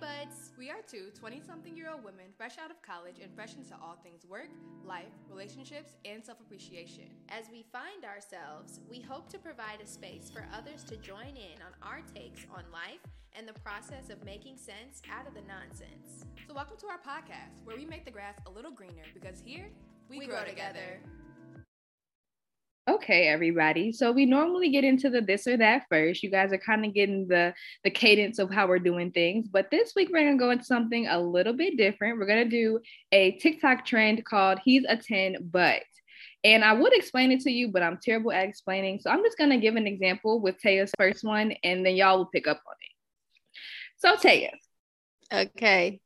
buds! 0.00 0.52
We 0.58 0.70
are 0.70 0.80
two 0.88 1.10
20 1.18 1.42
something 1.46 1.76
year 1.76 1.90
old 1.92 2.02
women 2.02 2.26
fresh 2.36 2.56
out 2.62 2.70
of 2.70 2.80
college 2.80 3.16
and 3.22 3.32
fresh 3.34 3.54
into 3.54 3.74
all 3.82 3.98
things 4.02 4.24
work, 4.24 4.48
life, 4.84 5.12
relationships, 5.28 5.92
and 6.04 6.24
self 6.24 6.40
appreciation. 6.40 7.04
As 7.28 7.44
we 7.52 7.64
find 7.70 8.04
ourselves, 8.04 8.80
we 8.88 9.00
hope 9.00 9.28
to 9.30 9.38
provide 9.38 9.80
a 9.82 9.86
space 9.86 10.30
for 10.32 10.46
others 10.56 10.84
to 10.84 10.96
join 10.96 11.36
in 11.36 11.60
on 11.60 11.72
our 11.82 12.00
takes 12.14 12.46
on 12.54 12.64
life 12.72 13.00
and 13.36 13.46
the 13.46 13.52
process 13.60 14.08
of 14.10 14.24
making 14.24 14.56
sense 14.56 15.02
out 15.12 15.28
of 15.28 15.34
the 15.34 15.42
nonsense. 15.42 16.24
So, 16.48 16.54
welcome 16.54 16.78
to 16.78 16.86
our 16.86 16.98
podcast 16.98 17.60
where 17.64 17.76
we 17.76 17.84
make 17.84 18.04
the 18.06 18.10
grass 18.10 18.36
a 18.46 18.50
little 18.50 18.72
greener 18.72 19.04
because 19.12 19.42
here 19.44 19.66
we, 20.08 20.18
We 20.18 20.26
grow, 20.26 20.36
grow 20.36 20.44
together. 20.46 21.00
together. 21.02 21.19
Okay, 23.10 23.26
everybody. 23.26 23.92
So 23.92 24.12
we 24.12 24.24
normally 24.24 24.68
get 24.68 24.84
into 24.84 25.10
the 25.10 25.20
this 25.20 25.48
or 25.48 25.56
that 25.56 25.86
first. 25.88 26.22
You 26.22 26.30
guys 26.30 26.52
are 26.52 26.58
kind 26.58 26.86
of 26.86 26.94
getting 26.94 27.26
the 27.26 27.52
the 27.82 27.90
cadence 27.90 28.38
of 28.38 28.52
how 28.52 28.68
we're 28.68 28.78
doing 28.78 29.10
things, 29.10 29.48
but 29.48 29.68
this 29.68 29.94
week 29.96 30.10
we're 30.12 30.22
gonna 30.24 30.38
go 30.38 30.52
into 30.52 30.62
something 30.62 31.08
a 31.08 31.18
little 31.18 31.52
bit 31.52 31.76
different. 31.76 32.18
We're 32.20 32.28
gonna 32.28 32.44
do 32.44 32.78
a 33.10 33.32
TikTok 33.32 33.84
trend 33.84 34.24
called 34.24 34.60
"He's 34.64 34.84
a 34.88 34.96
10 34.96 35.38
but." 35.50 35.82
And 36.44 36.64
I 36.64 36.72
would 36.72 36.94
explain 36.94 37.32
it 37.32 37.40
to 37.40 37.50
you, 37.50 37.72
but 37.72 37.82
I'm 37.82 37.98
terrible 38.00 38.30
at 38.30 38.48
explaining. 38.48 39.00
So 39.00 39.10
I'm 39.10 39.24
just 39.24 39.36
gonna 39.36 39.58
give 39.58 39.74
an 39.74 39.88
example 39.88 40.38
with 40.40 40.62
Taya's 40.62 40.92
first 40.96 41.24
one, 41.24 41.50
and 41.64 41.84
then 41.84 41.96
y'all 41.96 42.18
will 42.18 42.26
pick 42.26 42.46
up 42.46 42.62
on 42.64 42.74
it. 42.80 43.58
So 43.96 44.14
Taya, 44.14 44.52
Okay. 45.32 46.00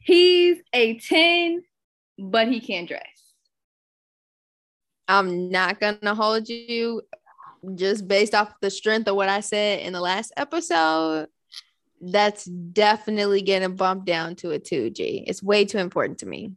he's 0.00 0.56
a 0.72 0.98
10, 1.00 1.64
but 2.18 2.48
he 2.48 2.60
can't 2.60 2.88
dress. 2.88 3.15
I'm 5.08 5.50
not 5.50 5.80
gonna 5.80 6.14
hold 6.14 6.48
you 6.48 7.02
just 7.74 8.06
based 8.06 8.34
off 8.34 8.52
the 8.60 8.70
strength 8.70 9.08
of 9.08 9.16
what 9.16 9.28
I 9.28 9.40
said 9.40 9.80
in 9.80 9.92
the 9.92 10.00
last 10.00 10.32
episode. 10.36 11.28
That's 12.00 12.44
definitely 12.44 13.42
getting 13.42 13.74
bumped 13.76 14.06
down 14.06 14.36
to 14.36 14.50
a 14.52 14.58
2G. 14.58 15.24
It's 15.26 15.42
way 15.42 15.64
too 15.64 15.78
important 15.78 16.18
to 16.18 16.26
me. 16.26 16.52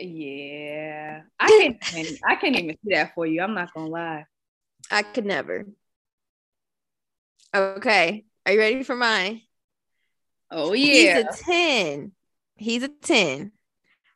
Yeah, 0.00 1.22
I 1.38 1.48
can't. 1.48 1.76
even- 1.96 2.18
I 2.26 2.34
can't 2.36 2.56
even 2.56 2.76
see 2.84 2.94
that 2.94 3.14
for 3.14 3.26
you. 3.26 3.42
I'm 3.42 3.54
not 3.54 3.72
gonna 3.74 3.88
lie. 3.88 4.24
I 4.90 5.02
could 5.02 5.26
never. 5.26 5.66
Okay. 7.54 8.24
Are 8.46 8.52
you 8.52 8.58
ready 8.58 8.82
for 8.82 8.94
mine? 8.94 9.42
Oh 10.50 10.72
yeah. 10.72 11.16
He's 11.28 11.40
a 11.40 11.44
10. 11.44 12.12
He's 12.56 12.82
a 12.82 12.88
10. 12.88 13.52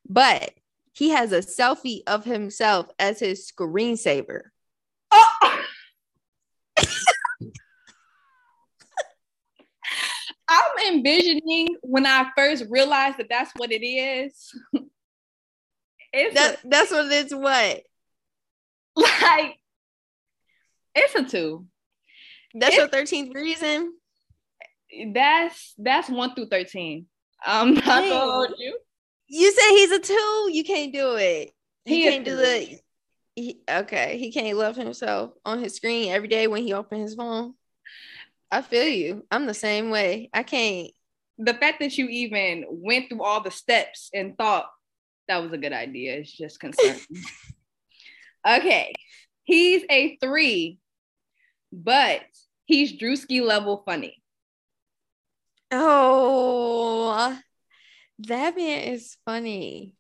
But 0.09 0.53
he 0.93 1.11
has 1.11 1.33
a 1.33 1.39
selfie 1.41 2.01
of 2.07 2.25
himself 2.25 2.89
as 2.98 3.19
his 3.21 3.51
screensaver. 3.51 4.43
Oh! 5.11 5.61
I'm 10.48 10.95
envisioning 10.95 11.77
when 11.83 12.05
I 12.07 12.27
first 12.37 12.65
realized 12.69 13.19
that 13.19 13.29
that's 13.31 13.53
what 13.57 13.73
it 13.73 13.85
is. 13.85 14.53
It's 16.15 16.35
That, 16.35 16.59
that's 16.63 16.91
what 16.91 17.11
it's 17.11 17.33
what? 17.33 17.81
like 18.97 19.57
it's 20.95 21.15
a 21.15 21.25
two. 21.25 21.65
That's 22.53 22.75
It- 22.75 22.79
your 22.81 22.89
13th 22.89 23.35
reason? 23.35 23.95
That's 25.15 25.73
that's 25.79 26.11
one 26.11 26.35
through 26.35 26.48
thirteen. 26.48 27.07
I'm 27.43 27.73
not 27.73 27.85
gonna 27.87 28.11
hold 28.31 28.53
you. 28.59 28.79
You 29.35 29.51
said 29.51 29.71
he's 29.71 29.91
a 29.91 29.99
two. 29.99 30.51
You 30.53 30.63
can't 30.63 30.93
do 30.93 31.15
it. 31.15 31.55
He, 31.87 32.03
He 32.03 32.03
can't 32.03 32.23
do 32.23 32.37
the. 32.37 32.79
He, 33.35 33.61
okay, 33.67 34.19
he 34.19 34.31
can't 34.31 34.59
love 34.59 34.77
himself 34.77 35.33
on 35.47 35.63
his 35.63 35.75
screen 35.75 36.13
every 36.13 36.29
day 36.29 36.49
when 36.49 36.63
he 36.63 36.75
opens 36.75 37.09
his 37.09 37.15
phone. 37.15 37.55
I 38.51 38.61
feel 38.61 38.87
you. 38.87 39.25
I'm 39.31 39.47
the 39.47 39.55
same 39.55 39.89
way. 39.89 40.29
I 40.35 40.43
can't. 40.43 40.91
The 41.39 41.55
fact 41.55 41.81
that 41.81 41.97
you 41.97 42.09
even 42.09 42.67
went 42.69 43.09
through 43.09 43.23
all 43.23 43.41
the 43.41 43.51
steps 43.51 44.11
and 44.13 44.37
thought 44.37 44.67
that 45.29 45.43
was 45.43 45.51
a 45.53 45.59
good 45.59 45.73
idea 45.73 46.17
is 46.17 46.31
just 46.31 46.61
concerning. 46.61 47.01
okay, 48.47 48.93
he's 49.45 49.83
a 49.89 50.19
three, 50.19 50.79
but 51.73 52.21
he's 52.67 52.92
Druski 52.92 53.42
level 53.42 53.83
funny. 53.87 54.23
Oh, 55.71 57.39
that 58.29 58.57
man 58.57 58.81
is 58.93 59.17
funny, 59.25 59.95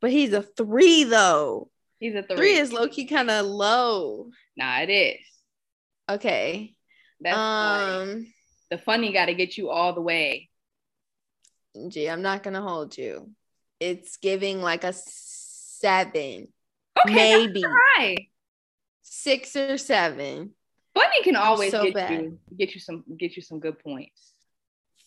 but 0.00 0.10
he's 0.10 0.32
a 0.32 0.42
three 0.42 1.04
though. 1.04 1.70
He's 1.98 2.14
a 2.14 2.22
three. 2.22 2.36
Three 2.36 2.56
is 2.56 2.72
low 2.72 2.88
key 2.88 3.06
kind 3.06 3.30
of 3.30 3.46
low. 3.46 4.30
nah, 4.56 4.80
it 4.80 4.90
is. 4.90 5.20
Okay. 6.10 6.74
That's 7.20 7.36
um. 7.36 8.26
the 8.70 8.78
funny 8.78 9.12
got 9.12 9.26
to 9.26 9.34
get 9.34 9.56
you 9.56 9.70
all 9.70 9.94
the 9.94 10.00
way. 10.00 10.50
Gee, 11.88 12.08
I'm 12.08 12.22
not 12.22 12.42
gonna 12.42 12.60
hold 12.60 12.98
you. 12.98 13.30
It's 13.80 14.16
giving 14.16 14.60
like 14.60 14.84
a 14.84 14.92
seven, 14.92 16.48
Okay, 17.04 17.14
maybe 17.14 17.64
six 19.02 19.56
or 19.56 19.78
seven. 19.78 20.50
Funny 20.94 21.22
can 21.22 21.36
always 21.36 21.70
so 21.70 21.84
get 21.84 21.94
bad. 21.94 22.10
you 22.10 22.38
get 22.58 22.74
you 22.74 22.80
some 22.80 23.04
get 23.16 23.36
you 23.36 23.42
some 23.42 23.60
good 23.60 23.78
points. 23.78 24.31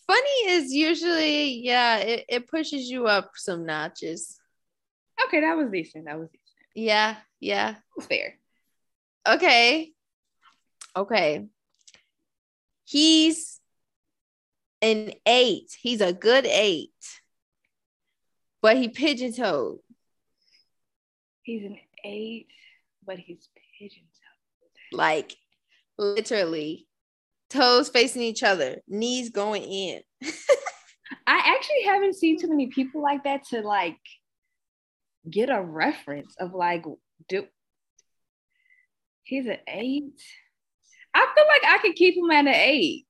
Funny 0.06 0.50
is 0.50 0.72
usually, 0.72 1.60
yeah, 1.64 1.98
it, 1.98 2.24
it 2.28 2.48
pushes 2.48 2.88
you 2.88 3.06
up 3.06 3.32
some 3.34 3.66
notches. 3.66 4.38
Okay, 5.24 5.40
that 5.40 5.56
was 5.56 5.70
decent. 5.70 6.04
That 6.04 6.18
was 6.18 6.28
decent. 6.28 6.46
Yeah, 6.74 7.16
yeah. 7.40 7.76
Fair. 8.08 8.38
Okay. 9.26 9.92
Okay. 10.94 11.46
He's 12.84 13.60
an 14.80 15.12
eight. 15.26 15.76
He's 15.80 16.00
a 16.00 16.12
good 16.12 16.46
eight. 16.46 16.90
But 18.62 18.76
he 18.76 18.88
pigeon 18.88 19.32
toed. 19.32 19.78
He's 21.42 21.64
an 21.64 21.78
eight, 22.04 22.48
but 23.04 23.18
he's 23.18 23.48
pigeon 23.78 24.02
toed. 24.02 24.98
Like 24.98 25.36
literally. 25.98 26.86
Toes 27.56 27.88
facing 27.88 28.22
each 28.22 28.42
other, 28.42 28.82
knees 28.88 29.30
going 29.30 29.62
in. 29.62 30.00
I 31.26 31.54
actually 31.56 31.82
haven't 31.84 32.14
seen 32.14 32.38
too 32.38 32.48
many 32.48 32.66
people 32.68 33.02
like 33.02 33.24
that 33.24 33.44
to 33.48 33.60
like 33.62 33.98
get 35.28 35.50
a 35.50 35.60
reference 35.60 36.34
of 36.38 36.52
like 36.54 36.84
do 37.28 37.44
he's 39.24 39.46
an 39.46 39.58
eight. 39.68 40.04
I 41.14 41.26
feel 41.34 41.44
like 41.48 41.62
I 41.74 41.78
could 41.78 41.94
keep 41.94 42.16
him 42.16 42.30
at 42.30 42.46
an 42.46 42.48
eight. 42.48 43.06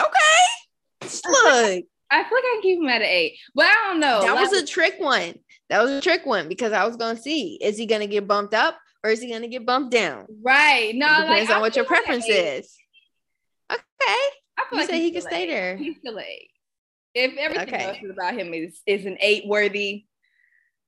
Okay. 0.00 1.08
Look, 1.26 1.84
I 2.10 2.24
feel 2.24 2.38
like 2.38 2.44
I 2.44 2.50
can 2.54 2.62
keep 2.62 2.78
him 2.80 2.88
at 2.88 3.02
an 3.02 3.08
eight, 3.08 3.38
but 3.54 3.66
I 3.66 3.74
don't 3.88 4.00
know. 4.00 4.22
that 4.22 4.34
was 4.40 4.52
a 4.52 4.66
trick 4.66 4.94
one. 4.98 5.34
That 5.70 5.82
was 5.82 5.90
a 5.92 6.00
trick 6.00 6.24
one 6.24 6.48
because 6.48 6.72
I 6.72 6.86
was 6.86 6.96
gonna 6.96 7.18
see 7.20 7.58
is 7.60 7.76
he 7.76 7.86
gonna 7.86 8.06
get 8.06 8.26
bumped 8.26 8.54
up 8.54 8.78
or 9.04 9.10
is 9.10 9.20
he 9.20 9.30
gonna 9.30 9.48
get 9.48 9.66
bumped 9.66 9.92
down? 9.92 10.26
right. 10.42 10.92
No, 10.94 11.06
It 11.06 11.20
depends 11.26 11.48
like, 11.48 11.50
on 11.50 11.56
I 11.56 11.60
what 11.60 11.76
your 11.76 11.84
like 11.84 11.88
preference 11.88 12.28
is. 12.28 12.74
Okay. 14.08 14.28
I 14.56 14.64
feel 14.68 14.78
You 14.78 14.78
like 14.78 14.90
say 14.90 15.00
he 15.00 15.10
can 15.12 15.20
still 15.20 15.30
stay 15.30 15.46
there. 15.46 15.76
He's 15.76 15.96
eight. 16.04 16.50
If 17.14 17.36
everything 17.36 17.68
Okay. 17.74 17.84
else 17.84 17.98
about 18.10 18.34
him 18.34 18.52
is 18.54 18.80
is 18.86 19.06
an 19.06 19.16
eight 19.20 19.46
worthy, 19.46 20.06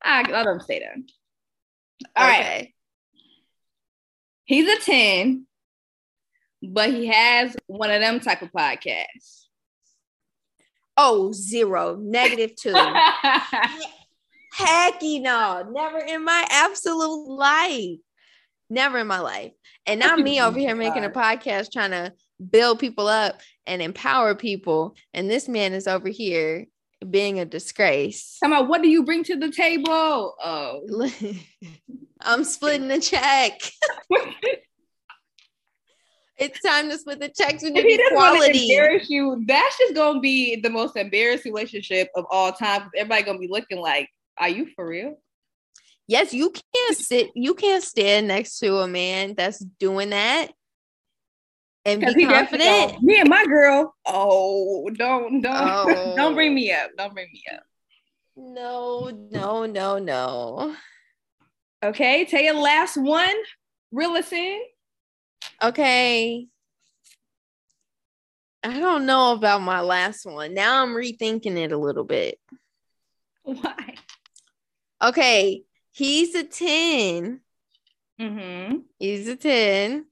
I 0.02 0.22
let 0.30 0.46
him 0.46 0.60
stay 0.60 0.80
there. 0.80 0.96
All 2.16 2.26
right. 2.26 2.40
Okay. 2.40 2.74
He's 4.44 4.68
a 4.68 4.80
10, 4.80 5.46
but 6.62 6.90
he 6.90 7.06
has 7.06 7.56
one 7.66 7.90
of 7.90 8.00
them 8.00 8.18
type 8.18 8.42
of 8.42 8.50
podcasts. 8.50 9.44
Oh, 10.96 11.30
zero, 11.32 11.96
negative 11.96 12.56
two. 12.56 12.74
Hecky 14.58 15.22
no, 15.22 15.64
never 15.70 15.98
in 15.98 16.24
my 16.24 16.44
absolute 16.50 17.28
life. 17.28 17.98
Never 18.68 18.98
in 18.98 19.06
my 19.06 19.20
life. 19.20 19.52
And 19.86 20.00
now 20.00 20.16
me 20.16 20.40
over 20.40 20.58
here 20.58 20.74
making 20.74 21.04
a 21.04 21.10
podcast 21.10 21.70
trying 21.72 21.92
to 21.92 22.12
build 22.48 22.78
people 22.78 23.06
up 23.06 23.40
and 23.66 23.82
empower 23.82 24.34
people. 24.34 24.96
And 25.12 25.30
this 25.30 25.48
man 25.48 25.72
is 25.72 25.86
over 25.86 26.08
here 26.08 26.66
being 27.08 27.40
a 27.40 27.44
disgrace. 27.44 28.36
Come 28.42 28.52
on, 28.52 28.68
what 28.68 28.82
do 28.82 28.88
you 28.88 29.04
bring 29.04 29.24
to 29.24 29.36
the 29.36 29.50
table? 29.50 30.34
Oh. 30.42 31.10
I'm 32.20 32.44
splitting 32.44 32.88
the 32.88 33.00
check. 33.00 33.60
It's 36.40 36.58
time 36.62 36.88
to 36.88 36.96
split 36.96 37.20
the 37.20 37.28
checks. 37.28 37.62
We 37.62 37.68
if 37.68 37.74
need 37.74 37.84
he 37.84 37.96
doesn't 37.98 38.16
want 38.16 38.38
to 38.38 38.44
equality. 38.46 38.72
embarrass 38.72 39.10
you, 39.10 39.44
that's 39.46 39.76
just 39.76 39.94
gonna 39.94 40.20
be 40.20 40.56
the 40.56 40.70
most 40.70 40.96
embarrassing 40.96 41.52
relationship 41.52 42.08
of 42.16 42.24
all 42.30 42.50
time. 42.50 42.88
Everybody 42.96 43.24
gonna 43.24 43.38
be 43.38 43.48
looking 43.48 43.78
like, 43.78 44.08
are 44.38 44.48
you 44.48 44.66
for 44.74 44.88
real? 44.88 45.20
Yes, 46.08 46.32
you 46.32 46.50
can't 46.50 46.96
sit, 46.96 47.28
you 47.34 47.52
can't 47.52 47.84
stand 47.84 48.26
next 48.26 48.58
to 48.60 48.78
a 48.78 48.88
man 48.88 49.34
that's 49.36 49.58
doing 49.58 50.10
that 50.10 50.50
and 51.84 52.00
Because 52.00 52.14
be 52.14 52.22
he 52.22 52.28
definitely 52.28 52.66
confident. 52.66 52.92
gonna- 52.92 53.06
Me 53.06 53.20
and 53.20 53.28
my 53.28 53.44
girl. 53.46 53.94
Oh, 54.06 54.90
don't 54.90 55.40
don't 55.40 55.56
Oh. 55.56 56.14
don't 56.16 56.34
bring 56.34 56.54
me 56.54 56.72
up. 56.72 56.90
Don't 56.96 57.14
bring 57.14 57.28
me 57.32 57.42
up. 57.54 57.62
No, 58.36 59.10
no, 59.30 59.66
no, 59.66 59.98
no. 59.98 60.76
Okay, 61.82 62.24
tell 62.26 62.40
your 62.42 62.54
last 62.54 62.96
one. 62.96 63.34
Reel 63.92 64.10
us 64.12 64.32
in. 64.32 64.60
Okay. 65.62 66.46
I 68.62 68.78
don't 68.78 69.06
know 69.06 69.32
about 69.32 69.62
my 69.62 69.80
last 69.80 70.26
one. 70.26 70.52
Now 70.54 70.82
I'm 70.82 70.90
rethinking 70.94 71.56
it 71.56 71.72
a 71.72 71.78
little 71.78 72.04
bit. 72.04 72.38
Why? 73.42 73.94
Okay, 75.02 75.62
he's 75.92 76.34
a 76.34 76.44
10. 76.44 77.40
Mm-hmm. 78.20 78.76
He's 78.98 79.28
a 79.28 79.36
10. 79.36 80.04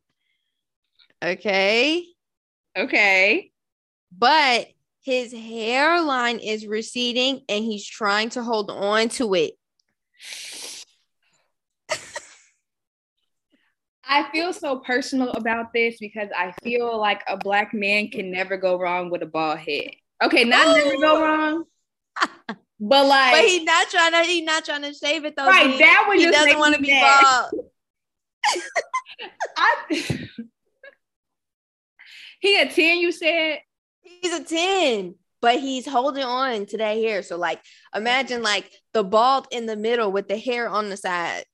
Okay. 1.22 2.04
Okay. 2.76 3.50
But 4.16 4.68
his 5.02 5.32
hairline 5.32 6.38
is 6.38 6.66
receding 6.66 7.42
and 7.48 7.64
he's 7.64 7.86
trying 7.86 8.30
to 8.30 8.42
hold 8.42 8.70
on 8.70 9.08
to 9.10 9.34
it. 9.34 9.54
I 14.10 14.30
feel 14.32 14.52
so 14.54 14.78
personal 14.78 15.30
about 15.32 15.72
this 15.74 15.98
because 15.98 16.28
I 16.34 16.54
feel 16.62 16.98
like 16.98 17.22
a 17.28 17.36
black 17.36 17.74
man 17.74 18.08
can 18.08 18.30
never 18.30 18.56
go 18.56 18.78
wrong 18.78 19.10
with 19.10 19.22
a 19.22 19.26
bald 19.26 19.58
head. 19.58 19.90
Okay, 20.22 20.44
not 20.44 20.76
never 20.76 20.96
go 20.96 21.22
wrong. 21.22 21.64
But 22.80 23.06
like 23.06 23.32
But 23.32 23.44
he's 23.44 23.64
not 23.64 23.88
trying 23.90 24.12
to 24.12 24.22
he's 24.22 24.44
not 24.44 24.64
trying 24.64 24.82
to 24.82 24.94
shave 24.94 25.24
it 25.24 25.34
though. 25.34 25.46
Right, 25.46 25.72
G. 25.72 25.78
that 25.78 26.04
would 26.06 26.18
he 26.18 26.26
just 26.26 26.38
doesn't 26.38 26.58
want 26.60 26.76
to 26.76 26.80
be 26.80 26.92
bald. 26.92 27.50
I, 29.56 30.28
he 32.38 32.60
a 32.60 32.68
10, 32.68 32.98
you 32.98 33.12
said? 33.12 33.58
He's 34.02 34.32
a 34.32 34.44
10, 34.44 35.14
but 35.40 35.60
he's 35.60 35.86
holding 35.86 36.24
on 36.24 36.66
to 36.66 36.78
that 36.78 36.96
hair. 36.96 37.22
So 37.22 37.36
like 37.36 37.60
imagine 37.94 38.42
like 38.42 38.70
the 38.92 39.04
bald 39.04 39.46
in 39.50 39.66
the 39.66 39.76
middle 39.76 40.10
with 40.10 40.28
the 40.28 40.38
hair 40.38 40.68
on 40.68 40.88
the 40.88 40.96
sides. 40.96 41.44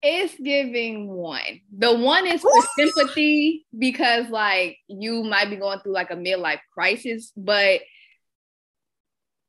It's 0.00 0.34
giving 0.38 1.08
one. 1.08 1.60
The 1.76 1.92
one 1.92 2.26
is 2.26 2.42
for 2.42 2.52
sympathy 2.76 3.66
because 3.76 4.28
like 4.28 4.78
you 4.86 5.24
might 5.24 5.50
be 5.50 5.56
going 5.56 5.80
through 5.80 5.94
like 5.94 6.10
a 6.10 6.16
midlife 6.16 6.60
crisis, 6.72 7.32
but 7.36 7.80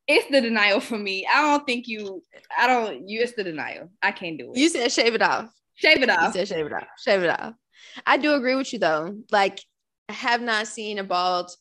it's 0.07 0.29
the 0.31 0.41
denial 0.41 0.79
for 0.79 0.97
me. 0.97 1.27
I 1.31 1.41
don't 1.41 1.65
think 1.67 1.87
you 1.87 2.23
I 2.57 2.65
don't 2.65 3.07
you 3.07 3.21
it's 3.21 3.33
the 3.33 3.43
denial. 3.43 3.91
I 4.01 4.11
can't 4.11 4.39
do 4.39 4.51
it. 4.51 4.57
You 4.57 4.69
said 4.69 4.91
shave 4.91 5.13
it 5.13 5.21
off. 5.21 5.51
shave 5.75 6.01
it 6.01 6.09
off. 6.09 6.35
You 6.35 6.39
said 6.39 6.47
shave 6.47 6.65
it 6.65 6.73
off. 6.73 6.87
Shave 6.97 7.23
it 7.23 7.29
off. 7.29 7.53
I 8.05 8.17
do 8.17 8.33
agree 8.33 8.55
with 8.55 8.71
you 8.73 8.79
though. 8.79 9.15
Like 9.31 9.59
I 10.07 10.13
have 10.13 10.41
not 10.41 10.67
seen 10.67 10.97
a 10.99 11.03
bald 11.03 11.51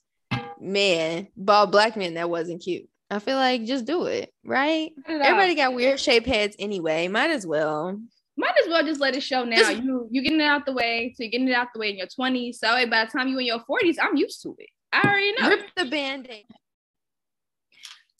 man, 0.60 1.28
bald 1.36 1.70
black 1.72 1.96
man 1.96 2.14
that 2.14 2.30
wasn't 2.30 2.62
cute. 2.62 2.88
I 3.10 3.20
feel 3.20 3.36
like 3.36 3.64
just 3.64 3.86
do 3.86 4.04
it, 4.04 4.32
right? 4.44 4.90
It. 5.08 5.22
Everybody 5.22 5.54
got 5.54 5.74
weird 5.74 5.98
shaped 5.98 6.26
heads 6.26 6.56
anyway. 6.58 7.08
Might 7.08 7.30
as 7.30 7.46
well. 7.46 7.98
might 8.36 8.54
as 8.62 8.68
well 8.68 8.84
just 8.84 9.00
let 9.00 9.16
it 9.16 9.22
show 9.22 9.44
now. 9.44 9.56
Just- 9.56 9.82
you 9.82 10.08
you 10.10 10.22
getting 10.22 10.40
it 10.40 10.44
out 10.44 10.66
the 10.66 10.72
way, 10.72 11.14
so 11.16 11.22
you're 11.22 11.30
getting 11.30 11.48
it 11.48 11.54
out 11.54 11.68
the 11.74 11.80
way 11.80 11.90
in 11.90 11.96
your 11.96 12.06
20s. 12.06 12.56
So 12.56 12.68
by 12.88 13.04
the 13.04 13.10
time 13.10 13.28
you 13.28 13.38
in 13.38 13.46
your 13.46 13.60
40s, 13.60 13.96
I'm 14.00 14.16
used 14.16 14.42
to 14.42 14.54
it. 14.58 14.68
I 14.92 15.02
already 15.02 15.32
know. 15.40 15.48
Rip 15.48 15.74
the 15.76 15.84
band-aid. 15.86 16.44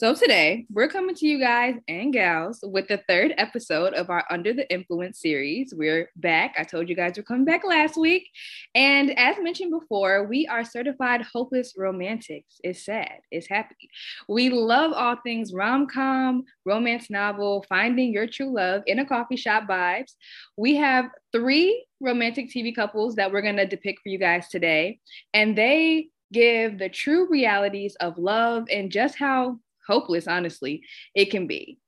So 0.01 0.15
today 0.15 0.65
we're 0.71 0.87
coming 0.87 1.17
to 1.17 1.27
you 1.27 1.41
guys 1.41 1.75
and 1.89 2.13
gals 2.13 2.61
with 2.63 2.87
the 2.87 3.03
third 3.09 3.35
episode 3.37 3.95
of 3.95 4.11
our 4.11 4.25
Under 4.31 4.53
the 4.53 4.73
Influence 4.73 5.21
series. 5.21 5.75
We're 5.77 6.09
back. 6.15 6.55
I 6.57 6.63
told 6.63 6.89
you 6.89 6.95
guys 6.95 7.15
we're 7.17 7.25
coming 7.25 7.45
back 7.45 7.65
last 7.65 7.97
week. 7.97 8.29
And 8.77 9.11
as 9.19 9.39
mentioned 9.41 9.73
before, 9.73 10.23
we 10.29 10.47
are 10.47 10.63
certified 10.63 11.23
hopeless 11.23 11.75
romantics. 11.77 12.61
It's 12.63 12.85
sad, 12.85 13.23
it's 13.33 13.49
happy. 13.49 13.91
We 14.29 14.51
love 14.51 14.93
all 14.93 15.17
things 15.25 15.53
rom-com, 15.53 16.45
romance 16.65 17.11
novel, 17.11 17.67
finding 17.69 18.13
your 18.13 18.29
true 18.29 18.55
love 18.55 18.83
in 18.87 19.01
a 19.01 19.05
coffee 19.05 19.35
shop 19.35 19.65
vibes. 19.69 20.13
We 20.57 20.77
have 20.77 21.07
three 21.33 21.85
romantic 21.99 22.51
TV 22.51 22.73
couples 22.73 23.17
that 23.17 23.33
we're 23.33 23.43
going 23.43 23.57
to 23.57 23.67
depict 23.67 24.03
for 24.05 24.11
you 24.11 24.19
guys 24.19 24.47
today. 24.47 25.01
And 25.35 25.59
they 25.59 26.11
give 26.33 26.79
the 26.79 26.89
true 26.89 27.29
realities 27.29 27.97
of 27.97 28.17
love 28.17 28.69
and 28.71 28.93
just 28.93 29.19
how 29.19 29.59
hopeless, 29.89 30.29
honestly, 30.29 30.83
it 31.15 31.31
can 31.31 31.47
be. 31.49 31.79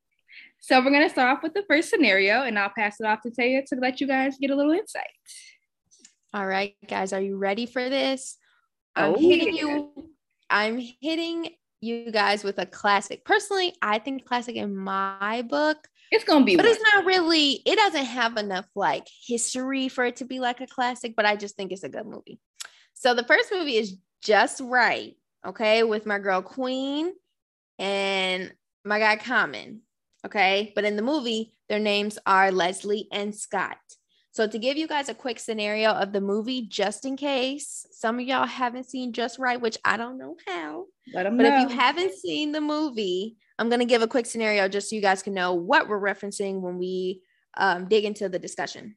So 0.58 0.78
we're 0.80 0.90
going 0.90 1.04
to 1.04 1.10
start 1.10 1.36
off 1.36 1.42
with 1.42 1.54
the 1.54 1.64
first 1.68 1.88
scenario, 1.90 2.42
and 2.42 2.58
I'll 2.58 2.72
pass 2.76 2.96
it 3.00 3.06
off 3.06 3.20
to 3.22 3.30
Taya 3.30 3.64
to 3.66 3.76
let 3.76 4.00
you 4.00 4.06
guys 4.06 4.36
get 4.40 4.50
a 4.50 4.56
little 4.56 4.72
insight. 4.72 5.06
All 6.34 6.46
right, 6.46 6.74
guys, 6.88 7.12
are 7.12 7.20
you 7.20 7.36
ready 7.36 7.66
for 7.66 7.88
this? 7.88 8.36
I'm 8.96 9.14
Oh, 9.14 9.18
hitting 9.18 9.54
yeah. 9.56 9.62
you. 9.62 10.10
I'm 10.50 10.78
hitting 11.00 11.50
you 11.80 12.10
guys 12.12 12.44
with 12.44 12.58
a 12.58 12.66
classic. 12.66 13.24
Personally, 13.24 13.74
I 13.80 13.98
think 13.98 14.24
classic 14.26 14.56
in 14.56 14.76
my 14.76 15.42
book, 15.48 15.78
It's 16.10 16.24
going 16.24 16.40
to 16.42 16.44
be 16.46 16.56
but 16.56 16.66
one. 16.66 16.74
it's 16.74 16.84
not 16.94 17.04
really. 17.06 17.62
It 17.64 17.76
doesn't 17.76 18.04
have 18.04 18.36
enough 18.36 18.66
like 18.74 19.06
history 19.26 19.88
for 19.88 20.04
it 20.04 20.16
to 20.16 20.24
be 20.24 20.40
like 20.40 20.60
a 20.60 20.66
classic. 20.66 21.14
But 21.16 21.24
I 21.26 21.36
just 21.36 21.56
think 21.56 21.72
it's 21.72 21.84
a 21.84 21.88
good 21.88 22.06
movie. 22.06 22.38
So 22.94 23.14
the 23.14 23.24
first 23.24 23.50
movie 23.50 23.76
is 23.76 23.96
Just 24.22 24.60
Wright. 24.60 25.16
Okay, 25.46 25.84
with 25.84 26.04
my 26.04 26.18
girl 26.18 26.42
Queen 26.42 27.12
and 27.80 28.52
my 28.84 29.00
guy 29.00 29.16
Common. 29.16 29.80
Okay, 30.24 30.72
but 30.74 30.84
in 30.84 30.96
the 30.96 31.02
movie, 31.02 31.54
their 31.70 31.78
names 31.78 32.18
are 32.26 32.52
Leslie 32.52 33.08
and 33.10 33.34
Scott. 33.34 33.78
So, 34.32 34.46
to 34.46 34.58
give 34.58 34.76
you 34.76 34.86
guys 34.86 35.08
a 35.08 35.14
quick 35.14 35.40
scenario 35.40 35.90
of 35.90 36.12
the 36.12 36.20
movie, 36.20 36.66
just 36.68 37.04
in 37.04 37.16
case 37.16 37.86
some 37.90 38.20
of 38.20 38.26
y'all 38.26 38.46
haven't 38.46 38.88
seen 38.88 39.12
Just 39.12 39.38
Wright, 39.38 39.60
which 39.60 39.78
I 39.84 39.96
don't 39.96 40.18
know 40.18 40.36
how, 40.46 40.84
Let 41.14 41.24
them 41.24 41.36
but 41.36 41.44
know. 41.44 41.56
if 41.56 41.62
you 41.62 41.76
haven't 41.76 42.14
seen 42.14 42.52
the 42.52 42.60
movie, 42.60 43.36
I'm 43.58 43.68
going 43.68 43.80
to 43.80 43.86
give 43.86 44.02
a 44.02 44.06
quick 44.08 44.26
scenario 44.26 44.68
just 44.68 44.90
so 44.90 44.96
you 44.96 45.02
guys 45.02 45.22
can 45.22 45.34
know 45.34 45.54
what 45.54 45.88
we're 45.88 46.00
referencing 46.00 46.60
when 46.60 46.78
we 46.78 47.22
um, 47.56 47.88
dig 47.88 48.04
into 48.04 48.28
the 48.28 48.38
discussion. 48.38 48.94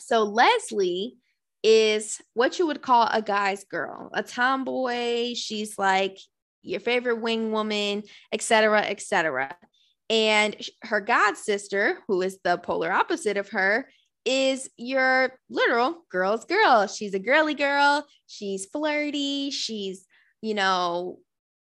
So, 0.00 0.24
Leslie 0.24 1.16
is 1.62 2.20
what 2.34 2.58
you 2.58 2.66
would 2.66 2.82
call 2.82 3.08
a 3.10 3.22
guy's 3.22 3.64
girl, 3.64 4.10
a 4.12 4.24
tomboy. 4.24 5.34
She's 5.34 5.78
like 5.78 6.18
your 6.62 6.80
favorite 6.80 7.20
wing 7.20 7.52
woman, 7.52 8.02
etc., 8.32 8.82
etc. 8.82 9.54
And 10.10 10.56
her 10.82 11.00
god 11.00 11.36
sister, 11.36 11.98
who 12.06 12.22
is 12.22 12.38
the 12.44 12.58
polar 12.58 12.92
opposite 12.92 13.36
of 13.36 13.48
her, 13.50 13.88
is 14.24 14.68
your 14.76 15.32
literal 15.50 16.04
girl's 16.10 16.44
girl. 16.44 16.86
She's 16.86 17.14
a 17.14 17.18
girly 17.18 17.54
girl. 17.54 18.06
She's 18.26 18.66
flirty. 18.66 19.50
She's, 19.50 20.06
you 20.40 20.54
know, 20.54 21.18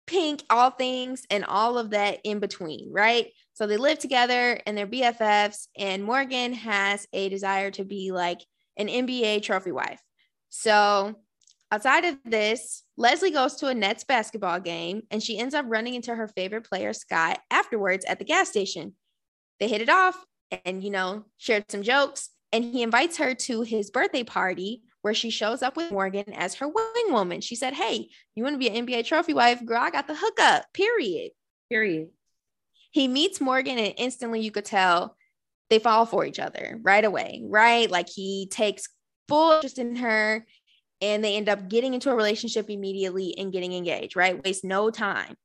pink, 0.07 0.43
all 0.49 0.71
things, 0.71 1.23
and 1.29 1.45
all 1.45 1.77
of 1.77 1.91
that 1.91 2.19
in 2.23 2.39
between, 2.39 2.91
right? 2.91 3.27
So 3.53 3.67
they 3.67 3.77
live 3.77 3.99
together 3.99 4.59
and 4.65 4.77
they're 4.77 4.87
BFFs. 4.87 5.67
And 5.77 6.03
Morgan 6.03 6.53
has 6.53 7.07
a 7.13 7.29
desire 7.29 7.71
to 7.71 7.83
be 7.83 8.11
like 8.11 8.39
an 8.77 8.87
NBA 8.87 9.43
trophy 9.43 9.71
wife. 9.71 10.01
So 10.49 11.15
outside 11.71 12.05
of 12.05 12.17
this, 12.25 12.83
Leslie 12.97 13.31
goes 13.31 13.55
to 13.55 13.67
a 13.67 13.73
Nets 13.73 14.03
basketball 14.03 14.59
game 14.59 15.03
and 15.11 15.21
she 15.21 15.37
ends 15.37 15.53
up 15.53 15.65
running 15.67 15.95
into 15.95 16.15
her 16.15 16.27
favorite 16.27 16.67
player, 16.67 16.93
Scott, 16.93 17.39
afterwards 17.51 18.05
at 18.05 18.19
the 18.19 18.25
gas 18.25 18.49
station. 18.49 18.95
They 19.59 19.67
hit 19.67 19.81
it 19.81 19.89
off 19.89 20.15
and, 20.65 20.83
you 20.83 20.89
know, 20.89 21.25
shared 21.37 21.69
some 21.69 21.83
jokes. 21.83 22.29
And 22.53 22.63
he 22.63 22.81
invites 22.81 23.17
her 23.17 23.35
to 23.35 23.61
his 23.61 23.91
birthday 23.91 24.23
party 24.23 24.83
where 25.01 25.13
she 25.13 25.29
shows 25.29 25.61
up 25.61 25.75
with 25.75 25.91
Morgan 25.91 26.33
as 26.33 26.55
her 26.55 26.67
wing 26.67 27.11
woman. 27.11 27.41
She 27.41 27.55
said, 27.55 27.73
Hey, 27.73 28.09
you 28.35 28.43
want 28.43 28.53
to 28.53 28.59
be 28.59 28.69
an 28.69 28.85
NBA 28.85 29.05
trophy 29.05 29.33
wife? 29.33 29.65
Girl, 29.65 29.81
I 29.81 29.89
got 29.89 30.07
the 30.07 30.15
hookup, 30.15 30.65
period. 30.73 31.31
Period. 31.69 32.09
He 32.91 33.07
meets 33.07 33.41
Morgan 33.41 33.77
and 33.77 33.93
instantly 33.97 34.39
you 34.39 34.51
could 34.51 34.65
tell 34.65 35.17
they 35.69 35.79
fall 35.79 36.05
for 36.05 36.25
each 36.25 36.39
other 36.39 36.79
right 36.81 37.03
away, 37.03 37.41
right? 37.45 37.91
Like 37.91 38.07
he 38.09 38.47
takes 38.49 38.87
full 39.27 39.53
interest 39.53 39.79
in 39.79 39.97
her 39.97 40.45
and 41.01 41.23
they 41.23 41.35
end 41.35 41.49
up 41.49 41.69
getting 41.69 41.93
into 41.93 42.09
a 42.09 42.15
relationship 42.15 42.69
immediately 42.69 43.37
and 43.37 43.51
getting 43.51 43.73
engaged, 43.73 44.15
right? 44.15 44.43
Waste 44.43 44.63
no 44.63 44.89
time. 44.89 45.35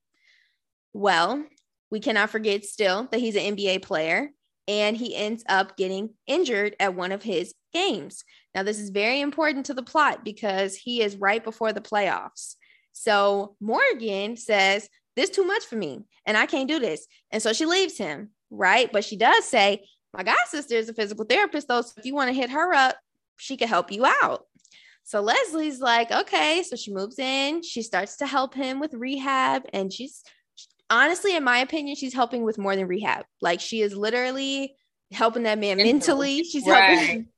Well, 0.92 1.44
we 1.90 2.00
cannot 2.00 2.30
forget 2.30 2.64
still 2.64 3.09
that 3.11 3.21
he's 3.21 3.37
an 3.37 3.56
NBA 3.56 3.82
player 3.82 4.30
and 4.68 4.97
he 4.97 5.14
ends 5.14 5.44
up 5.49 5.76
getting 5.76 6.11
injured 6.26 6.76
at 6.80 6.94
one 6.94 7.12
of 7.12 7.23
his 7.23 7.54
games. 7.73 8.25
Now, 8.54 8.62
this 8.62 8.78
is 8.78 8.90
very 8.90 9.21
important 9.21 9.66
to 9.66 9.75
the 9.75 9.82
plot 9.82 10.25
because 10.25 10.76
he 10.76 11.02
is 11.02 11.16
right 11.16 11.42
before 11.42 11.73
the 11.73 11.80
playoffs. 11.80 12.56
So 12.92 13.56
Morgan 13.61 14.37
says, 14.37 14.88
This 15.16 15.30
is 15.30 15.37
too 15.37 15.44
much 15.44 15.64
for 15.64 15.76
me, 15.76 16.00
and 16.26 16.37
I 16.37 16.47
can't 16.47 16.68
do 16.68 16.78
this. 16.78 17.06
And 17.30 17.42
so 17.42 17.52
she 17.52 17.66
leaves 17.66 17.97
him, 17.97 18.30
right? 18.50 18.90
But 18.92 19.04
she 19.04 19.16
does 19.16 19.44
say, 19.44 19.85
My 20.12 20.23
god 20.23 20.37
sister 20.47 20.75
is 20.75 20.88
a 20.88 20.94
physical 20.94 21.25
therapist, 21.25 21.68
though. 21.68 21.82
So 21.82 21.94
if 21.97 22.04
you 22.04 22.14
want 22.14 22.28
to 22.28 22.35
hit 22.35 22.50
her 22.50 22.75
up, 22.75 22.97
she 23.37 23.56
could 23.56 23.68
help 23.68 23.90
you 23.90 24.04
out. 24.06 24.47
So 25.04 25.21
Leslie's 25.21 25.80
like, 25.80 26.11
okay. 26.11 26.62
So 26.62 26.76
she 26.76 26.92
moves 26.92 27.18
in. 27.18 27.62
She 27.62 27.82
starts 27.82 28.16
to 28.18 28.26
help 28.26 28.54
him 28.54 28.80
with 28.80 28.94
rehab. 28.94 29.62
And 29.73 29.92
she's 29.92 30.23
honestly, 30.88 31.37
in 31.37 31.44
my 31.44 31.59
opinion, 31.59 31.97
she's 31.97 32.14
helping 32.14 32.44
with 32.44 32.59
more 32.59 32.76
than 32.76 32.87
rehab. 32.87 33.25
Like 33.40 33.61
she 33.61 33.80
is 33.82 33.94
literally 33.97 34.76
helping 35.11 35.42
that 35.44 35.59
man 35.59 35.76
Mental. 35.78 35.92
mentally. 35.92 36.44
She's 36.44 36.66
Right. 36.66 36.97
helping. 36.99 37.28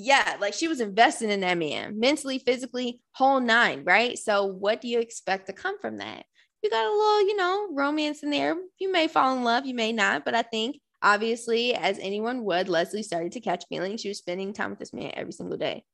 Yeah, 0.00 0.36
like 0.40 0.54
she 0.54 0.68
was 0.68 0.80
investing 0.80 1.28
in 1.28 1.40
that 1.40 1.58
man 1.58 1.98
mentally, 1.98 2.38
physically, 2.38 3.00
whole 3.12 3.40
nine, 3.40 3.82
right? 3.84 4.16
So 4.16 4.46
what 4.46 4.80
do 4.80 4.86
you 4.86 5.00
expect 5.00 5.46
to 5.48 5.52
come 5.52 5.76
from 5.80 5.98
that? 5.98 6.24
You 6.62 6.70
got 6.70 6.86
a 6.86 6.96
little, 6.96 7.20
you 7.22 7.36
know, 7.36 7.68
romance 7.72 8.22
in 8.22 8.30
there. 8.30 8.54
You 8.78 8.92
may 8.92 9.08
fall 9.08 9.36
in 9.36 9.42
love, 9.42 9.66
you 9.66 9.74
may 9.74 9.92
not, 9.92 10.24
but 10.24 10.36
I 10.36 10.42
think 10.42 10.80
obviously, 11.02 11.74
as 11.74 11.98
anyone 11.98 12.44
would, 12.44 12.68
Leslie 12.68 13.02
started 13.02 13.32
to 13.32 13.40
catch 13.40 13.64
feelings. 13.68 14.00
She 14.00 14.08
was 14.08 14.18
spending 14.18 14.52
time 14.52 14.70
with 14.70 14.78
this 14.78 14.92
man 14.92 15.10
every 15.14 15.32
single 15.32 15.58
day. 15.58 15.84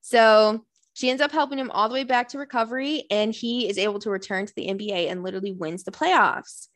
So 0.00 0.64
She 0.94 1.10
ends 1.10 1.22
up 1.22 1.32
helping 1.32 1.58
him 1.58 1.70
all 1.70 1.88
the 1.88 1.94
way 1.94 2.04
back 2.04 2.28
to 2.28 2.38
recovery, 2.38 3.04
and 3.10 3.34
he 3.34 3.68
is 3.68 3.78
able 3.78 3.98
to 4.00 4.10
return 4.10 4.46
to 4.46 4.54
the 4.54 4.68
NBA 4.68 5.10
and 5.10 5.22
literally 5.22 5.52
wins 5.52 5.84
the 5.84 5.90
playoffs. 5.90 6.68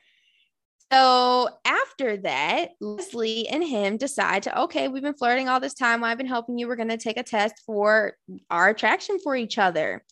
So 0.92 1.48
after 1.64 2.16
that, 2.18 2.70
Leslie 2.80 3.48
and 3.48 3.62
him 3.62 3.96
decide 3.96 4.44
to, 4.44 4.62
okay, 4.62 4.86
we've 4.88 5.02
been 5.02 5.14
flirting 5.14 5.48
all 5.48 5.58
this 5.58 5.74
time. 5.74 6.04
I've 6.04 6.18
been 6.18 6.26
helping 6.28 6.58
you. 6.58 6.68
We're 6.68 6.76
going 6.76 6.88
to 6.90 6.96
take 6.96 7.16
a 7.16 7.24
test 7.24 7.54
for 7.66 8.16
our 8.50 8.68
attraction 8.68 9.18
for 9.18 9.34
each 9.34 9.58
other. 9.58 10.04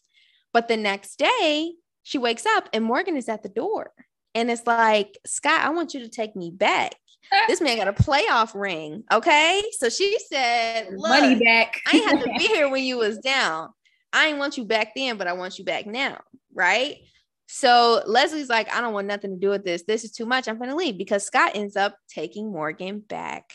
But 0.53 0.67
the 0.67 0.77
next 0.77 1.17
day, 1.19 1.75
she 2.03 2.19
wakes 2.19 2.45
up 2.45 2.69
and 2.73 2.85
Morgan 2.85 3.17
is 3.17 3.29
at 3.29 3.43
the 3.43 3.49
door. 3.49 3.93
And 4.35 4.51
it's 4.51 4.67
like, 4.67 5.17
Scott, 5.25 5.61
I 5.61 5.71
want 5.71 5.95
you 5.95 6.01
to 6.01 6.09
take 6.09 6.35
me 6.37 6.51
back. 6.51 6.95
This 7.49 7.61
man 7.61 7.79
got 7.79 7.89
a 7.89 7.93
playoff 7.93 8.55
ring. 8.55 9.03
Okay. 9.11 9.63
So 9.79 9.89
she 9.89 10.19
said, 10.31 10.89
money 10.93 11.43
back. 11.43 11.81
I 11.91 11.97
have 11.97 12.23
to 12.23 12.31
be 12.39 12.47
here 12.47 12.69
when 12.69 12.85
you 12.85 12.99
was 12.99 13.17
down. 13.19 13.71
I 14.14 14.28
ain't 14.28 14.38
want 14.38 14.56
you 14.56 14.64
back 14.64 14.92
then, 14.94 15.18
but 15.18 15.26
I 15.26 15.33
want 15.33 15.59
you 15.59 15.64
back 15.64 15.87
now. 15.87 16.21
Right. 16.54 16.99
So 17.47 18.02
Leslie's 18.06 18.49
like, 18.49 18.73
I 18.73 18.80
don't 18.80 18.94
want 18.94 19.09
nothing 19.09 19.33
to 19.33 19.40
do 19.40 19.50
with 19.50 19.64
this. 19.64 19.83
This 19.83 20.04
is 20.04 20.12
too 20.12 20.25
much. 20.25 20.49
I'm 20.49 20.56
going 20.56 20.71
to 20.71 20.76
leave 20.76 20.97
because 20.97 21.26
Scott 21.26 21.52
ends 21.54 21.76
up 21.76 21.99
taking 22.09 22.50
Morgan 22.50 23.00
back. 23.00 23.50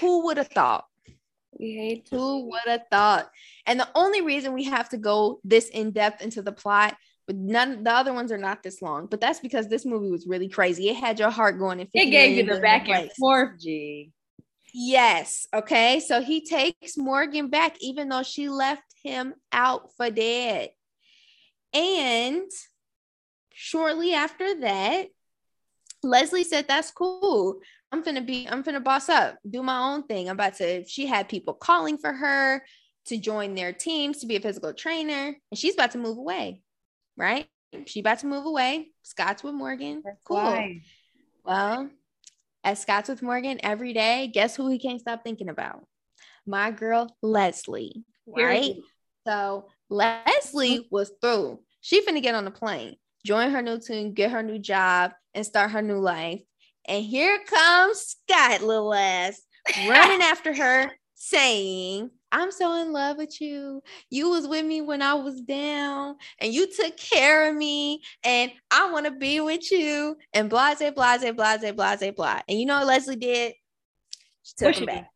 Who 0.00 0.26
would 0.26 0.36
have 0.36 0.48
thought? 0.48 0.84
We 1.58 1.74
hate 1.74 2.08
Who 2.10 2.50
would 2.50 2.66
have 2.66 2.84
thought? 2.90 3.30
And 3.66 3.78
the 3.78 3.88
only 3.94 4.20
reason 4.20 4.52
we 4.52 4.64
have 4.64 4.88
to 4.90 4.98
go 4.98 5.40
this 5.44 5.68
in 5.68 5.92
depth 5.92 6.20
into 6.20 6.42
the 6.42 6.52
plot, 6.52 6.96
but 7.26 7.36
none 7.36 7.72
of 7.72 7.84
the 7.84 7.92
other 7.92 8.12
ones 8.12 8.32
are 8.32 8.38
not 8.38 8.62
this 8.62 8.82
long. 8.82 9.06
But 9.06 9.20
that's 9.20 9.38
because 9.38 9.68
this 9.68 9.86
movie 9.86 10.10
was 10.10 10.26
really 10.26 10.48
crazy. 10.48 10.88
It 10.88 10.96
had 10.96 11.20
your 11.20 11.30
heart 11.30 11.58
going. 11.58 11.80
In 11.80 11.88
it 11.94 12.10
gave 12.10 12.36
you 12.36 12.52
the 12.52 12.60
back 12.60 12.88
and 12.88 13.10
forth, 13.12 13.60
G. 13.60 14.10
Yes. 14.72 15.46
Okay. 15.54 16.00
So 16.00 16.20
he 16.20 16.44
takes 16.44 16.98
Morgan 16.98 17.48
back, 17.48 17.76
even 17.80 18.08
though 18.08 18.24
she 18.24 18.48
left 18.48 18.82
him 19.04 19.34
out 19.52 19.90
for 19.96 20.10
dead. 20.10 20.70
And 21.72 22.50
shortly 23.52 24.14
after 24.14 24.60
that, 24.60 25.08
Leslie 26.02 26.44
said, 26.44 26.66
That's 26.66 26.90
cool. 26.90 27.60
I'm 27.92 28.02
gonna 28.02 28.22
be, 28.22 28.48
I'm 28.48 28.62
gonna 28.62 28.80
boss 28.80 29.08
up, 29.08 29.38
do 29.48 29.62
my 29.62 29.78
own 29.78 30.04
thing. 30.04 30.28
I'm 30.28 30.34
about 30.34 30.56
to, 30.56 30.84
she 30.84 31.06
had 31.06 31.28
people 31.28 31.54
calling 31.54 31.98
for 31.98 32.12
her 32.12 32.64
to 33.06 33.18
join 33.18 33.54
their 33.54 33.72
teams 33.72 34.18
to 34.18 34.26
be 34.26 34.36
a 34.36 34.40
physical 34.40 34.72
trainer, 34.72 35.36
and 35.50 35.58
she's 35.58 35.74
about 35.74 35.92
to 35.92 35.98
move 35.98 36.18
away, 36.18 36.62
right? 37.16 37.46
She's 37.86 38.00
about 38.00 38.20
to 38.20 38.26
move 38.26 38.46
away. 38.46 38.88
Scott's 39.02 39.42
with 39.42 39.54
Morgan. 39.54 40.02
That's 40.04 40.22
cool. 40.24 40.36
Why. 40.38 40.80
Well, 41.44 41.90
as 42.62 42.80
Scott's 42.80 43.08
with 43.08 43.22
Morgan 43.22 43.60
every 43.62 43.92
day, 43.92 44.30
guess 44.32 44.56
who 44.56 44.68
he 44.70 44.78
can't 44.78 45.00
stop 45.00 45.22
thinking 45.22 45.48
about? 45.48 45.86
My 46.46 46.70
girl, 46.70 47.14
Leslie, 47.22 48.04
right? 48.26 48.76
So 49.26 49.68
Leslie 49.88 50.86
was 50.90 51.12
through. 51.20 51.60
She 51.80 52.04
finna 52.04 52.22
get 52.22 52.34
on 52.34 52.44
the 52.44 52.50
plane 52.50 52.96
join 53.24 53.50
her 53.50 53.62
new 53.62 53.80
team, 53.80 54.12
get 54.12 54.30
her 54.30 54.42
new 54.42 54.58
job, 54.58 55.12
and 55.32 55.44
start 55.44 55.70
her 55.70 55.82
new 55.82 55.98
life. 55.98 56.40
And 56.86 57.04
here 57.04 57.40
comes 57.46 58.16
Scott, 58.28 58.62
little 58.62 58.92
ass, 58.92 59.40
running 59.88 60.20
after 60.22 60.54
her, 60.54 60.92
saying, 61.14 62.10
I'm 62.30 62.50
so 62.50 62.74
in 62.82 62.92
love 62.92 63.16
with 63.16 63.40
you. 63.40 63.82
You 64.10 64.28
was 64.28 64.46
with 64.46 64.66
me 64.66 64.82
when 64.82 65.00
I 65.00 65.14
was 65.14 65.40
down, 65.40 66.16
and 66.38 66.52
you 66.52 66.70
took 66.70 66.96
care 66.96 67.48
of 67.48 67.56
me, 67.56 68.02
and 68.22 68.52
I 68.70 68.90
want 68.92 69.06
to 69.06 69.12
be 69.12 69.40
with 69.40 69.70
you. 69.72 70.16
And 70.34 70.50
blase, 70.50 70.78
blase, 70.78 71.32
blase, 71.32 71.72
blase, 71.72 72.12
blah. 72.14 72.40
And 72.48 72.58
you 72.58 72.66
know 72.66 72.78
what 72.78 72.86
Leslie 72.86 73.16
did? 73.16 73.54
She 74.42 74.54
took 74.58 74.76
him 74.76 74.86
back. 74.86 75.10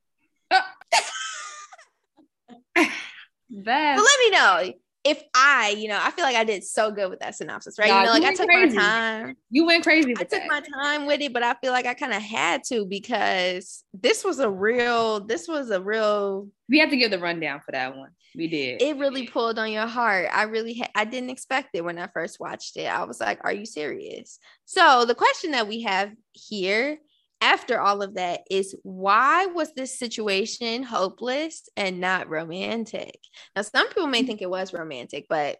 That. 3.50 3.96
But 3.96 4.02
let 4.02 4.18
me 4.20 4.30
know 4.30 4.78
if 5.04 5.22
I, 5.34 5.74
you 5.78 5.88
know, 5.88 5.98
I 6.00 6.10
feel 6.10 6.24
like 6.24 6.36
I 6.36 6.44
did 6.44 6.64
so 6.64 6.90
good 6.90 7.08
with 7.08 7.20
that 7.20 7.34
synopsis, 7.34 7.78
right? 7.78 7.88
Nah, 7.88 8.00
you 8.00 8.06
know, 8.06 8.12
like 8.12 8.22
you 8.22 8.28
I 8.28 8.34
took 8.34 8.48
went 8.48 8.74
my 8.74 8.82
time. 8.82 9.36
You 9.50 9.64
went 9.64 9.82
crazy. 9.82 10.12
I 10.16 10.24
took 10.24 10.30
that. 10.30 10.48
my 10.48 10.60
time 10.82 11.06
with 11.06 11.20
it, 11.20 11.32
but 11.32 11.42
I 11.42 11.54
feel 11.54 11.72
like 11.72 11.86
I 11.86 11.94
kind 11.94 12.12
of 12.12 12.20
had 12.22 12.64
to 12.64 12.84
because 12.84 13.84
this 13.94 14.24
was 14.24 14.38
a 14.38 14.50
real, 14.50 15.20
this 15.20 15.48
was 15.48 15.70
a 15.70 15.80
real, 15.80 16.48
We 16.68 16.78
have 16.80 16.90
to 16.90 16.96
give 16.96 17.10
the 17.10 17.18
rundown 17.18 17.60
for 17.64 17.72
that 17.72 17.96
one. 17.96 18.10
We 18.36 18.48
did. 18.48 18.82
it 18.82 18.98
really 18.98 19.26
pulled 19.26 19.58
on 19.58 19.72
your 19.72 19.86
heart. 19.86 20.28
I 20.32 20.42
really, 20.42 20.74
ha- 20.74 20.90
I 20.94 21.04
didn't 21.04 21.30
expect 21.30 21.70
it 21.72 21.84
when 21.84 21.98
I 21.98 22.08
first 22.08 22.38
watched 22.38 22.76
it. 22.76 22.84
I 22.84 23.04
was 23.04 23.20
like, 23.20 23.40
are 23.42 23.52
you 23.52 23.64
serious? 23.64 24.38
So 24.66 25.04
the 25.06 25.14
question 25.14 25.52
that 25.52 25.66
we 25.66 25.82
have 25.82 26.12
here 26.32 26.98
after 27.40 27.80
all 27.80 28.02
of 28.02 28.14
that 28.14 28.40
is 28.50 28.74
why 28.82 29.46
was 29.46 29.72
this 29.74 29.98
situation 29.98 30.82
hopeless 30.82 31.68
and 31.76 32.00
not 32.00 32.28
romantic? 32.28 33.18
Now, 33.54 33.62
some 33.62 33.88
people 33.88 34.06
may 34.06 34.20
mm-hmm. 34.20 34.26
think 34.26 34.42
it 34.42 34.50
was 34.50 34.72
romantic, 34.72 35.26
but 35.28 35.58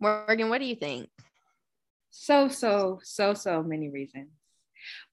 Morgan, 0.00 0.48
what 0.48 0.60
do 0.60 0.66
you 0.66 0.76
think? 0.76 1.08
so 2.10 2.48
so 2.48 2.98
so 3.02 3.34
so 3.34 3.62
many 3.62 3.88
reasons 3.88 4.28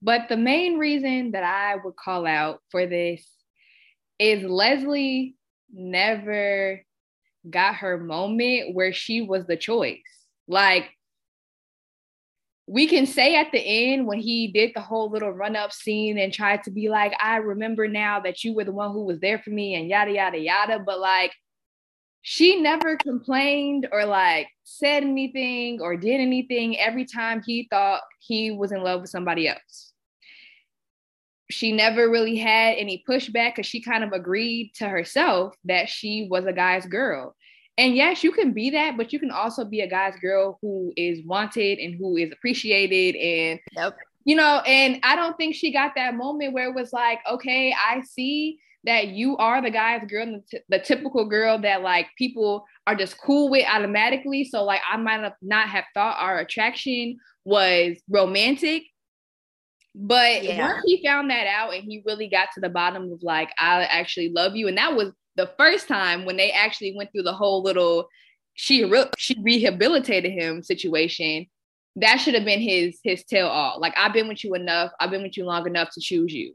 but 0.00 0.22
the 0.28 0.36
main 0.36 0.78
reason 0.78 1.32
that 1.32 1.44
i 1.44 1.76
would 1.76 1.96
call 1.96 2.26
out 2.26 2.60
for 2.70 2.86
this 2.86 3.26
is 4.18 4.42
leslie 4.42 5.36
never 5.72 6.82
got 7.48 7.76
her 7.76 7.98
moment 7.98 8.74
where 8.74 8.92
she 8.92 9.20
was 9.20 9.46
the 9.46 9.56
choice 9.56 10.00
like 10.48 10.90
we 12.68 12.86
can 12.88 13.06
say 13.06 13.36
at 13.36 13.52
the 13.52 13.60
end 13.60 14.06
when 14.06 14.18
he 14.18 14.48
did 14.48 14.72
the 14.74 14.80
whole 14.80 15.10
little 15.10 15.30
run 15.30 15.54
up 15.54 15.72
scene 15.72 16.18
and 16.18 16.32
tried 16.32 16.62
to 16.64 16.70
be 16.70 16.88
like 16.88 17.12
i 17.20 17.36
remember 17.36 17.86
now 17.86 18.20
that 18.20 18.42
you 18.42 18.54
were 18.54 18.64
the 18.64 18.72
one 18.72 18.92
who 18.92 19.04
was 19.04 19.20
there 19.20 19.38
for 19.38 19.50
me 19.50 19.74
and 19.74 19.88
yada 19.88 20.12
yada 20.12 20.38
yada 20.38 20.78
but 20.84 20.98
like 20.98 21.32
she 22.28 22.60
never 22.60 22.96
complained 22.96 23.86
or 23.92 24.04
like 24.04 24.48
said 24.64 25.04
anything 25.04 25.80
or 25.80 25.96
did 25.96 26.20
anything 26.20 26.76
every 26.76 27.04
time 27.04 27.40
he 27.46 27.68
thought 27.70 28.00
he 28.18 28.50
was 28.50 28.72
in 28.72 28.82
love 28.82 29.02
with 29.02 29.10
somebody 29.10 29.46
else. 29.46 29.92
She 31.48 31.70
never 31.70 32.10
really 32.10 32.36
had 32.36 32.78
any 32.78 33.04
pushback 33.08 33.54
because 33.54 33.66
she 33.66 33.80
kind 33.80 34.02
of 34.02 34.10
agreed 34.10 34.72
to 34.78 34.88
herself 34.88 35.54
that 35.66 35.88
she 35.88 36.26
was 36.28 36.46
a 36.46 36.52
guy's 36.52 36.84
girl. 36.84 37.36
And 37.78 37.94
yes, 37.94 38.24
you 38.24 38.32
can 38.32 38.52
be 38.52 38.70
that, 38.70 38.96
but 38.96 39.12
you 39.12 39.18
can 39.18 39.30
also 39.30 39.64
be 39.64 39.80
a 39.80 39.88
guy's 39.88 40.16
girl 40.16 40.58
who 40.62 40.92
is 40.96 41.20
wanted 41.26 41.78
and 41.78 41.94
who 41.98 42.16
is 42.16 42.32
appreciated 42.32 43.16
and 43.16 43.60
Yep. 43.76 43.96
you 44.24 44.34
know, 44.34 44.60
and 44.66 44.98
I 45.02 45.14
don't 45.14 45.36
think 45.36 45.54
she 45.54 45.72
got 45.72 45.92
that 45.96 46.14
moment 46.14 46.52
where 46.52 46.68
it 46.68 46.74
was 46.74 46.92
like, 46.92 47.20
okay, 47.30 47.72
I 47.72 48.00
see 48.00 48.58
that 48.84 49.08
you 49.08 49.36
are 49.36 49.60
the 49.60 49.70
guy's 49.70 50.06
girl, 50.08 50.26
the, 50.26 50.42
t- 50.50 50.64
the 50.68 50.78
typical 50.78 51.26
girl 51.26 51.58
that 51.60 51.82
like 51.82 52.06
people 52.16 52.64
are 52.86 52.94
just 52.94 53.18
cool 53.18 53.50
with 53.50 53.66
automatically. 53.68 54.44
So 54.44 54.64
like 54.64 54.80
I 54.90 54.96
might 54.96 55.20
have 55.20 55.34
not 55.42 55.68
have 55.68 55.84
thought 55.92 56.16
our 56.18 56.38
attraction 56.38 57.18
was 57.44 57.98
romantic. 58.08 58.84
But 59.94 60.44
Yeah. 60.44 60.66
once 60.68 60.82
he 60.86 61.02
found 61.04 61.30
that 61.30 61.46
out 61.46 61.74
and 61.74 61.84
he 61.84 62.02
really 62.06 62.28
got 62.28 62.48
to 62.54 62.60
the 62.60 62.68
bottom 62.68 63.12
of 63.12 63.22
like, 63.22 63.50
I 63.58 63.84
actually 63.84 64.30
love 64.30 64.54
you. 64.56 64.68
And 64.68 64.78
that 64.78 64.94
was 64.94 65.12
the 65.36 65.50
first 65.58 65.88
time 65.88 66.24
when 66.24 66.36
they 66.36 66.50
actually 66.50 66.94
went 66.96 67.12
through 67.12 67.22
the 67.22 67.32
whole 67.32 67.62
little 67.62 68.08
she 68.54 68.84
re- 68.84 69.10
she 69.18 69.36
rehabilitated 69.40 70.32
him 70.32 70.62
situation. 70.62 71.46
That 71.96 72.16
should 72.16 72.34
have 72.34 72.44
been 72.44 72.60
his 72.60 72.98
his 73.04 73.24
tell 73.24 73.48
all. 73.48 73.80
Like 73.80 73.94
I've 73.96 74.12
been 74.12 74.28
with 74.28 74.42
you 74.44 74.54
enough. 74.54 74.90
I've 74.98 75.10
been 75.10 75.22
with 75.22 75.36
you 75.36 75.44
long 75.44 75.66
enough 75.66 75.90
to 75.94 76.00
choose 76.00 76.32
you. 76.32 76.54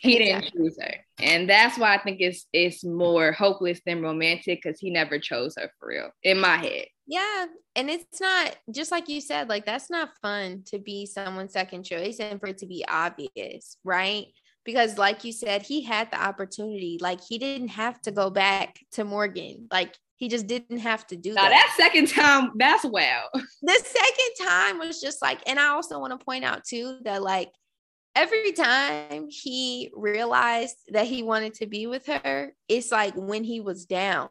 He 0.00 0.18
didn't 0.18 0.52
choose 0.52 0.76
her, 0.80 0.94
and 1.20 1.48
that's 1.48 1.78
why 1.78 1.94
I 1.94 2.02
think 2.02 2.20
it's 2.20 2.46
it's 2.52 2.84
more 2.84 3.32
hopeless 3.32 3.80
than 3.86 4.02
romantic 4.02 4.60
because 4.62 4.80
he 4.80 4.90
never 4.90 5.18
chose 5.18 5.54
her 5.56 5.70
for 5.78 5.88
real. 5.88 6.10
In 6.24 6.40
my 6.40 6.56
head, 6.56 6.86
Yeah. 7.06 7.46
And 7.76 7.90
it's 7.90 8.20
not 8.20 8.56
just 8.72 8.90
like 8.92 9.08
you 9.08 9.20
said, 9.20 9.48
like 9.48 9.66
that's 9.66 9.90
not 9.90 10.10
fun 10.22 10.62
to 10.66 10.78
be 10.78 11.06
someone's 11.06 11.52
second 11.52 11.84
choice 11.84 12.18
and 12.20 12.40
for 12.40 12.48
it 12.48 12.58
to 12.58 12.66
be 12.66 12.84
obvious, 12.88 13.76
right? 13.84 14.26
Because, 14.64 14.96
like 14.96 15.24
you 15.24 15.32
said, 15.32 15.62
he 15.62 15.82
had 15.82 16.10
the 16.10 16.22
opportunity. 16.22 16.98
Like 17.00 17.20
he 17.20 17.38
didn't 17.38 17.68
have 17.68 18.00
to 18.02 18.10
go 18.10 18.30
back 18.30 18.78
to 18.92 19.04
Morgan. 19.04 19.68
Like 19.70 19.94
he 20.16 20.28
just 20.28 20.46
didn't 20.46 20.78
have 20.78 21.06
to 21.08 21.16
do 21.16 21.34
now 21.34 21.42
that. 21.42 21.50
that 21.50 21.74
second 21.76 22.08
time, 22.08 22.52
that's 22.56 22.84
wow. 22.84 23.24
the 23.34 23.84
second 23.84 24.46
time 24.48 24.78
was 24.78 25.00
just 25.00 25.20
like, 25.20 25.40
and 25.46 25.58
I 25.58 25.68
also 25.68 25.98
want 25.98 26.18
to 26.18 26.24
point 26.24 26.44
out 26.44 26.64
too 26.64 26.98
that 27.04 27.22
like 27.22 27.50
every 28.14 28.52
time 28.52 29.26
he 29.28 29.90
realized 29.94 30.76
that 30.92 31.06
he 31.06 31.22
wanted 31.22 31.54
to 31.54 31.66
be 31.66 31.86
with 31.86 32.06
her, 32.06 32.52
it's 32.68 32.92
like 32.92 33.14
when 33.16 33.44
he 33.44 33.60
was 33.60 33.86
down. 33.86 34.28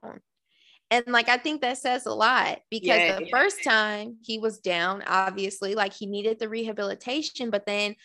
And 0.89 1.07
like 1.07 1.27
I 1.27 1.37
think 1.37 1.61
that 1.61 1.77
says 1.79 2.05
a 2.05 2.13
lot 2.13 2.59
because 2.69 2.87
Yeah, 2.87 3.19
the 3.19 3.25
yeah. 3.25 3.37
first 3.37 3.63
time 3.63 4.17
he 4.23 4.39
was 4.39 4.59
down, 4.59 5.03
obviously, 5.07 5.75
like 5.75 5.93
he 5.93 6.05
needed 6.05 6.39
the 6.39 6.49
rehabilitation, 6.49 7.49
but 7.49 7.65
then 7.65 7.95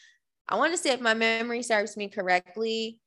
I 0.49 0.57
want 0.57 0.73
to 0.73 0.79
say 0.79 0.91
if 0.91 1.01
my 1.01 1.15
memory 1.15 1.63
serves 1.63 1.97
me 1.97 2.09
correctly, 2.09 2.99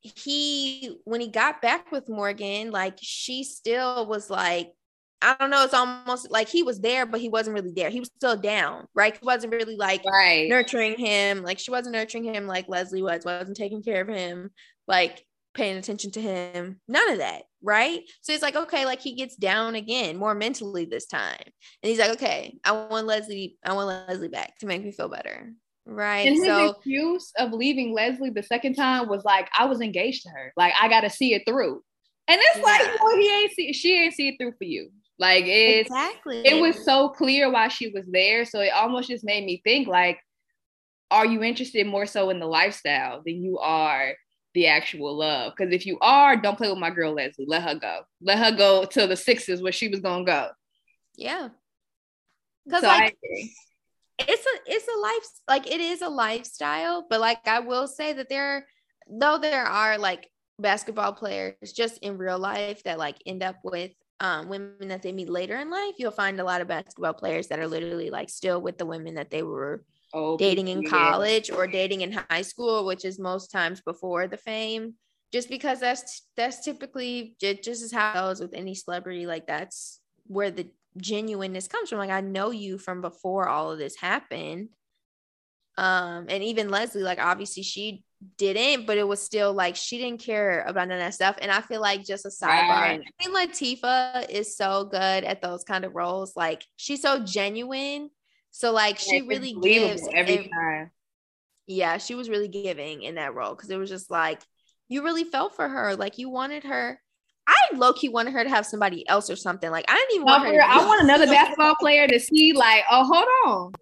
he 0.00 0.98
when 1.04 1.20
he 1.20 1.28
got 1.28 1.62
back 1.62 1.90
with 1.90 2.08
Morgan, 2.08 2.70
like 2.70 2.98
she 3.00 3.44
still 3.44 4.06
was 4.06 4.30
like 4.30 4.72
I 5.22 5.36
don't 5.40 5.48
know. 5.48 5.64
It's 5.64 5.72
almost 5.72 6.30
like 6.30 6.48
he 6.48 6.62
was 6.62 6.80
there, 6.80 7.06
but 7.06 7.18
he 7.18 7.30
wasn't 7.30 7.54
really 7.54 7.72
there. 7.72 7.88
He 7.88 8.00
was 8.00 8.10
still 8.14 8.36
down, 8.36 8.86
right? 8.94 9.16
He 9.16 9.24
wasn't 9.24 9.54
really 9.54 9.76
like 9.76 10.04
Right. 10.04 10.50
nurturing 10.50 10.98
him. 10.98 11.42
Like 11.42 11.58
she 11.58 11.70
wasn't 11.70 11.94
nurturing 11.94 12.24
him 12.24 12.46
like 12.46 12.68
Leslie 12.68 13.02
was, 13.02 13.24
wasn't 13.24 13.56
taking 13.56 13.82
care 13.82 14.02
of 14.02 14.08
him. 14.08 14.50
Like 14.86 15.24
paying 15.54 15.78
attention 15.78 16.10
to 16.12 16.20
him. 16.20 16.80
None 16.88 17.10
of 17.10 17.18
that, 17.18 17.44
right? 17.62 18.02
So 18.20 18.32
it's 18.34 18.42
like, 18.42 18.56
okay, 18.56 18.84
like 18.84 19.00
he 19.00 19.14
gets 19.14 19.36
down 19.36 19.76
again, 19.76 20.16
more 20.18 20.34
mentally 20.34 20.84
this 20.84 21.06
time. 21.06 21.40
And 21.40 21.88
he's 21.90 21.98
like, 21.98 22.10
okay, 22.12 22.58
I 22.64 22.72
want 22.72 23.06
Leslie, 23.06 23.56
I 23.64 23.72
want 23.72 24.08
Leslie 24.08 24.28
back 24.28 24.58
to 24.58 24.66
make 24.66 24.84
me 24.84 24.92
feel 24.92 25.08
better. 25.08 25.54
Right. 25.86 26.26
And 26.26 26.36
his 26.36 26.46
so 26.46 26.70
excuse 26.70 27.32
of 27.38 27.52
leaving 27.52 27.92
Leslie 27.92 28.30
the 28.30 28.42
second 28.42 28.74
time 28.74 29.08
was 29.08 29.24
like, 29.24 29.48
I 29.58 29.66
was 29.66 29.80
engaged 29.80 30.22
to 30.22 30.30
her. 30.30 30.52
Like 30.56 30.72
I 30.80 30.88
gotta 30.88 31.10
see 31.10 31.34
it 31.34 31.42
through. 31.46 31.82
And 32.26 32.40
it's 32.42 32.62
like, 32.62 32.80
Yeah. 32.86 32.96
well, 33.02 33.16
he 33.16 33.34
ain't 33.42 33.52
see 33.52 33.72
she 33.72 33.94
ain't 33.94 34.14
see 34.14 34.28
it 34.28 34.36
through 34.38 34.52
for 34.52 34.64
you. 34.64 34.90
Like 35.18 35.44
it's 35.46 35.88
exactly 35.90 36.42
it 36.44 36.60
was 36.60 36.84
so 36.84 37.10
clear 37.10 37.50
why 37.50 37.68
she 37.68 37.88
was 37.88 38.04
there. 38.06 38.44
So 38.44 38.60
it 38.60 38.72
almost 38.72 39.08
just 39.08 39.24
made 39.24 39.44
me 39.44 39.60
think 39.62 39.86
like, 39.86 40.18
are 41.10 41.26
you 41.26 41.42
interested 41.42 41.86
more 41.86 42.06
so 42.06 42.30
in 42.30 42.40
the 42.40 42.46
lifestyle 42.46 43.22
than 43.24 43.42
you 43.42 43.58
are 43.58 44.14
the 44.54 44.66
actual 44.68 45.16
love? 45.16 45.52
Because 45.56 45.72
if 45.72 45.84
you 45.84 45.98
are, 46.00 46.36
don't 46.36 46.56
play 46.56 46.70
with 46.70 46.78
my 46.78 46.90
girl 46.90 47.12
Leslie. 47.12 47.44
Let 47.46 47.62
her 47.62 47.74
go. 47.74 48.00
Let 48.22 48.38
her 48.38 48.56
go 48.56 48.86
to 48.86 49.06
the 49.06 49.16
Sixers 49.16 49.60
where 49.60 49.72
she 49.72 49.88
was 49.88 50.00
gonna 50.00 50.24
go. 50.24 50.48
yeah. 51.16 51.48
Because 52.64 52.80
So 52.80 52.88
I 52.88 52.98
like. 52.98 53.18
It's 54.18 54.46
a 54.46 54.72
it's 54.72 54.88
a 54.88 55.00
life 55.00 55.28
like 55.48 55.70
it 55.70 55.80
is 55.80 56.02
a 56.02 56.08
lifestyle 56.08 57.04
but 57.08 57.20
like 57.20 57.46
i 57.46 57.60
will 57.60 57.88
say 57.88 58.12
that 58.12 58.28
there 58.28 58.66
though 59.08 59.38
there 59.38 59.64
are 59.64 59.98
like 59.98 60.30
basketball 60.58 61.12
players 61.12 61.72
just 61.72 61.98
in 61.98 62.16
real 62.16 62.38
life 62.38 62.82
that 62.84 62.98
like 62.98 63.16
end 63.26 63.42
up 63.42 63.56
with 63.64 63.90
um 64.20 64.48
women 64.48 64.88
that 64.88 65.02
they 65.02 65.10
meet 65.10 65.28
later 65.28 65.56
in 65.56 65.68
life 65.68 65.94
you'll 65.98 66.12
find 66.12 66.38
a 66.38 66.44
lot 66.44 66.60
of 66.60 66.68
basketball 66.68 67.12
players 67.12 67.48
that 67.48 67.58
are 67.58 67.66
literally 67.66 68.10
like 68.10 68.30
still 68.30 68.60
with 68.60 68.78
the 68.78 68.86
women 68.86 69.14
that 69.14 69.30
they 69.30 69.42
were 69.42 69.84
oh, 70.12 70.36
dating 70.36 70.68
in 70.68 70.82
yeah. 70.82 70.90
college 70.90 71.50
or 71.50 71.66
dating 71.66 72.02
in 72.02 72.12
high 72.30 72.42
school 72.42 72.86
which 72.86 73.04
is 73.04 73.18
most 73.18 73.50
times 73.50 73.80
before 73.80 74.28
the 74.28 74.36
fame 74.36 74.94
just 75.32 75.48
because 75.48 75.80
that's 75.80 76.22
that's 76.36 76.64
typically 76.64 77.34
ju- 77.40 77.54
just 77.54 77.82
as 77.82 77.90
how 77.90 78.12
it 78.12 78.14
goes 78.14 78.40
with 78.40 78.54
any 78.54 78.76
celebrity 78.76 79.26
like 79.26 79.48
that's 79.48 79.98
where 80.26 80.52
the 80.52 80.68
genuineness 80.96 81.66
comes 81.68 81.88
from 81.88 81.98
like 81.98 82.10
i 82.10 82.20
know 82.20 82.50
you 82.50 82.78
from 82.78 83.00
before 83.00 83.48
all 83.48 83.70
of 83.72 83.78
this 83.78 83.96
happened 83.96 84.68
um 85.76 86.26
and 86.28 86.42
even 86.44 86.68
leslie 86.70 87.02
like 87.02 87.18
obviously 87.18 87.62
she 87.62 88.04
didn't 88.38 88.86
but 88.86 88.96
it 88.96 89.06
was 89.06 89.20
still 89.20 89.52
like 89.52 89.74
she 89.76 89.98
didn't 89.98 90.20
care 90.20 90.62
about 90.62 90.88
none 90.88 90.98
of 90.98 91.04
that 91.04 91.12
stuff 91.14 91.36
and 91.42 91.50
i 91.50 91.60
feel 91.60 91.80
like 91.80 92.04
just 92.04 92.24
a 92.24 92.28
sidebar 92.28 92.68
Right. 92.68 93.00
i 93.20 93.26
mean 93.28 93.36
latifah 93.36 94.30
is 94.30 94.56
so 94.56 94.84
good 94.84 95.24
at 95.24 95.42
those 95.42 95.64
kind 95.64 95.84
of 95.84 95.94
roles 95.94 96.34
like 96.36 96.64
she's 96.76 97.02
so 97.02 97.18
genuine 97.18 98.08
so 98.52 98.70
like 98.72 98.98
she 98.98 99.16
It's 99.16 99.26
really 99.26 99.52
gives 99.60 100.08
every 100.14 100.36
and- 100.36 100.50
time. 100.50 100.90
yeah, 101.66 101.98
she 101.98 102.14
was 102.14 102.30
really 102.30 102.46
giving 102.46 103.02
in 103.02 103.16
that 103.16 103.34
role 103.34 103.52
because 103.56 103.68
it 103.68 103.76
was 103.78 103.90
just 103.90 104.12
like 104.12 104.40
you 104.88 105.02
really 105.02 105.24
felt 105.24 105.56
for 105.56 105.68
her. 105.68 105.96
Like 105.96 106.18
you 106.18 106.28
wanted 106.30 106.62
her. 106.62 107.00
I 107.46 107.54
low 107.76 107.92
key 107.92 108.08
wanted 108.08 108.32
her 108.32 108.42
to 108.44 108.50
have 108.50 108.64
somebody 108.66 109.06
else 109.08 109.28
or 109.28 109.36
something. 109.36 109.70
Like 109.70 109.84
I 109.88 109.94
didn't 109.94 110.14
even 110.14 110.26
No, 110.26 110.32
want 110.32 110.42
her. 110.44 110.48
for 110.48 110.52
to 110.52 110.58
real, 110.58 110.66
I 110.68 110.86
want 110.86 111.02
another 111.02 111.26
basketball 111.26 111.74
player 111.76 112.06
to 112.08 112.18
see 112.20 112.52
like, 112.52 112.84
oh, 112.90 113.04
hold 113.04 113.26
on, 113.46 113.72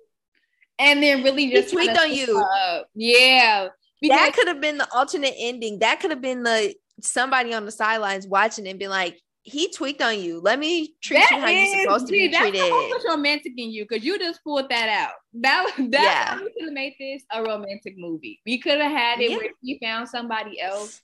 and 0.78 1.02
then 1.02 1.22
really 1.22 1.50
just 1.50 1.72
tweaked 1.72 1.98
on 1.98 2.12
you. 2.12 2.38
up. 2.38 2.86
Yeah, 2.94 3.68
because 4.00 4.18
that 4.18 4.34
could 4.34 4.48
have 4.48 4.60
been 4.60 4.78
the 4.78 4.88
alternate 4.94 5.34
ending. 5.38 5.78
That 5.80 6.00
could 6.00 6.10
have 6.10 6.20
been 6.22 6.42
the 6.42 6.74
somebody 7.00 7.54
on 7.54 7.64
the 7.64 7.72
sidelines 7.72 8.26
watching 8.26 8.66
and 8.68 8.78
being 8.78 8.90
like, 8.90 9.18
he 9.44 9.70
tweaked 9.72 10.02
on 10.02 10.20
you. 10.20 10.40
Let 10.40 10.58
me 10.58 10.94
treat 11.02 11.18
that 11.18 11.30
you 11.30 11.40
how 11.40 11.48
you're 11.48 11.82
supposed 11.82 12.06
to 12.06 12.12
be 12.12 12.28
that's 12.28 12.38
treated. 12.50 12.60
almost 12.72 13.06
romantic 13.08 13.52
in 13.56 13.70
you 13.72 13.84
because 13.88 14.04
you 14.04 14.18
just 14.18 14.42
pulled 14.44 14.68
that 14.70 14.88
out. 14.88 15.12
That 15.34 15.72
that 15.90 15.90
Yeah. 15.92 16.36
we 16.36 16.52
could 16.52 16.64
have 16.64 16.72
made 16.72 16.94
this 17.00 17.22
a 17.32 17.42
romantic 17.42 17.94
movie. 17.96 18.40
We 18.46 18.58
could 18.58 18.80
have 18.80 18.92
had 18.92 19.20
it 19.20 19.30
Yeah. 19.30 19.36
where 19.38 19.48
he 19.62 19.78
found 19.82 20.08
somebody 20.08 20.60
else 20.60 21.00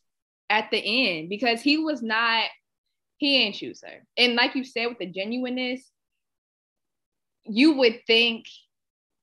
at 0.50 0.70
the 0.70 0.78
end 0.78 1.28
because 1.28 1.60
he 1.62 1.78
was 1.78 2.02
not. 2.02 2.44
He 3.18 3.42
ain't 3.42 3.56
choose 3.56 3.82
her, 3.84 4.04
and 4.16 4.34
like 4.34 4.54
you 4.54 4.62
said, 4.64 4.86
with 4.86 4.98
the 4.98 5.06
genuineness, 5.06 5.90
you 7.44 7.72
would 7.74 8.00
think 8.06 8.46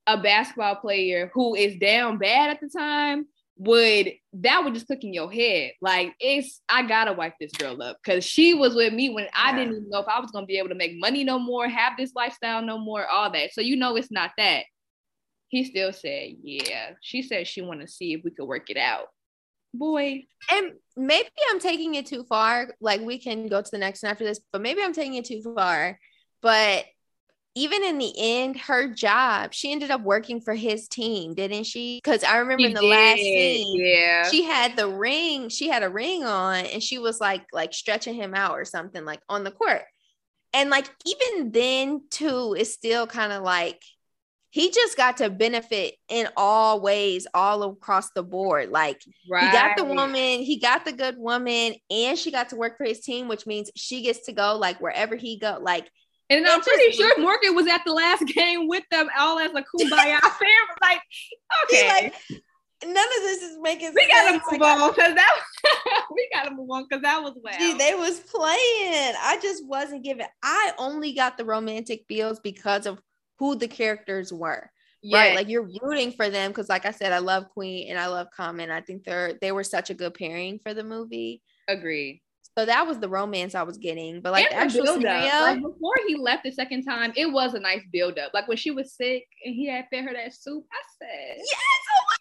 a 0.06 0.20
basketball 0.20 0.76
player 0.76 1.30
who 1.34 1.54
is 1.54 1.76
down 1.78 2.18
bad 2.18 2.50
at 2.50 2.60
the 2.60 2.68
time 2.68 3.26
would 3.58 4.12
that 4.34 4.62
would 4.62 4.74
just 4.74 4.86
click 4.86 5.02
in 5.02 5.14
your 5.14 5.32
head. 5.32 5.72
Like 5.80 6.14
it's 6.20 6.60
i 6.68 6.82
gotta 6.86 7.12
wipe 7.14 7.34
this 7.40 7.52
girl 7.52 7.82
up 7.82 7.96
because 8.04 8.24
she 8.24 8.52
was 8.54 8.74
with 8.74 8.92
me 8.92 9.08
when 9.14 9.26
i 9.34 9.50
Yeah. 9.50 9.56
didn't 9.56 9.76
even 9.76 9.88
know 9.88 10.00
if 10.00 10.08
i 10.08 10.20
was 10.20 10.30
gonna 10.30 10.46
be 10.46 10.58
able 10.58 10.68
to 10.68 10.74
make 10.74 10.98
money 10.98 11.24
no 11.24 11.38
more 11.38 11.66
have 11.66 11.94
this 11.96 12.14
lifestyle 12.14 12.60
no 12.62 12.78
more 12.78 13.06
all 13.06 13.30
that. 13.32 13.52
So 13.54 13.62
you 13.62 13.76
know 13.76 13.96
it's 13.96 14.10
not 14.10 14.32
that. 14.36 14.64
He 15.48 15.64
still 15.64 15.92
said 15.92 16.34
yeah. 16.42 16.90
She 17.00 17.22
said 17.22 17.46
she 17.46 17.62
want 17.62 17.80
to 17.80 17.88
see 17.88 18.12
if 18.12 18.22
we 18.24 18.30
could 18.30 18.46
work 18.46 18.68
it 18.68 18.76
out 18.76 19.06
boy 19.78 20.24
and 20.50 20.72
maybe 20.96 21.28
I'm 21.50 21.60
taking 21.60 21.94
it 21.94 22.06
too 22.06 22.24
far. 22.24 22.68
Like 22.80 23.00
we 23.00 23.18
can 23.18 23.48
go 23.48 23.60
to 23.60 23.70
the 23.70 23.78
next 23.78 24.02
one 24.02 24.10
after 24.10 24.24
this, 24.24 24.40
but 24.52 24.62
maybe 24.62 24.82
I'm 24.82 24.92
taking 24.92 25.14
it 25.14 25.24
too 25.24 25.42
far. 25.42 25.98
But 26.42 26.84
even 27.54 27.82
in 27.82 27.96
the 27.96 28.12
end, 28.18 28.58
her 28.58 28.92
job, 28.92 29.54
she 29.54 29.72
ended 29.72 29.90
up 29.90 30.02
working 30.02 30.42
for 30.42 30.54
his 30.54 30.88
team, 30.88 31.34
didn't 31.34 31.64
she? 31.64 32.00
Because 32.02 32.22
I 32.22 32.36
remember 32.36 32.64
He 32.64 32.66
in 32.66 32.74
the 32.74 32.82
last 32.82 33.18
scene, 33.18 33.80
yeah 33.80 34.28
she 34.30 34.42
had 34.42 34.76
the 34.76 34.88
ring, 34.88 35.48
she 35.48 35.68
had 35.68 35.82
a 35.82 35.88
ring 35.88 36.24
on, 36.24 36.66
and 36.66 36.82
she 36.82 36.98
was 36.98 37.20
like 37.20 37.46
like 37.52 37.72
stretching 37.72 38.14
him 38.14 38.34
out 38.34 38.52
or 38.52 38.64
something 38.64 39.04
like 39.04 39.20
on 39.28 39.44
the 39.44 39.50
court. 39.50 39.82
And 40.52 40.70
like 40.70 40.88
even 41.04 41.50
then, 41.50 42.02
too, 42.10 42.54
it's 42.58 42.72
still 42.72 43.06
kind 43.06 43.32
of 43.32 43.42
like 43.42 43.82
he 44.56 44.70
just 44.70 44.96
got 44.96 45.18
to 45.18 45.28
benefit 45.28 45.96
in 46.08 46.28
all 46.34 46.80
ways, 46.80 47.26
all 47.34 47.62
across 47.62 48.08
the 48.14 48.22
board. 48.22 48.70
Like 48.70 49.02
right 49.30 49.44
he 49.44 49.52
got 49.52 49.76
the 49.76 49.84
woman, 49.84 50.40
he 50.40 50.58
got 50.58 50.86
the 50.86 50.92
good 50.92 51.18
woman, 51.18 51.74
and 51.90 52.16
she 52.18 52.30
got 52.30 52.48
to 52.50 52.56
work 52.56 52.78
for 52.78 52.84
his 52.84 53.00
team, 53.00 53.28
which 53.28 53.46
means 53.46 53.70
she 53.76 54.00
gets 54.02 54.24
to 54.26 54.32
go 54.32 54.56
like 54.56 54.80
wherever 54.80 55.14
he 55.14 55.38
go. 55.38 55.58
Like 55.60 55.90
and 56.30 56.44
i'm 56.48 56.60
pretty 56.62 56.86
just- 56.86 56.98
sure 56.98 57.20
morgan 57.20 57.54
was 57.54 57.66
at 57.68 57.82
the 57.84 57.92
last 57.92 58.24
game 58.34 58.66
with 58.66 58.82
them 58.90 59.08
all 59.18 59.38
as 59.38 59.50
a 59.50 59.62
kumbaya 59.62 60.18
family 60.20 60.76
like 60.82 61.00
okay 61.64 61.88
like 61.88 62.14
none 62.84 62.96
of 62.96 63.22
this 63.22 63.42
is 63.42 63.58
making 63.60 63.92
we 63.94 64.08
gotta 64.08 64.30
sense. 64.30 64.42
move 64.50 64.60
Like, 64.60 64.80
on 64.80 64.90
because 64.90 65.14
that 65.14 65.36
was, 65.36 66.02
we 66.14 66.28
gotta 66.32 66.50
move 66.50 66.68
on 66.70 66.84
because 66.88 67.02
that 67.02 67.22
was 67.22 67.32
wow. 67.42 67.52
Gee, 67.58 67.74
they 67.78 67.94
was 67.94 68.18
playing. 68.20 69.14
I 69.22 69.38
just 69.40 69.64
wasn't 69.66 70.02
giving. 70.04 70.26
I 70.42 70.72
only 70.78 71.12
got 71.12 71.38
the 71.38 71.44
romantic 71.44 72.04
feels 72.08 72.38
because 72.40 72.86
of 72.86 72.98
who 73.38 73.56
the 73.56 73.68
characters 73.68 74.32
were. 74.32 74.70
yeah, 75.02 75.18
Right. 75.18 75.34
Like 75.34 75.48
you're 75.48 75.68
rooting 75.82 76.12
for 76.12 76.30
them 76.30 76.50
because, 76.50 76.68
like 76.68 76.86
I 76.86 76.90
said, 76.90 77.12
I 77.12 77.18
love 77.18 77.48
Queen 77.50 77.88
and 77.88 77.98
I 77.98 78.06
love 78.08 78.28
Common. 78.36 78.70
I 78.70 78.80
think 78.80 79.04
they're 79.04 79.34
they 79.40 79.52
were 79.52 79.64
such 79.64 79.90
a 79.90 79.94
good 79.94 80.14
pairing 80.14 80.60
for 80.62 80.74
the 80.74 80.84
movie. 80.84 81.42
agreed. 81.68 82.22
So 82.58 82.64
that 82.64 82.86
was 82.86 82.98
the 82.98 83.08
romance 83.08 83.54
I 83.54 83.64
was 83.64 83.76
getting. 83.76 84.22
But 84.22 84.32
like 84.32 84.50
And 84.50 84.52
the 84.52 84.64
actual 84.64 84.94
scenario, 84.94 85.40
like 85.40 85.60
before 85.60 85.94
he 86.06 86.16
left 86.16 86.42
the 86.42 86.52
second 86.52 86.84
time, 86.84 87.12
it 87.14 87.30
was 87.30 87.52
a 87.52 87.60
nice 87.60 87.82
build 87.92 88.18
up. 88.18 88.32
Like 88.32 88.48
when 88.48 88.56
she 88.56 88.70
was 88.70 88.94
sick 88.94 89.24
and 89.44 89.54
he 89.54 89.68
had 89.68 89.84
fed 89.90 90.04
her 90.04 90.14
that 90.14 90.32
soup, 90.32 90.64
I 90.72 90.80
said, 90.98 91.36
yes. 91.36 91.58
Oh 91.92 92.04
my. 92.08 92.16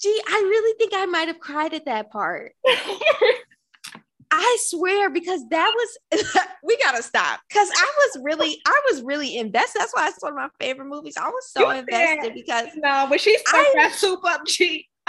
Gee, 0.00 0.22
I 0.28 0.40
really 0.48 0.76
think 0.78 0.92
I 0.94 1.06
might 1.06 1.28
have 1.28 1.38
cried 1.38 1.72
at 1.72 1.84
that 1.84 2.10
part. 2.10 2.52
I 4.48 4.56
swear, 4.60 5.10
because 5.10 5.46
that 5.50 5.72
was 5.76 6.24
we 6.64 6.76
gotta 6.78 7.02
stop. 7.02 7.40
Cause 7.52 7.68
I 7.76 7.92
was 7.98 8.22
really, 8.24 8.60
I 8.66 8.80
was 8.90 9.02
really 9.02 9.36
invested. 9.36 9.80
That's 9.80 9.94
why 9.94 10.08
it's 10.08 10.22
one 10.22 10.32
of 10.32 10.36
my 10.36 10.48
favorite 10.58 10.86
movies. 10.86 11.16
I 11.16 11.28
was 11.28 11.50
so 11.50 11.60
You 11.60 11.78
invested 11.78 12.32
because 12.34 12.68
no, 12.76 13.06
when 13.08 13.18
she 13.18 13.36
stuck 13.38 13.54
I- 13.54 13.72
that 13.76 13.92
soup 13.94 14.20
up, 14.24 14.44
G. 14.46 14.88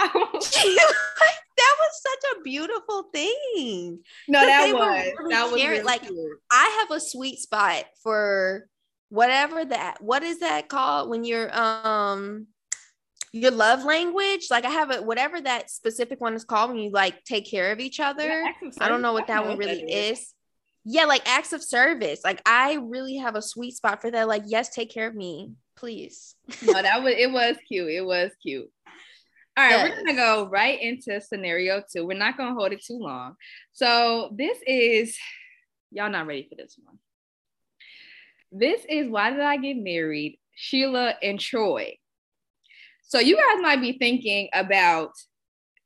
That 1.60 1.76
was 1.78 2.02
such 2.02 2.38
a 2.38 2.42
beautiful 2.42 3.02
thing. 3.12 3.98
no, 4.28 4.46
that 4.46 4.72
was 4.72 4.72
really 5.18 5.34
that 5.34 5.44
was 5.52 5.62
really 5.62 5.82
like, 5.82 6.02
cute. 6.02 6.38
I 6.50 6.78
have 6.80 6.96
a 6.96 7.00
sweet 7.00 7.38
spot 7.38 7.84
for 8.02 8.66
whatever 9.10 9.64
that 9.64 10.00
what 10.00 10.22
is 10.22 10.38
that 10.40 10.68
called 10.68 11.10
when 11.10 11.24
you're 11.24 11.54
um 11.54 12.46
your 13.32 13.50
love 13.50 13.84
language. 13.84 14.46
Like 14.50 14.64
I 14.64 14.70
have 14.70 14.90
a 14.90 15.02
whatever 15.02 15.40
that 15.40 15.70
specific 15.70 16.20
one 16.20 16.34
is 16.34 16.44
called 16.44 16.70
when 16.70 16.80
you 16.80 16.90
like 16.90 17.24
take 17.24 17.48
care 17.48 17.72
of 17.72 17.80
each 17.80 18.00
other. 18.00 18.26
Yeah, 18.28 18.70
I 18.80 18.88
don't 18.88 19.02
know 19.02 19.12
what 19.12 19.28
that 19.28 19.42
one 19.42 19.56
what 19.56 19.58
really 19.58 19.82
that 19.82 20.12
is. 20.12 20.34
Yeah, 20.84 21.04
like 21.04 21.28
acts 21.28 21.52
of 21.52 21.62
service. 21.62 22.20
Like 22.24 22.42
I 22.46 22.74
really 22.74 23.16
have 23.16 23.36
a 23.36 23.42
sweet 23.42 23.76
spot 23.76 24.00
for 24.00 24.10
that. 24.10 24.28
Like, 24.28 24.44
yes, 24.46 24.70
take 24.70 24.90
care 24.90 25.06
of 25.06 25.14
me, 25.14 25.52
please. 25.76 26.34
no, 26.66 26.80
that 26.80 27.02
was 27.02 27.14
it 27.16 27.30
was 27.30 27.56
cute. 27.68 27.90
It 27.90 28.04
was 28.04 28.30
cute. 28.42 28.70
All 29.56 29.68
right, 29.68 29.90
we're 29.90 29.96
gonna 29.96 30.14
go 30.14 30.48
right 30.48 30.80
into 30.80 31.20
scenario 31.20 31.82
two. 31.92 32.06
We're 32.06 32.16
not 32.16 32.36
gonna 32.36 32.54
hold 32.54 32.72
it 32.72 32.82
too 32.82 32.98
long. 32.98 33.34
So 33.72 34.30
this 34.34 34.58
is 34.66 35.18
y'all 35.90 36.10
not 36.10 36.26
ready 36.26 36.46
for 36.48 36.54
this 36.54 36.76
one. 36.82 36.98
This 38.52 38.80
is 38.88 39.08
why 39.08 39.30
did 39.30 39.40
I 39.40 39.58
get 39.58 39.76
married? 39.76 40.38
Sheila 40.54 41.14
and 41.22 41.38
Troy. 41.38 41.96
So 43.10 43.18
you 43.18 43.34
guys 43.34 43.60
might 43.60 43.80
be 43.80 43.98
thinking 43.98 44.48
about 44.54 45.10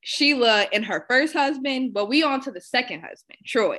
Sheila 0.02 0.66
and 0.74 0.84
her 0.84 1.06
first 1.08 1.32
husband, 1.32 1.94
but 1.94 2.06
we 2.06 2.22
on 2.22 2.42
to 2.42 2.50
the 2.50 2.60
second 2.60 3.00
husband, 3.00 3.38
Troy. 3.46 3.78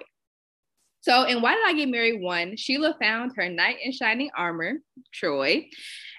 So 1.01 1.25
in 1.25 1.43
Why 1.43 1.53
Did 1.53 1.67
I 1.67 1.73
Get 1.73 1.89
Married 1.89 2.23
One, 2.23 2.58
Sheila 2.58 2.95
found 2.99 3.34
her 3.36 3.47
knight 3.47 3.77
in 3.84 3.91
shining 3.91 4.31
armor, 4.36 4.79
Troy, 5.13 5.67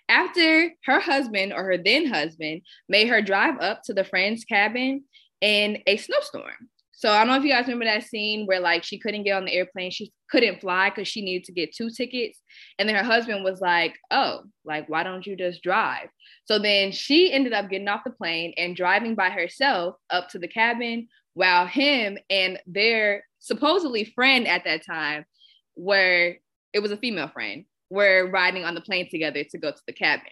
after 0.08 0.70
her 0.84 1.00
husband 1.00 1.52
or 1.52 1.64
her 1.64 1.76
then 1.76 2.06
husband 2.06 2.62
made 2.88 3.08
her 3.08 3.20
drive 3.20 3.58
up 3.60 3.82
to 3.86 3.92
the 3.92 4.04
friend's 4.04 4.44
cabin 4.44 5.02
in 5.40 5.82
a 5.88 5.96
snowstorm. 5.96 6.70
So 6.98 7.10
I 7.10 7.18
don't 7.18 7.28
know 7.28 7.36
if 7.36 7.44
you 7.44 7.50
guys 7.50 7.66
remember 7.66 7.84
that 7.84 8.04
scene 8.04 8.46
where 8.46 8.58
like 8.58 8.82
she 8.82 8.98
couldn't 8.98 9.24
get 9.24 9.36
on 9.36 9.44
the 9.44 9.52
airplane. 9.52 9.90
She 9.90 10.12
couldn't 10.30 10.62
fly 10.62 10.88
because 10.88 11.06
she 11.06 11.22
needed 11.22 11.44
to 11.44 11.52
get 11.52 11.74
two 11.74 11.90
tickets. 11.90 12.40
And 12.78 12.88
then 12.88 12.96
her 12.96 13.04
husband 13.04 13.44
was 13.44 13.60
like, 13.60 13.94
Oh, 14.10 14.44
like, 14.64 14.88
why 14.88 15.02
don't 15.02 15.26
you 15.26 15.36
just 15.36 15.62
drive? 15.62 16.08
So 16.46 16.58
then 16.58 16.92
she 16.92 17.30
ended 17.30 17.52
up 17.52 17.68
getting 17.68 17.86
off 17.86 18.00
the 18.02 18.12
plane 18.12 18.54
and 18.56 18.74
driving 18.74 19.14
by 19.14 19.28
herself 19.28 19.96
up 20.08 20.30
to 20.30 20.38
the 20.38 20.48
cabin 20.48 21.08
while 21.34 21.66
him 21.66 22.16
and 22.30 22.58
their 22.66 23.24
supposedly 23.40 24.06
friend 24.14 24.48
at 24.48 24.64
that 24.64 24.86
time, 24.86 25.26
where 25.74 26.38
it 26.72 26.80
was 26.80 26.92
a 26.92 26.96
female 26.96 27.28
friend, 27.28 27.66
were 27.90 28.30
riding 28.30 28.64
on 28.64 28.74
the 28.74 28.80
plane 28.80 29.10
together 29.10 29.44
to 29.44 29.58
go 29.58 29.70
to 29.70 29.82
the 29.86 29.92
cabin. 29.92 30.30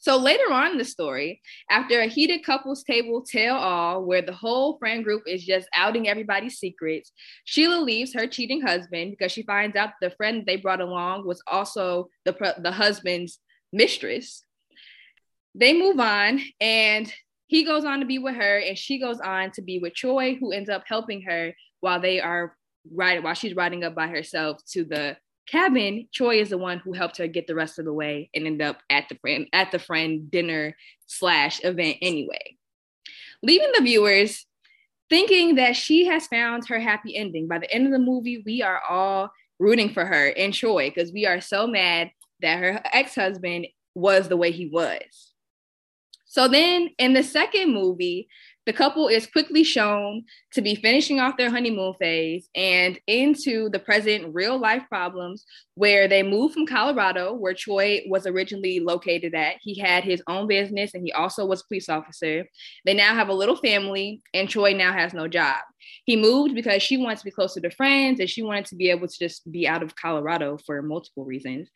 So 0.00 0.16
later 0.16 0.50
on 0.50 0.72
in 0.72 0.78
the 0.78 0.84
story, 0.84 1.42
after 1.70 2.00
a 2.00 2.06
heated 2.06 2.42
couples 2.42 2.82
table 2.82 3.22
tell 3.22 3.56
all, 3.56 4.02
where 4.02 4.22
the 4.22 4.32
whole 4.32 4.78
friend 4.78 5.04
group 5.04 5.24
is 5.26 5.44
just 5.44 5.68
outing 5.74 6.08
everybody's 6.08 6.58
secrets, 6.58 7.12
Sheila 7.44 7.80
leaves 7.80 8.14
her 8.14 8.26
cheating 8.26 8.62
husband 8.62 9.10
because 9.10 9.30
she 9.30 9.42
finds 9.42 9.76
out 9.76 9.90
the 10.00 10.10
friend 10.10 10.44
they 10.46 10.56
brought 10.56 10.80
along 10.80 11.26
was 11.26 11.42
also 11.46 12.08
the, 12.24 12.54
the 12.62 12.72
husband's 12.72 13.40
mistress. 13.74 14.42
They 15.54 15.78
move 15.78 16.00
on, 16.00 16.40
and 16.62 17.12
he 17.48 17.64
goes 17.64 17.84
on 17.84 18.00
to 18.00 18.06
be 18.06 18.18
with 18.18 18.36
her, 18.36 18.58
and 18.58 18.78
she 18.78 18.98
goes 18.98 19.20
on 19.20 19.50
to 19.52 19.62
be 19.62 19.80
with 19.80 19.94
Troy, 19.94 20.34
who 20.34 20.52
ends 20.52 20.70
up 20.70 20.84
helping 20.86 21.22
her 21.22 21.52
while 21.80 22.00
they 22.00 22.20
are 22.20 22.56
riding 22.90 23.22
while 23.22 23.34
she's 23.34 23.54
riding 23.54 23.84
up 23.84 23.94
by 23.94 24.06
herself 24.06 24.62
to 24.72 24.84
the 24.84 25.16
cabin, 25.50 26.08
Troy 26.14 26.40
is 26.40 26.50
the 26.50 26.58
one 26.58 26.78
who 26.78 26.92
helped 26.92 27.18
her 27.18 27.26
get 27.26 27.46
the 27.46 27.54
rest 27.54 27.78
of 27.78 27.84
the 27.84 27.92
way 27.92 28.30
and 28.34 28.46
end 28.46 28.62
up 28.62 28.78
at 28.88 29.08
the 29.08 29.16
friend 29.16 29.46
at 29.52 29.72
the 29.72 29.78
friend 29.78 30.30
dinner 30.30 30.76
slash 31.06 31.60
event 31.64 31.98
anyway. 32.00 32.56
Leaving 33.42 33.72
the 33.74 33.82
viewers 33.82 34.46
thinking 35.08 35.56
that 35.56 35.74
she 35.74 36.06
has 36.06 36.28
found 36.28 36.68
her 36.68 36.78
happy 36.78 37.16
ending. 37.16 37.48
By 37.48 37.58
the 37.58 37.72
end 37.72 37.86
of 37.86 37.92
the 37.92 37.98
movie, 37.98 38.42
we 38.46 38.62
are 38.62 38.80
all 38.88 39.32
rooting 39.58 39.92
for 39.92 40.06
her 40.06 40.28
and 40.36 40.54
Troy 40.54 40.88
because 40.88 41.12
we 41.12 41.26
are 41.26 41.40
so 41.40 41.66
mad 41.66 42.10
that 42.40 42.60
her 42.60 42.80
ex-husband 42.92 43.66
was 43.94 44.28
the 44.28 44.36
way 44.36 44.52
he 44.52 44.66
was. 44.66 45.32
So 46.26 46.46
then 46.46 46.90
in 46.98 47.12
the 47.12 47.24
second 47.24 47.74
movie, 47.74 48.28
the 48.70 48.76
couple 48.76 49.08
is 49.08 49.26
quickly 49.26 49.64
shown 49.64 50.22
to 50.52 50.62
be 50.62 50.76
finishing 50.76 51.18
off 51.18 51.36
their 51.36 51.50
honeymoon 51.50 51.92
phase 51.98 52.48
and 52.54 53.00
into 53.08 53.68
the 53.68 53.80
present 53.80 54.32
real 54.32 54.60
life 54.60 54.84
problems 54.88 55.44
where 55.74 56.06
they 56.06 56.22
moved 56.22 56.54
from 56.54 56.66
Colorado, 56.66 57.34
where 57.34 57.52
Troy 57.52 58.02
was 58.06 58.28
originally 58.28 58.78
located 58.78 59.34
at. 59.34 59.56
He 59.60 59.76
had 59.76 60.04
his 60.04 60.22
own 60.28 60.46
business 60.46 60.94
and 60.94 61.04
he 61.04 61.10
also 61.10 61.44
was 61.44 61.62
a 61.62 61.66
police 61.66 61.88
officer. 61.88 62.46
They 62.84 62.94
now 62.94 63.12
have 63.12 63.28
a 63.28 63.34
little 63.34 63.56
family, 63.56 64.22
and 64.34 64.48
Troy 64.48 64.72
now 64.72 64.92
has 64.92 65.12
no 65.12 65.26
job. 65.26 65.56
He 66.04 66.14
moved 66.14 66.54
because 66.54 66.80
she 66.80 66.96
wanted 66.96 67.18
to 67.18 67.24
be 67.24 67.32
closer 67.32 67.60
to 67.60 67.70
friends 67.70 68.20
and 68.20 68.30
she 68.30 68.42
wanted 68.42 68.66
to 68.66 68.76
be 68.76 68.90
able 68.90 69.08
to 69.08 69.18
just 69.18 69.50
be 69.50 69.66
out 69.66 69.82
of 69.82 69.96
Colorado 69.96 70.58
for 70.64 70.80
multiple 70.80 71.24
reasons. 71.24 71.68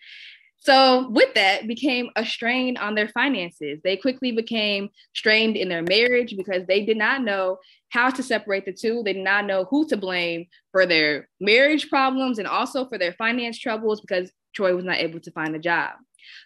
So, 0.64 1.10
with 1.10 1.34
that, 1.34 1.66
became 1.66 2.08
a 2.16 2.24
strain 2.24 2.78
on 2.78 2.94
their 2.94 3.08
finances. 3.08 3.80
They 3.84 3.98
quickly 3.98 4.32
became 4.32 4.88
strained 5.14 5.58
in 5.58 5.68
their 5.68 5.82
marriage 5.82 6.34
because 6.38 6.66
they 6.66 6.86
did 6.86 6.96
not 6.96 7.22
know 7.22 7.58
how 7.90 8.08
to 8.08 8.22
separate 8.22 8.64
the 8.64 8.72
two. 8.72 9.02
They 9.04 9.12
did 9.12 9.24
not 9.24 9.44
know 9.44 9.66
who 9.66 9.86
to 9.88 9.96
blame 9.98 10.46
for 10.72 10.86
their 10.86 11.28
marriage 11.38 11.90
problems 11.90 12.38
and 12.38 12.48
also 12.48 12.88
for 12.88 12.96
their 12.96 13.12
finance 13.12 13.58
troubles 13.58 14.00
because 14.00 14.32
Troy 14.54 14.74
was 14.74 14.86
not 14.86 15.00
able 15.00 15.20
to 15.20 15.30
find 15.32 15.54
a 15.54 15.58
job. 15.58 15.96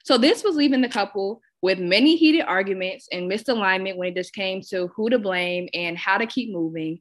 So, 0.02 0.18
this 0.18 0.42
was 0.42 0.56
leaving 0.56 0.80
the 0.80 0.88
couple 0.88 1.40
with 1.62 1.78
many 1.78 2.16
heated 2.16 2.44
arguments 2.48 3.06
and 3.12 3.30
misalignment 3.30 3.98
when 3.98 4.08
it 4.08 4.16
just 4.16 4.34
came 4.34 4.62
to 4.70 4.88
who 4.96 5.10
to 5.10 5.20
blame 5.20 5.68
and 5.74 5.96
how 5.96 6.18
to 6.18 6.26
keep 6.26 6.52
moving. 6.52 6.98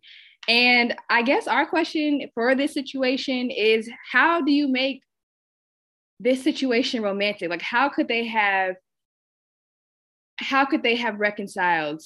And 0.47 0.95
I 1.09 1.23
guess 1.23 1.47
our 1.47 1.65
question 1.65 2.29
for 2.35 2.53
this 2.53 2.75
situation 2.75 3.49
is 3.49 3.89
how 4.11 4.41
do 4.41 4.51
you 4.51 4.67
make 4.67 5.01
this 6.19 6.43
situation 6.43 7.01
romantic 7.01 7.49
like 7.49 7.61
how 7.61 7.89
could 7.89 8.07
they 8.07 8.25
have 8.25 8.75
how 10.37 10.65
could 10.65 10.83
they 10.83 10.95
have 10.95 11.19
reconciled 11.19 12.01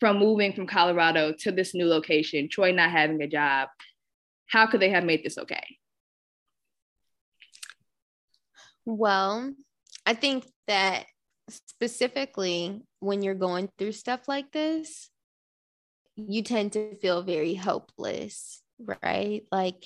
from 0.00 0.18
moving 0.18 0.52
from 0.52 0.66
colorado 0.66 1.32
to 1.38 1.52
this 1.52 1.74
new 1.74 1.86
location 1.86 2.48
Troy 2.50 2.72
not 2.72 2.90
having 2.90 3.20
a 3.22 3.28
job? 3.28 3.68
How 4.48 4.66
could 4.66 4.80
they 4.80 4.90
have 4.90 5.04
made 5.04 5.24
this 5.24 5.38
okay? 5.38 5.78
Well 8.84 9.52
i 10.04 10.14
think 10.14 10.44
that 10.66 11.06
specifically 11.48 12.82
when 12.98 13.22
you're 13.22 13.34
going 13.34 13.68
through 13.78 13.92
stuff 13.92 14.26
like 14.26 14.50
this 14.50 15.10
you 16.16 16.42
tend 16.42 16.72
to 16.72 16.96
feel 16.96 17.22
very 17.22 17.54
hopeless 17.54 18.62
right? 19.02 19.42
Like 19.50 19.84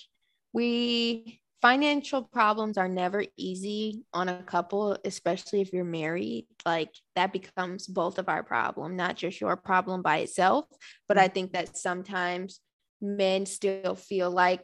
we 0.53 1.41
financial 1.63 2.23
problems 2.23 2.79
are 2.79 2.89
never 2.89 3.25
easy 3.37 4.05
on 4.13 4.29
a 4.29 4.43
couple, 4.43 4.97
especially 5.05 5.61
if 5.61 5.73
you're 5.73 5.85
married. 5.85 6.47
Like 6.65 6.91
that 7.15 7.33
becomes 7.33 7.87
both 7.87 8.19
of 8.19 8.29
our 8.29 8.43
problem, 8.43 8.97
not 8.97 9.17
just 9.17 9.41
your 9.41 9.57
problem 9.57 10.03
by 10.03 10.19
itself. 10.19 10.67
But 11.09 11.19
I 11.19 11.29
think 11.29 11.53
that 11.53 11.77
sometimes 11.77 12.61
men 13.01 13.47
still 13.47 13.95
feel 13.95 14.31
like 14.31 14.63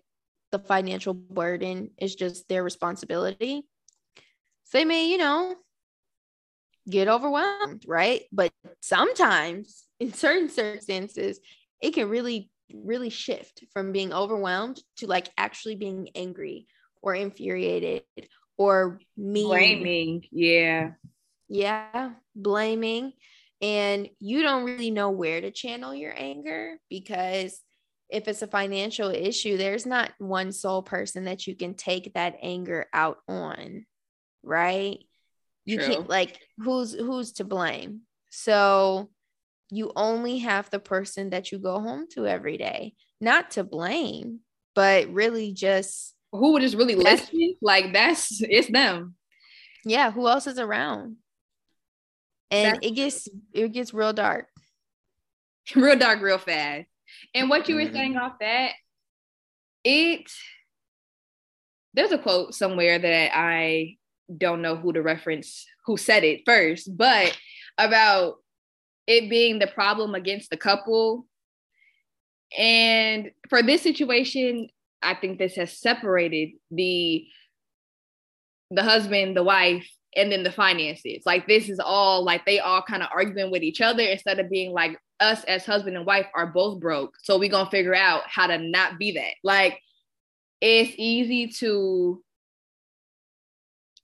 the 0.50 0.58
financial 0.58 1.14
burden 1.14 1.90
is 1.98 2.14
just 2.14 2.48
their 2.48 2.62
responsibility. 2.62 3.62
So 4.64 4.78
they 4.78 4.84
may, 4.84 5.10
you 5.10 5.18
know, 5.18 5.54
get 6.88 7.08
overwhelmed, 7.08 7.84
right? 7.86 8.22
But 8.32 8.52
sometimes 8.80 9.84
in 9.98 10.12
certain 10.12 10.48
circumstances, 10.48 11.40
it 11.80 11.94
can 11.94 12.08
really 12.08 12.50
really 12.74 13.10
shift 13.10 13.64
from 13.72 13.92
being 13.92 14.14
overwhelmed 14.14 14.80
to 14.96 15.06
like 15.06 15.28
actually 15.36 15.76
being 15.76 16.08
angry 16.14 16.66
or 17.02 17.14
infuriated 17.14 18.04
or 18.56 19.00
mean. 19.16 19.46
Blaming. 19.46 20.24
Yeah. 20.30 20.92
Yeah. 21.48 22.12
Blaming. 22.34 23.12
And 23.60 24.08
you 24.18 24.42
don't 24.42 24.64
really 24.64 24.90
know 24.90 25.10
where 25.10 25.40
to 25.40 25.50
channel 25.50 25.94
your 25.94 26.14
anger 26.16 26.78
because 26.88 27.60
if 28.08 28.28
it's 28.28 28.42
a 28.42 28.46
financial 28.46 29.10
issue, 29.10 29.56
there's 29.56 29.86
not 29.86 30.12
one 30.18 30.52
sole 30.52 30.82
person 30.82 31.24
that 31.24 31.46
you 31.46 31.56
can 31.56 31.74
take 31.74 32.12
that 32.14 32.36
anger 32.42 32.86
out 32.92 33.18
on, 33.28 33.86
right? 34.42 34.98
You 35.64 35.78
True. 35.78 35.86
can't 35.86 36.08
like 36.08 36.38
who's 36.58 36.92
who's 36.92 37.32
to 37.34 37.44
blame. 37.44 38.00
So 38.30 39.10
you 39.70 39.92
only 39.96 40.38
have 40.38 40.68
the 40.68 40.78
person 40.78 41.30
that 41.30 41.52
you 41.52 41.58
go 41.58 41.80
home 41.80 42.06
to 42.14 42.26
every 42.26 42.58
day, 42.58 42.94
not 43.20 43.52
to 43.52 43.64
blame, 43.64 44.40
but 44.74 45.08
really 45.08 45.52
just 45.52 46.14
who 46.32 46.52
would 46.52 46.62
just 46.62 46.76
really 46.76 46.94
listen? 46.96 47.56
Like 47.60 47.92
that's 47.92 48.40
it's 48.42 48.70
them. 48.70 49.14
Yeah, 49.84 50.10
who 50.10 50.26
else 50.26 50.46
is 50.46 50.58
around? 50.58 51.16
And 52.50 52.76
that's- 52.76 52.90
it 52.90 52.94
gets 52.94 53.28
it 53.52 53.72
gets 53.72 53.94
real 53.94 54.12
dark. 54.12 54.48
real 55.76 55.98
dark, 55.98 56.20
real 56.20 56.38
fast. 56.38 56.88
And 57.34 57.50
what 57.50 57.68
you 57.68 57.76
were 57.76 57.82
mm-hmm. 57.82 57.94
saying 57.94 58.16
off 58.16 58.34
that, 58.40 58.72
it 59.84 60.30
there's 61.94 62.12
a 62.12 62.18
quote 62.18 62.54
somewhere 62.54 62.98
that 62.98 63.30
I 63.34 63.96
don't 64.34 64.62
know 64.62 64.76
who 64.76 64.92
to 64.94 65.02
reference 65.02 65.66
who 65.84 65.96
said 65.96 66.24
it 66.24 66.42
first, 66.46 66.96
but 66.96 67.36
about 67.76 68.36
it 69.06 69.28
being 69.28 69.58
the 69.58 69.66
problem 69.66 70.14
against 70.14 70.50
the 70.50 70.56
couple. 70.56 71.26
And 72.56 73.30
for 73.48 73.62
this 73.62 73.82
situation, 73.82 74.68
I 75.02 75.14
think 75.14 75.38
this 75.38 75.56
has 75.56 75.78
separated 75.78 76.50
the 76.70 77.26
the 78.70 78.82
husband, 78.82 79.36
the 79.36 79.42
wife, 79.42 79.86
and 80.16 80.32
then 80.32 80.42
the 80.42 80.52
finances. 80.52 81.22
Like 81.26 81.46
this 81.46 81.68
is 81.68 81.78
all 81.78 82.24
like 82.24 82.44
they 82.46 82.60
all 82.60 82.82
kind 82.82 83.02
of 83.02 83.08
arguing 83.14 83.50
with 83.50 83.62
each 83.62 83.80
other 83.80 84.02
instead 84.02 84.38
of 84.38 84.50
being 84.50 84.72
like 84.72 84.98
us 85.20 85.44
as 85.44 85.64
husband 85.64 85.96
and 85.96 86.06
wife 86.06 86.26
are 86.34 86.46
both 86.46 86.80
broke. 86.80 87.14
So 87.22 87.38
we're 87.38 87.50
gonna 87.50 87.70
figure 87.70 87.94
out 87.94 88.22
how 88.26 88.46
to 88.46 88.58
not 88.58 88.98
be 88.98 89.12
that. 89.12 89.34
Like 89.44 89.80
it's 90.60 90.92
easy 90.96 91.48
to 91.48 92.22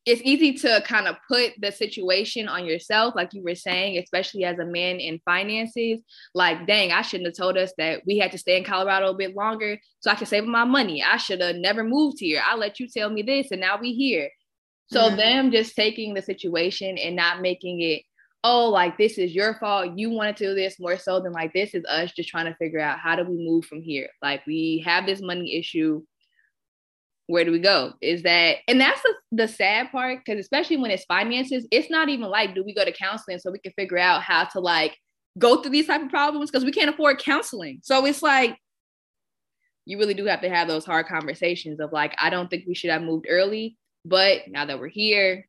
it's 0.09 0.23
easy 0.25 0.55
to 0.55 0.83
kind 0.87 1.07
of 1.07 1.17
put 1.29 1.53
the 1.61 1.71
situation 1.71 2.49
on 2.49 2.65
yourself, 2.65 3.15
like 3.15 3.35
you 3.35 3.43
were 3.43 3.55
saying, 3.55 3.99
especially 3.99 4.45
as 4.45 4.59
a 4.59 4.65
man 4.65 5.01
in 5.01 5.21
finances. 5.25 6.01
Like, 6.35 6.67
dang, 6.67 6.93
I 6.93 7.03
shouldn't 7.03 7.27
have 7.27 7.37
told 7.37 7.59
us 7.59 7.73
that 7.77 8.03
we 8.07 8.17
had 8.17 8.33
to 8.33 8.39
stay 8.39 8.57
in 8.57 8.65
Colorado 8.65 9.11
a 9.11 9.17
bit 9.17 9.37
longer 9.37 9.79
so 10.01 10.11
I 10.11 10.15
could 10.15 10.29
save 10.29 10.45
my 10.45 10.65
money. 10.65 11.03
I 11.03 11.19
should 11.19 11.43
have 11.43 11.57
never 11.57 11.85
moved 11.85 12.21
here. 12.21 12.43
I 12.45 12.57
let 12.57 12.81
you 12.81 12.89
tell 12.89 13.11
me 13.11 13.23
this, 13.23 13.51
and 13.51 13.61
now 13.61 13.79
we 13.79 13.93
here. 13.93 14.31
So 14.91 15.03
mm-hmm. 15.03 15.17
them 15.17 15.51
just 15.53 15.77
taking 15.77 16.15
the 16.15 16.23
situation 16.23 16.97
and 16.97 17.15
not 17.15 17.43
making 17.43 17.83
it, 17.83 18.03
oh, 18.43 18.71
like 18.71 18.97
this 18.97 19.19
is 19.19 19.35
your 19.35 19.59
fault. 19.61 19.93
You 19.97 20.11
wanted 20.11 20.37
to 20.39 20.47
do 20.47 20.55
this 20.55 20.81
more 20.81 20.97
so 20.97 21.21
than 21.21 21.33
like 21.33 21.53
this 21.53 21.75
is 21.75 21.85
us 21.85 22.13
just 22.13 22.31
trying 22.31 22.47
to 22.47 22.57
figure 22.57 22.81
out 22.81 22.99
how 22.99 23.15
do 23.15 23.25
we 23.25 23.37
move 23.37 23.67
from 23.67 23.83
here. 23.83 24.09
Like 24.23 24.47
we 24.47 24.83
have 24.87 25.05
this 25.05 25.21
money 25.21 25.55
issue 25.59 26.03
where 27.29 27.45
do 27.45 27.53
we 27.53 27.59
go? 27.59 27.93
Is 28.01 28.23
that, 28.25 28.57
and 28.67 28.81
that's 28.81 29.01
the, 29.03 29.15
the 29.33 29.49
sad 29.49 29.93
part, 29.93 30.21
because 30.25 30.41
especially 30.41 30.79
when 30.79 30.91
it's 30.91 31.05
finances, 31.05 31.67
it's 31.71 31.91
not 31.91 32.09
even 32.09 32.29
like, 32.29 32.55
do 32.55 32.65
we 32.65 32.75
go 32.75 32.85
to 32.85 32.93
counseling 32.93 33.39
so 33.39 33.53
we 33.53 33.59
can 33.59 33.73
figure 33.73 33.99
out 33.99 34.23
how 34.23 34.45
to 34.45 34.61
like 34.61 34.97
go 35.39 35.61
through 35.61 35.73
these 35.73 35.87
type 35.87 36.03
of 36.03 36.09
problems? 36.09 36.51
Because 36.51 36.65
we 36.65 36.73
can't 36.73 36.89
afford 36.89 37.19
counseling. 37.19 37.81
So 37.83 38.05
it's 38.07 38.23
like, 38.23 38.57
you 39.85 39.99
really 39.99 40.15
do 40.15 40.25
have 40.25 40.41
to 40.41 40.49
have 40.49 40.69
those 40.69 40.87
hard 40.87 41.07
conversations 41.07 41.81
of 41.81 41.93
like, 41.93 42.15
I 42.19 42.31
don't 42.31 42.49
think 42.49 42.65
we 42.67 42.75
should 42.75 42.91
have 42.91 43.03
moved 43.03 43.27
early, 43.29 43.77
but 44.05 44.49
now 44.49 44.65
that 44.65 44.81
we're 44.81 44.89
here, 44.89 45.47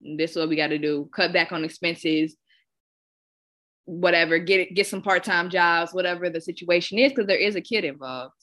this 0.00 0.32
is 0.32 0.36
what 0.36 0.48
we 0.48 0.56
got 0.56 0.68
to 0.68 0.78
do. 0.78 1.08
Cut 1.14 1.32
back 1.32 1.52
on 1.52 1.64
expenses, 1.64 2.36
whatever. 3.84 4.38
Get 4.38 4.74
get 4.74 4.86
some 4.86 5.02
part 5.02 5.24
time 5.24 5.50
jobs, 5.50 5.92
whatever 5.92 6.30
the 6.30 6.40
situation 6.40 6.98
is, 6.98 7.12
because 7.12 7.26
there 7.26 7.36
is 7.36 7.54
a 7.54 7.60
kid 7.60 7.84
involved. 7.84 8.34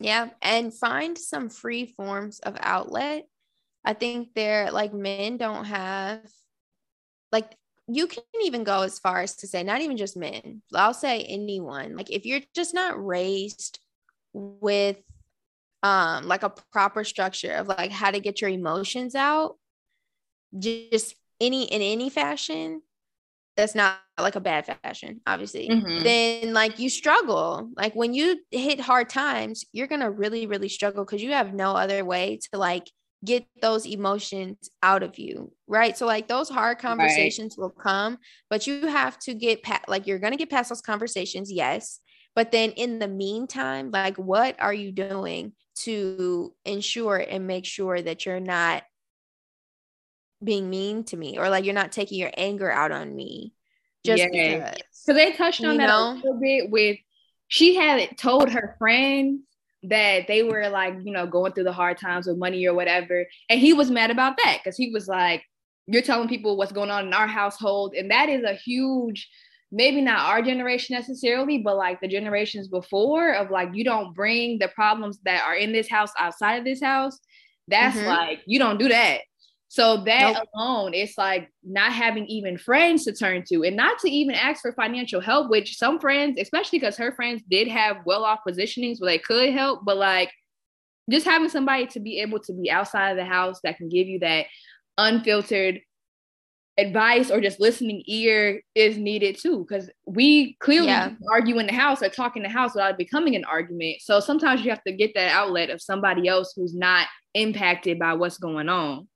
Yeah, 0.00 0.30
and 0.40 0.72
find 0.72 1.16
some 1.16 1.50
free 1.50 1.86
forms 1.86 2.40
of 2.40 2.56
outlet. 2.58 3.26
I 3.84 3.92
think 3.92 4.30
they're 4.34 4.70
like 4.70 4.92
men 4.92 5.36
don't 5.36 5.66
have 5.66 6.20
like 7.32 7.56
you 7.88 8.06
can 8.06 8.22
even 8.44 8.64
go 8.64 8.82
as 8.82 8.98
far 8.98 9.20
as 9.20 9.36
to 9.36 9.46
say 9.46 9.62
not 9.62 9.80
even 9.80 9.96
just 9.96 10.16
men 10.16 10.62
i'll 10.74 10.94
say 10.94 11.22
anyone 11.22 11.96
like 11.96 12.10
if 12.10 12.24
you're 12.24 12.40
just 12.54 12.74
not 12.74 13.04
raised 13.04 13.80
with 14.32 14.98
um 15.82 16.26
like 16.26 16.42
a 16.42 16.52
proper 16.72 17.04
structure 17.04 17.52
of 17.54 17.68
like 17.68 17.90
how 17.90 18.10
to 18.10 18.20
get 18.20 18.40
your 18.40 18.50
emotions 18.50 19.14
out 19.14 19.56
just 20.58 21.14
any 21.40 21.64
in 21.64 21.80
any 21.80 22.10
fashion 22.10 22.82
that's 23.60 23.74
not 23.74 23.98
like 24.18 24.36
a 24.36 24.40
bad 24.40 24.66
fashion 24.66 25.20
obviously 25.26 25.68
mm-hmm. 25.68 26.02
then 26.02 26.52
like 26.52 26.78
you 26.78 26.88
struggle 26.90 27.70
like 27.76 27.94
when 27.94 28.12
you 28.12 28.38
hit 28.50 28.80
hard 28.80 29.08
times 29.08 29.64
you're 29.72 29.86
gonna 29.86 30.10
really 30.10 30.46
really 30.46 30.68
struggle 30.68 31.04
because 31.04 31.22
you 31.22 31.32
have 31.32 31.54
no 31.54 31.72
other 31.72 32.04
way 32.04 32.38
to 32.50 32.58
like 32.58 32.86
get 33.24 33.46
those 33.60 33.86
emotions 33.86 34.70
out 34.82 35.02
of 35.02 35.18
you, 35.18 35.52
right? 35.66 35.96
So 35.96 36.06
like 36.06 36.28
those 36.28 36.48
hard 36.48 36.78
conversations 36.78 37.56
right. 37.56 37.62
will 37.62 37.70
come, 37.70 38.18
but 38.48 38.66
you 38.66 38.86
have 38.86 39.18
to 39.20 39.34
get 39.34 39.62
past 39.62 39.88
like 39.88 40.06
you're 40.06 40.18
going 40.18 40.32
to 40.32 40.38
get 40.38 40.50
past 40.50 40.70
those 40.70 40.80
conversations, 40.80 41.52
yes. 41.52 42.00
But 42.34 42.52
then 42.52 42.70
in 42.72 42.98
the 42.98 43.08
meantime, 43.08 43.90
like 43.90 44.16
what 44.16 44.56
are 44.60 44.72
you 44.72 44.92
doing 44.92 45.52
to 45.80 46.54
ensure 46.64 47.16
and 47.16 47.46
make 47.46 47.66
sure 47.66 48.00
that 48.00 48.24
you're 48.24 48.40
not 48.40 48.84
being 50.42 50.70
mean 50.70 51.04
to 51.04 51.16
me 51.16 51.38
or 51.38 51.48
like 51.48 51.64
you're 51.64 51.74
not 51.74 51.92
taking 51.92 52.18
your 52.18 52.32
anger 52.36 52.70
out 52.70 52.92
on 52.92 53.14
me 53.14 53.52
just 54.04 54.22
yeah. 54.22 54.58
because. 54.58 54.82
So 54.92 55.12
they 55.12 55.32
touched 55.32 55.64
on 55.64 55.76
that 55.76 55.88
know? 55.88 56.12
a 56.12 56.14
little 56.14 56.40
bit 56.40 56.70
with 56.70 56.98
she 57.48 57.74
had 57.74 58.16
told 58.16 58.50
her 58.50 58.76
friends 58.78 59.42
that 59.82 60.26
they 60.28 60.42
were 60.42 60.68
like, 60.68 60.94
you 61.02 61.12
know, 61.12 61.26
going 61.26 61.52
through 61.52 61.64
the 61.64 61.72
hard 61.72 61.98
times 61.98 62.26
with 62.26 62.38
money 62.38 62.66
or 62.66 62.74
whatever. 62.74 63.26
And 63.48 63.58
he 63.58 63.72
was 63.72 63.90
mad 63.90 64.10
about 64.10 64.36
that 64.36 64.58
because 64.62 64.76
he 64.76 64.90
was 64.90 65.08
like, 65.08 65.42
you're 65.86 66.02
telling 66.02 66.28
people 66.28 66.56
what's 66.56 66.72
going 66.72 66.90
on 66.90 67.06
in 67.06 67.14
our 67.14 67.26
household. 67.26 67.94
And 67.94 68.10
that 68.10 68.28
is 68.28 68.44
a 68.44 68.54
huge, 68.54 69.28
maybe 69.72 70.00
not 70.00 70.26
our 70.26 70.42
generation 70.42 70.94
necessarily, 70.94 71.58
but 71.58 71.76
like 71.76 72.00
the 72.00 72.08
generations 72.08 72.68
before 72.68 73.32
of 73.32 73.50
like, 73.50 73.70
you 73.72 73.82
don't 73.82 74.14
bring 74.14 74.58
the 74.58 74.68
problems 74.68 75.18
that 75.24 75.42
are 75.44 75.56
in 75.56 75.72
this 75.72 75.88
house 75.88 76.12
outside 76.18 76.56
of 76.56 76.64
this 76.64 76.82
house. 76.82 77.18
That's 77.66 77.96
mm-hmm. 77.96 78.06
like, 78.06 78.40
you 78.46 78.58
don't 78.58 78.78
do 78.78 78.88
that. 78.90 79.20
So 79.70 79.98
that 79.98 80.34
nope. 80.34 80.48
alone, 80.52 80.94
it's 80.94 81.16
like 81.16 81.48
not 81.62 81.92
having 81.92 82.26
even 82.26 82.58
friends 82.58 83.04
to 83.04 83.12
turn 83.12 83.44
to 83.50 83.62
and 83.62 83.76
not 83.76 84.00
to 84.00 84.10
even 84.10 84.34
ask 84.34 84.62
for 84.62 84.72
financial 84.72 85.20
help, 85.20 85.48
which 85.48 85.78
some 85.78 86.00
friends, 86.00 86.40
especially 86.40 86.80
because 86.80 86.96
her 86.96 87.12
friends 87.12 87.40
did 87.48 87.68
have 87.68 87.98
well-off 88.04 88.40
positionings 88.46 89.00
where 89.00 89.12
they 89.12 89.18
could 89.18 89.52
help, 89.52 89.84
but 89.84 89.96
like 89.96 90.32
just 91.08 91.24
having 91.24 91.48
somebody 91.48 91.86
to 91.86 92.00
be 92.00 92.18
able 92.18 92.40
to 92.40 92.52
be 92.52 92.68
outside 92.68 93.10
of 93.12 93.16
the 93.16 93.24
house 93.24 93.60
that 93.62 93.76
can 93.76 93.88
give 93.88 94.08
you 94.08 94.18
that 94.18 94.46
unfiltered 94.98 95.80
advice 96.76 97.30
or 97.30 97.40
just 97.40 97.60
listening 97.60 98.02
ear 98.08 98.60
is 98.74 98.98
needed 98.98 99.38
too 99.38 99.64
because 99.68 99.88
we 100.04 100.56
clearly 100.58 100.88
yeah. 100.88 101.12
argue 101.32 101.60
in 101.60 101.66
the 101.66 101.72
house 101.72 102.02
or 102.02 102.08
talk 102.08 102.36
in 102.36 102.42
the 102.42 102.48
house 102.48 102.74
without 102.74 102.98
becoming 102.98 103.36
an 103.36 103.44
argument 103.44 104.00
so 104.00 104.18
sometimes 104.18 104.64
you 104.64 104.70
have 104.70 104.82
to 104.82 104.92
get 104.92 105.12
that 105.14 105.30
outlet 105.30 105.68
of 105.68 105.80
somebody 105.80 106.26
else 106.26 106.54
who's 106.56 106.74
not 106.74 107.06
impacted 107.34 107.98
by 107.98 108.14
what's 108.14 108.38
going 108.38 108.68
on 108.68 109.06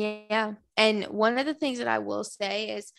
yeah. 0.00 0.54
And 0.76 1.04
one 1.04 1.38
of 1.38 1.46
the 1.46 1.54
things 1.54 1.78
that 1.78 1.88
I 1.88 1.98
will 1.98 2.24
say 2.24 2.70
is 2.70 2.92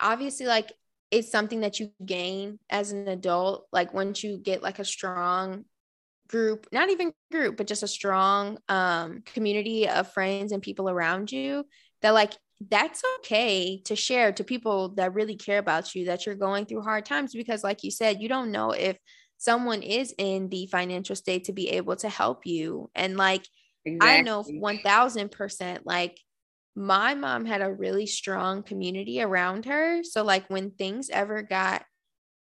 obviously 0.00 0.46
like 0.46 0.72
it's 1.10 1.30
something 1.30 1.60
that 1.60 1.80
you 1.80 1.90
gain 2.04 2.58
as 2.70 2.92
an 2.92 3.08
adult. 3.08 3.66
Like 3.72 3.94
once 3.94 4.22
you 4.22 4.38
get 4.38 4.62
like 4.62 4.78
a 4.78 4.84
strong 4.84 5.64
group, 6.28 6.66
not 6.72 6.90
even 6.90 7.12
group, 7.30 7.56
but 7.56 7.66
just 7.66 7.82
a 7.82 7.88
strong 7.88 8.58
um 8.68 9.22
community 9.24 9.88
of 9.88 10.12
friends 10.12 10.52
and 10.52 10.62
people 10.62 10.88
around 10.88 11.32
you 11.32 11.64
that 12.02 12.14
like 12.14 12.32
that's 12.68 13.02
okay 13.18 13.80
to 13.84 13.94
share 13.94 14.32
to 14.32 14.44
people 14.44 14.90
that 14.94 15.14
really 15.14 15.36
care 15.36 15.58
about 15.58 15.94
you 15.94 16.06
that 16.06 16.24
you're 16.24 16.34
going 16.34 16.64
through 16.64 16.80
hard 16.80 17.04
times 17.04 17.34
because 17.34 17.62
like 17.62 17.84
you 17.84 17.90
said 17.90 18.20
you 18.20 18.28
don't 18.28 18.50
know 18.50 18.70
if 18.70 18.96
someone 19.36 19.82
is 19.82 20.14
in 20.16 20.48
the 20.48 20.66
financial 20.66 21.14
state 21.14 21.44
to 21.44 21.52
be 21.52 21.68
able 21.68 21.94
to 21.96 22.08
help 22.08 22.46
you 22.46 22.90
and 22.94 23.18
like 23.18 23.46
exactly. 23.84 24.18
i 24.18 24.22
know 24.22 24.42
1000% 24.42 25.80
like 25.84 26.18
my 26.76 27.14
mom 27.14 27.46
had 27.46 27.62
a 27.62 27.72
really 27.72 28.06
strong 28.06 28.62
community 28.62 29.22
around 29.22 29.64
her. 29.64 30.04
So, 30.04 30.22
like, 30.22 30.48
when 30.48 30.70
things 30.70 31.08
ever 31.10 31.42
got, 31.42 31.84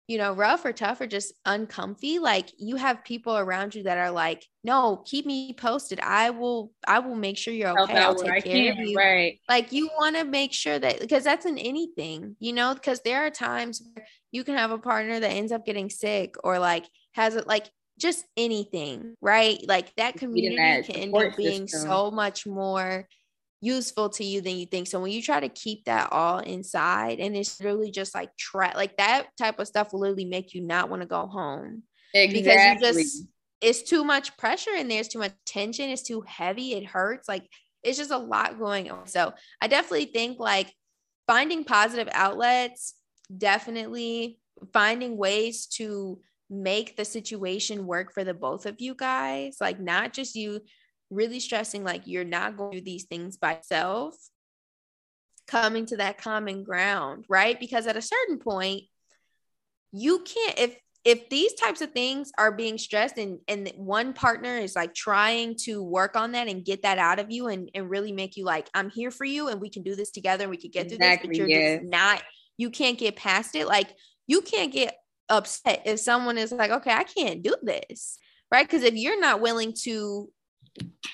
you 0.07 0.17
know, 0.17 0.33
rough 0.33 0.65
or 0.65 0.73
tough 0.73 0.99
or 0.99 1.07
just 1.07 1.33
uncomfy, 1.45 2.19
like, 2.19 2.49
you 2.57 2.75
have 2.75 3.05
people 3.05 3.37
around 3.37 3.75
you 3.75 3.83
that 3.83 3.99
are 3.99 4.11
like, 4.11 4.43
no, 4.63 5.03
keep 5.05 5.25
me 5.25 5.53
posted. 5.53 5.99
I 5.99 6.31
will, 6.31 6.73
I 6.87 6.99
will 6.99 7.15
make 7.15 7.37
sure 7.37 7.53
you're 7.53 7.79
okay. 7.79 7.97
I'll 7.97 8.15
take 8.15 8.43
care 8.43 8.71
of 8.71 8.79
you. 8.79 8.97
Right. 8.97 9.39
Like, 9.47 9.71
you 9.71 9.89
want 9.99 10.15
to 10.15 10.23
make 10.23 10.51
sure 10.51 10.79
that, 10.79 10.99
because 10.99 11.23
that's 11.23 11.45
in 11.45 11.57
anything, 11.59 12.35
you 12.39 12.53
know, 12.53 12.73
because 12.73 13.01
there 13.01 13.25
are 13.25 13.29
times 13.29 13.81
where 13.93 14.05
you 14.31 14.43
can 14.43 14.57
have 14.57 14.71
a 14.71 14.79
partner 14.79 15.19
that 15.19 15.31
ends 15.31 15.51
up 15.51 15.65
getting 15.65 15.89
sick 15.89 16.35
or 16.43 16.57
like 16.57 16.85
has 17.13 17.35
it 17.35 17.47
like, 17.47 17.69
just 17.99 18.25
anything, 18.35 19.13
right? 19.21 19.59
Like 19.67 19.95
that 19.97 20.15
community 20.15 20.91
can 20.91 20.95
end 20.95 21.15
up 21.15 21.37
being 21.37 21.67
system. 21.67 21.87
so 21.91 22.09
much 22.09 22.47
more 22.47 23.07
useful 23.63 24.09
to 24.09 24.23
you 24.23 24.41
than 24.41 24.57
you 24.57 24.65
think. 24.65 24.87
So 24.87 24.99
when 24.99 25.11
you 25.11 25.21
try 25.21 25.39
to 25.39 25.49
keep 25.49 25.85
that 25.85 26.09
all 26.11 26.39
inside 26.39 27.19
and 27.19 27.35
it's 27.35 27.61
really 27.61 27.91
just 27.91 28.13
like 28.13 28.35
try 28.37 28.73
like 28.73 28.97
that 28.97 29.27
type 29.37 29.59
of 29.59 29.67
stuff 29.67 29.93
will 29.93 30.01
literally 30.01 30.25
make 30.25 30.53
you 30.53 30.61
not 30.61 30.89
want 30.89 31.01
to 31.01 31.07
go 31.07 31.25
home. 31.27 31.83
Exactly. 32.13 32.41
Because 32.41 32.97
you 32.97 33.03
just 33.03 33.27
it's 33.61 33.81
too 33.81 34.03
much 34.03 34.35
pressure 34.35 34.71
and 34.75 34.91
there's 34.91 35.07
too 35.07 35.19
much 35.19 35.31
tension. 35.45 35.89
It's 35.89 36.01
too 36.01 36.23
heavy. 36.27 36.73
It 36.73 36.85
hurts. 36.85 37.29
Like 37.29 37.47
it's 37.81 37.97
just 37.97 38.11
a 38.11 38.17
lot 38.17 38.59
going 38.59 38.91
on. 38.91 39.07
So 39.07 39.33
I 39.61 39.67
definitely 39.67 40.05
think 40.05 40.39
like 40.39 40.71
finding 41.27 41.63
positive 41.63 42.09
outlets, 42.11 42.95
definitely 43.35 44.39
finding 44.73 45.17
ways 45.17 45.67
to 45.67 46.19
make 46.49 46.97
the 46.97 47.05
situation 47.05 47.87
work 47.87 48.13
for 48.13 48.23
the 48.23 48.33
both 48.33 48.65
of 48.65 48.75
you 48.79 48.93
guys, 48.93 49.57
like 49.61 49.79
not 49.79 50.13
just 50.13 50.35
you 50.35 50.59
really 51.13 51.39
stressing 51.39 51.83
like 51.83 52.03
you're 52.05 52.23
not 52.23 52.57
going 52.57 52.71
to 52.71 52.77
do 52.79 52.83
these 52.83 53.05
things 53.05 53.37
by 53.37 53.55
yourself, 53.55 54.15
coming 55.47 55.85
to 55.87 55.97
that 55.97 56.17
common 56.17 56.63
ground, 56.63 57.25
right? 57.29 57.59
Because 57.59 57.87
at 57.87 57.97
a 57.97 58.01
certain 58.01 58.39
point, 58.39 58.83
you 59.91 60.19
can't 60.19 60.59
if 60.59 60.77
if 61.05 61.27
these 61.29 61.53
types 61.55 61.81
of 61.81 61.91
things 61.91 62.31
are 62.37 62.51
being 62.51 62.77
stressed 62.77 63.17
and 63.17 63.39
and 63.47 63.71
one 63.75 64.13
partner 64.13 64.57
is 64.57 64.75
like 64.75 64.93
trying 64.93 65.55
to 65.55 65.83
work 65.83 66.15
on 66.15 66.31
that 66.31 66.47
and 66.47 66.65
get 66.65 66.83
that 66.83 66.97
out 66.97 67.19
of 67.19 67.29
you 67.29 67.47
and 67.47 67.69
and 67.75 67.89
really 67.89 68.11
make 68.11 68.37
you 68.37 68.45
like 68.45 68.69
I'm 68.73 68.89
here 68.89 69.11
for 69.11 69.25
you 69.25 69.49
and 69.49 69.59
we 69.59 69.69
can 69.69 69.83
do 69.83 69.95
this 69.95 70.11
together 70.11 70.43
and 70.43 70.51
we 70.51 70.57
can 70.57 70.71
get 70.71 70.87
through 70.87 70.97
exactly, 70.97 71.29
this 71.29 71.39
but 71.39 71.49
you're 71.49 71.59
yeah. 71.59 71.75
just 71.77 71.89
not 71.89 72.23
you 72.57 72.69
can't 72.69 72.97
get 72.97 73.15
past 73.15 73.55
it 73.55 73.67
like 73.67 73.93
you 74.27 74.41
can't 74.41 74.71
get 74.71 74.95
upset 75.29 75.83
if 75.85 75.99
someone 75.99 76.37
is 76.37 76.51
like 76.51 76.71
okay 76.71 76.91
I 76.91 77.03
can't 77.03 77.43
do 77.43 77.55
this 77.61 78.17
right 78.51 78.65
because 78.65 78.83
if 78.83 78.95
you're 78.95 79.19
not 79.19 79.41
willing 79.41 79.73
to 79.83 80.29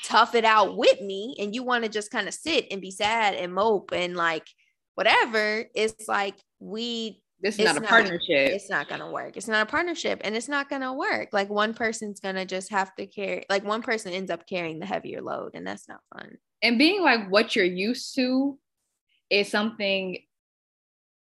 tough 0.03 0.35
it 0.35 0.45
out 0.45 0.77
with 0.77 1.01
me 1.01 1.35
and 1.39 1.53
you 1.53 1.63
want 1.63 1.83
to 1.83 1.89
just 1.89 2.11
kind 2.11 2.27
of 2.27 2.33
sit 2.33 2.67
and 2.71 2.81
be 2.81 2.91
sad 2.91 3.35
and 3.35 3.53
mope 3.53 3.91
and 3.93 4.15
like 4.15 4.47
whatever, 4.95 5.65
it's 5.75 6.07
like 6.07 6.35
we 6.59 7.21
this 7.41 7.57
is 7.57 7.65
not 7.65 7.77
a 7.77 7.79
not, 7.79 7.89
partnership. 7.89 8.51
It's 8.51 8.69
not 8.69 8.89
gonna 8.89 9.11
work. 9.11 9.37
It's 9.37 9.47
not 9.47 9.67
a 9.67 9.69
partnership 9.69 10.19
and 10.23 10.35
it's 10.35 10.49
not 10.49 10.69
gonna 10.69 10.93
work. 10.93 11.29
Like 11.31 11.49
one 11.49 11.73
person's 11.73 12.19
gonna 12.19 12.45
just 12.45 12.69
have 12.69 12.93
to 12.95 13.05
carry 13.05 13.45
like 13.49 13.63
one 13.63 13.81
person 13.81 14.11
ends 14.11 14.29
up 14.29 14.45
carrying 14.45 14.79
the 14.79 14.85
heavier 14.85 15.21
load 15.21 15.51
and 15.53 15.65
that's 15.65 15.87
not 15.87 16.01
fun. 16.13 16.37
And 16.61 16.77
being 16.77 17.01
like 17.01 17.29
what 17.29 17.55
you're 17.55 17.65
used 17.65 18.15
to 18.15 18.59
is 19.29 19.49
something 19.49 20.17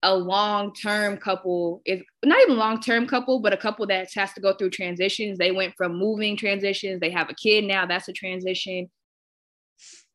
a 0.02 0.14
long 0.14 0.72
term 0.74 1.16
couple 1.16 1.82
is 1.84 2.02
not 2.24 2.40
even 2.42 2.56
long 2.56 2.80
term 2.80 3.06
couple, 3.06 3.40
but 3.40 3.52
a 3.52 3.56
couple 3.56 3.86
that 3.86 4.12
has 4.14 4.32
to 4.32 4.40
go 4.40 4.54
through 4.54 4.70
transitions. 4.70 5.38
They 5.38 5.52
went 5.52 5.74
from 5.76 5.98
moving 5.98 6.36
transitions, 6.36 7.00
they 7.00 7.10
have 7.10 7.30
a 7.30 7.34
kid 7.34 7.64
now, 7.64 7.86
that's 7.86 8.08
a 8.08 8.12
transition. 8.12 8.90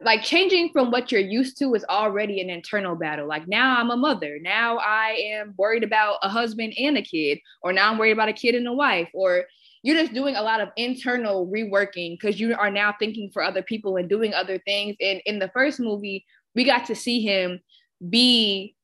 Like 0.02 0.24
changing 0.24 0.72
from 0.74 0.92
what 0.92 1.12
you're 1.12 1.22
used 1.22 1.58
to 1.60 1.74
is 1.74 1.86
already 1.86 2.42
an 2.42 2.50
internal 2.50 2.96
battle. 2.96 3.28
Like 3.28 3.48
now 3.48 3.80
I'm 3.80 3.92
a 3.92 3.98
mother. 3.98 4.40
Now 4.42 4.78
I 4.78 5.18
am 5.32 5.54
worried 5.58 5.84
about 5.84 6.18
a 6.22 6.30
husband 6.30 6.74
and 6.78 6.98
a 6.98 7.02
kid, 7.02 7.40
or 7.62 7.72
now 7.72 7.92
I'm 7.92 7.98
worried 7.98 8.12
about 8.12 8.30
a 8.30 8.34
kid 8.34 8.56
and 8.56 8.68
a 8.68 8.74
wife, 8.74 9.10
or 9.14 9.46
you're 9.84 10.02
just 10.02 10.14
doing 10.14 10.36
a 10.36 10.42
lot 10.42 10.62
of 10.62 10.70
internal 10.78 11.48
reworking 11.48 12.18
because 12.20 12.40
you 12.40 12.56
are 12.56 12.72
now 12.72 12.96
thinking 12.98 13.30
for 13.32 13.44
other 13.44 13.62
people 13.62 13.98
and 13.98 14.10
doing 14.10 14.34
other 14.34 14.58
things. 14.66 14.96
And 15.00 15.22
in 15.28 15.38
the 15.38 15.52
first 15.54 15.80
movie, 15.80 16.26
we 16.56 16.64
got 16.64 16.86
to 16.88 16.96
see 16.96 17.22
him 17.22 17.60
be 18.10 18.76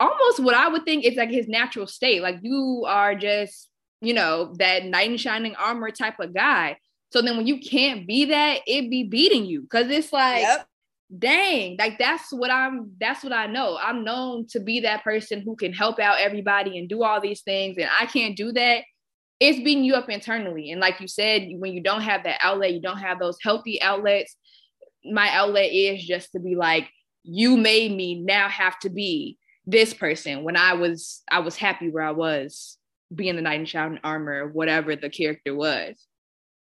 almost 0.00 0.40
what 0.40 0.54
I 0.54 0.68
would 0.68 0.84
think 0.84 1.04
is 1.04 1.16
like 1.16 1.30
his 1.30 1.48
natural 1.48 1.86
state. 1.86 2.22
Like 2.22 2.38
you 2.42 2.84
are 2.86 3.14
just 3.14 3.68
you 4.04 4.12
know, 4.12 4.52
that 4.58 4.84
knight 4.84 5.10
in 5.10 5.16
shining 5.16 5.56
armor 5.56 5.90
type 5.90 6.20
of 6.20 6.34
guy. 6.34 6.76
So 7.10 7.22
then 7.22 7.36
when 7.36 7.46
you 7.46 7.58
can't 7.58 8.06
be 8.06 8.26
that, 8.26 8.60
it 8.66 8.90
be 8.90 9.04
beating 9.04 9.46
you 9.46 9.62
because 9.62 9.90
it's 9.90 10.12
like, 10.12 10.42
yep. 10.42 10.66
dang, 11.16 11.76
like 11.78 11.98
that's 11.98 12.32
what 12.32 12.50
I'm, 12.50 12.92
that's 13.00 13.24
what 13.24 13.32
I 13.32 13.46
know. 13.46 13.78
I'm 13.80 14.04
known 14.04 14.46
to 14.48 14.60
be 14.60 14.80
that 14.80 15.04
person 15.04 15.40
who 15.40 15.56
can 15.56 15.72
help 15.72 15.98
out 15.98 16.20
everybody 16.20 16.78
and 16.78 16.88
do 16.88 17.02
all 17.02 17.20
these 17.20 17.42
things. 17.42 17.78
And 17.78 17.88
I 17.98 18.06
can't 18.06 18.36
do 18.36 18.52
that. 18.52 18.84
It's 19.40 19.58
beating 19.58 19.84
you 19.84 19.94
up 19.94 20.10
internally. 20.10 20.70
And 20.70 20.80
like 20.80 21.00
you 21.00 21.08
said, 21.08 21.48
when 21.58 21.72
you 21.72 21.82
don't 21.82 22.02
have 22.02 22.24
that 22.24 22.40
outlet, 22.42 22.72
you 22.72 22.80
don't 22.80 22.98
have 22.98 23.18
those 23.18 23.38
healthy 23.42 23.80
outlets. 23.80 24.36
My 25.04 25.28
outlet 25.30 25.72
is 25.72 26.04
just 26.04 26.32
to 26.32 26.40
be 26.40 26.56
like, 26.56 26.88
you 27.22 27.56
made 27.56 27.92
me 27.92 28.20
now 28.20 28.48
have 28.48 28.78
to 28.80 28.90
be 28.90 29.38
this 29.66 29.94
person 29.94 30.44
when 30.44 30.56
I 30.56 30.74
was 30.74 31.22
I 31.30 31.40
was 31.40 31.56
happy 31.56 31.90
where 31.90 32.04
I 32.04 32.10
was 32.10 32.78
being 33.14 33.36
the 33.36 33.42
knight 33.42 33.60
in 33.60 33.66
shining 33.66 34.00
armor, 34.04 34.48
whatever 34.48 34.96
the 34.96 35.08
character 35.08 35.54
was. 35.54 35.94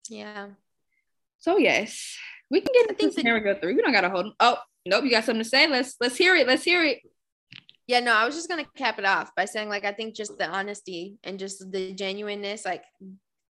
Yeah. 0.09 0.49
So 1.39 1.57
yes, 1.57 2.17
we 2.49 2.61
can 2.61 2.73
get 2.73 2.89
into 2.89 3.13
scenario 3.13 3.41
three. 3.41 3.49
We 3.49 3.53
go 3.53 3.59
through. 3.59 3.75
We 3.75 3.81
don't 3.81 3.93
gotta 3.93 4.09
hold. 4.09 4.25
Them. 4.25 4.33
Oh 4.39 4.57
nope, 4.85 5.05
you 5.05 5.11
got 5.11 5.23
something 5.23 5.43
to 5.43 5.49
say? 5.49 5.67
Let's 5.67 5.95
let's 5.99 6.17
hear 6.17 6.35
it. 6.35 6.47
Let's 6.47 6.63
hear 6.63 6.83
it. 6.83 6.99
Yeah, 7.87 7.99
no, 7.99 8.13
I 8.13 8.25
was 8.25 8.35
just 8.35 8.49
gonna 8.49 8.65
cap 8.75 8.99
it 8.99 9.05
off 9.05 9.33
by 9.35 9.45
saying 9.45 9.69
like 9.69 9.85
I 9.85 9.91
think 9.91 10.15
just 10.15 10.37
the 10.37 10.47
honesty 10.47 11.17
and 11.23 11.39
just 11.39 11.71
the 11.71 11.93
genuineness, 11.93 12.65
like 12.65 12.83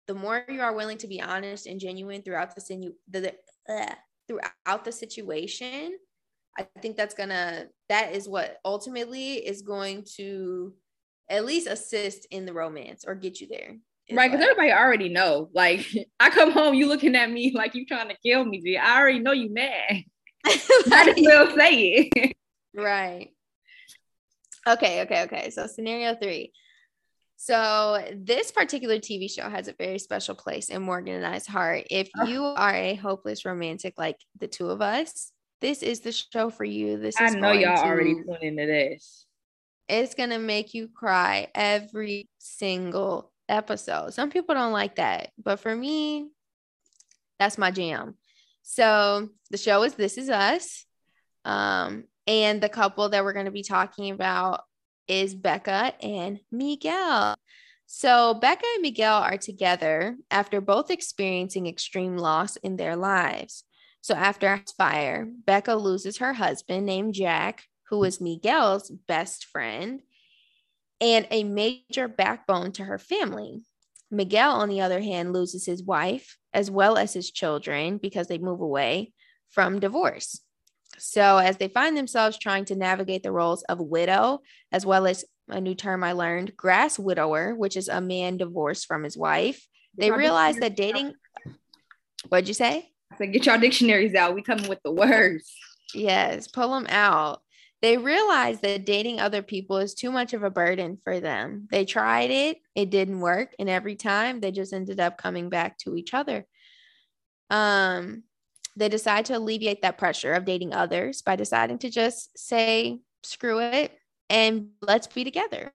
the 0.06 0.14
more 0.14 0.44
you 0.48 0.60
are 0.60 0.74
willing 0.74 0.98
to 0.98 1.08
be 1.08 1.20
honest 1.20 1.66
and 1.66 1.80
genuine 1.80 2.22
throughout 2.22 2.54
the 2.54 2.60
sinu- 2.60 2.94
the, 3.10 3.20
the 3.66 3.72
uh, 3.72 3.94
throughout 4.28 4.84
the 4.84 4.92
situation, 4.92 5.92
I 6.58 6.66
think 6.80 6.96
that's 6.96 7.14
gonna 7.14 7.66
that 7.88 8.14
is 8.14 8.28
what 8.28 8.58
ultimately 8.64 9.34
is 9.34 9.62
going 9.62 10.04
to 10.16 10.74
at 11.28 11.44
least 11.44 11.68
assist 11.68 12.26
in 12.30 12.44
the 12.44 12.52
romance 12.52 13.04
or 13.06 13.14
get 13.14 13.40
you 13.40 13.46
there. 13.48 13.76
Right, 14.12 14.30
because 14.30 14.44
everybody 14.44 14.72
already 14.72 15.08
know. 15.08 15.50
Like 15.54 15.86
I 16.20 16.30
come 16.30 16.50
home, 16.50 16.74
you 16.74 16.86
looking 16.86 17.14
at 17.14 17.30
me 17.30 17.52
like 17.54 17.74
you 17.74 17.86
trying 17.86 18.08
to 18.08 18.16
kill 18.24 18.44
me, 18.44 18.60
G. 18.60 18.76
I 18.76 18.98
already 18.98 19.20
know 19.20 19.32
you 19.32 19.52
mad. 19.52 20.04
I 20.44 21.12
just 21.14 21.20
will 21.20 21.56
say 21.56 22.10
it. 22.14 22.36
right. 22.74 23.28
Okay, 24.66 25.02
okay, 25.02 25.22
okay. 25.22 25.50
So 25.50 25.66
scenario 25.66 26.16
three. 26.16 26.52
So 27.36 28.04
this 28.14 28.50
particular 28.50 28.98
TV 28.98 29.30
show 29.30 29.48
has 29.48 29.66
a 29.66 29.72
very 29.72 29.98
special 29.98 30.34
place 30.34 30.68
in 30.68 30.82
Morgan 30.82 31.14
and 31.14 31.26
I's 31.26 31.46
heart. 31.46 31.86
If 31.90 32.10
you 32.26 32.44
are 32.44 32.74
a 32.74 32.96
hopeless 32.96 33.46
romantic 33.46 33.94
like 33.96 34.16
the 34.38 34.46
two 34.46 34.68
of 34.68 34.82
us, 34.82 35.32
this 35.60 35.82
is 35.82 36.00
the 36.00 36.12
show 36.12 36.50
for 36.50 36.64
you. 36.64 36.98
This 36.98 37.20
is 37.20 37.34
I 37.34 37.38
know 37.38 37.52
y'all 37.52 37.76
to, 37.76 37.82
already 37.82 38.14
tuned 38.14 38.42
into 38.42 38.66
this. 38.66 39.26
It's 39.88 40.14
gonna 40.14 40.38
make 40.38 40.74
you 40.74 40.88
cry 40.88 41.48
every 41.54 42.28
single 42.38 43.32
episode. 43.48 44.14
Some 44.14 44.30
people 44.30 44.54
don't 44.54 44.72
like 44.72 44.96
that, 44.96 45.30
but 45.42 45.60
for 45.60 45.74
me, 45.74 46.28
that's 47.38 47.58
my 47.58 47.70
jam. 47.70 48.16
So 48.62 49.28
the 49.50 49.56
show 49.56 49.82
is 49.82 49.94
This 49.94 50.18
Is 50.18 50.30
Us. 50.30 50.84
Um, 51.44 52.04
and 52.26 52.60
the 52.60 52.68
couple 52.68 53.08
that 53.08 53.24
we're 53.24 53.32
going 53.32 53.46
to 53.46 53.50
be 53.50 53.62
talking 53.62 54.12
about 54.12 54.62
is 55.08 55.34
Becca 55.34 55.94
and 56.00 56.38
Miguel. 56.52 57.34
So, 57.86 58.34
Becca 58.34 58.64
and 58.74 58.82
Miguel 58.82 59.20
are 59.20 59.36
together 59.36 60.16
after 60.30 60.60
both 60.60 60.92
experiencing 60.92 61.66
extreme 61.66 62.16
loss 62.16 62.54
in 62.56 62.76
their 62.76 62.94
lives. 62.94 63.64
So, 64.02 64.14
after 64.14 64.48
a 64.48 64.62
fire, 64.76 65.28
Becca 65.44 65.74
loses 65.74 66.18
her 66.18 66.32
husband 66.32 66.86
named 66.86 67.14
Jack, 67.14 67.64
who 67.90 68.02
is 68.04 68.20
Miguel's 68.20 68.90
best 68.90 69.46
friend 69.46 70.00
and 71.00 71.26
a 71.30 71.44
major 71.44 72.08
backbone 72.08 72.72
to 72.72 72.84
her 72.84 72.98
family. 72.98 73.62
Miguel, 74.10 74.52
on 74.52 74.68
the 74.68 74.80
other 74.80 75.00
hand, 75.00 75.32
loses 75.32 75.66
his 75.66 75.82
wife 75.82 76.36
as 76.52 76.70
well 76.70 76.96
as 76.96 77.12
his 77.12 77.30
children 77.30 77.98
because 77.98 78.26
they 78.26 78.38
move 78.38 78.60
away 78.60 79.12
from 79.50 79.80
divorce. 79.80 80.40
So, 80.98 81.38
as 81.38 81.56
they 81.56 81.68
find 81.68 81.96
themselves 81.96 82.38
trying 82.38 82.64
to 82.66 82.76
navigate 82.76 83.22
the 83.22 83.32
roles 83.32 83.62
of 83.64 83.80
widow, 83.80 84.40
as 84.72 84.84
well 84.84 85.06
as 85.06 85.24
a 85.48 85.60
new 85.60 85.74
term 85.74 86.02
I 86.04 86.12
learned, 86.12 86.56
grass 86.56 86.98
widower, 86.98 87.54
which 87.54 87.76
is 87.76 87.88
a 87.88 88.00
man 88.00 88.36
divorced 88.36 88.86
from 88.86 89.04
his 89.04 89.16
wife, 89.16 89.66
they 89.96 90.10
realize 90.10 90.56
that 90.56 90.76
dating. 90.76 91.14
What'd 92.28 92.48
you 92.48 92.54
say? 92.54 92.90
I 93.12 93.16
said, 93.16 93.32
get 93.32 93.46
your 93.46 93.58
dictionaries 93.58 94.14
out. 94.14 94.34
We 94.34 94.42
coming 94.42 94.68
with 94.68 94.82
the 94.84 94.92
words. 94.92 95.52
Yes, 95.94 96.48
pull 96.48 96.74
them 96.74 96.86
out. 96.88 97.42
They 97.82 97.96
realize 97.96 98.60
that 98.60 98.84
dating 98.84 99.20
other 99.20 99.42
people 99.42 99.78
is 99.78 99.94
too 99.94 100.10
much 100.10 100.34
of 100.34 100.42
a 100.42 100.50
burden 100.50 100.98
for 101.02 101.18
them. 101.18 101.66
They 101.70 101.86
tried 101.86 102.30
it, 102.30 102.58
it 102.74 102.90
didn't 102.90 103.20
work, 103.20 103.54
and 103.58 103.70
every 103.70 103.96
time 103.96 104.40
they 104.40 104.50
just 104.50 104.74
ended 104.74 105.00
up 105.00 105.16
coming 105.16 105.48
back 105.48 105.78
to 105.78 105.96
each 105.96 106.12
other. 106.12 106.46
Um, 107.48 108.24
they 108.76 108.88
decide 108.88 109.24
to 109.26 109.36
alleviate 109.36 109.82
that 109.82 109.98
pressure 109.98 110.34
of 110.34 110.44
dating 110.44 110.74
others 110.74 111.22
by 111.22 111.36
deciding 111.36 111.78
to 111.78 111.90
just 111.90 112.38
say, 112.38 113.00
screw 113.22 113.60
it, 113.60 113.92
and 114.28 114.68
let's 114.82 115.06
be 115.06 115.24
together. 115.24 115.72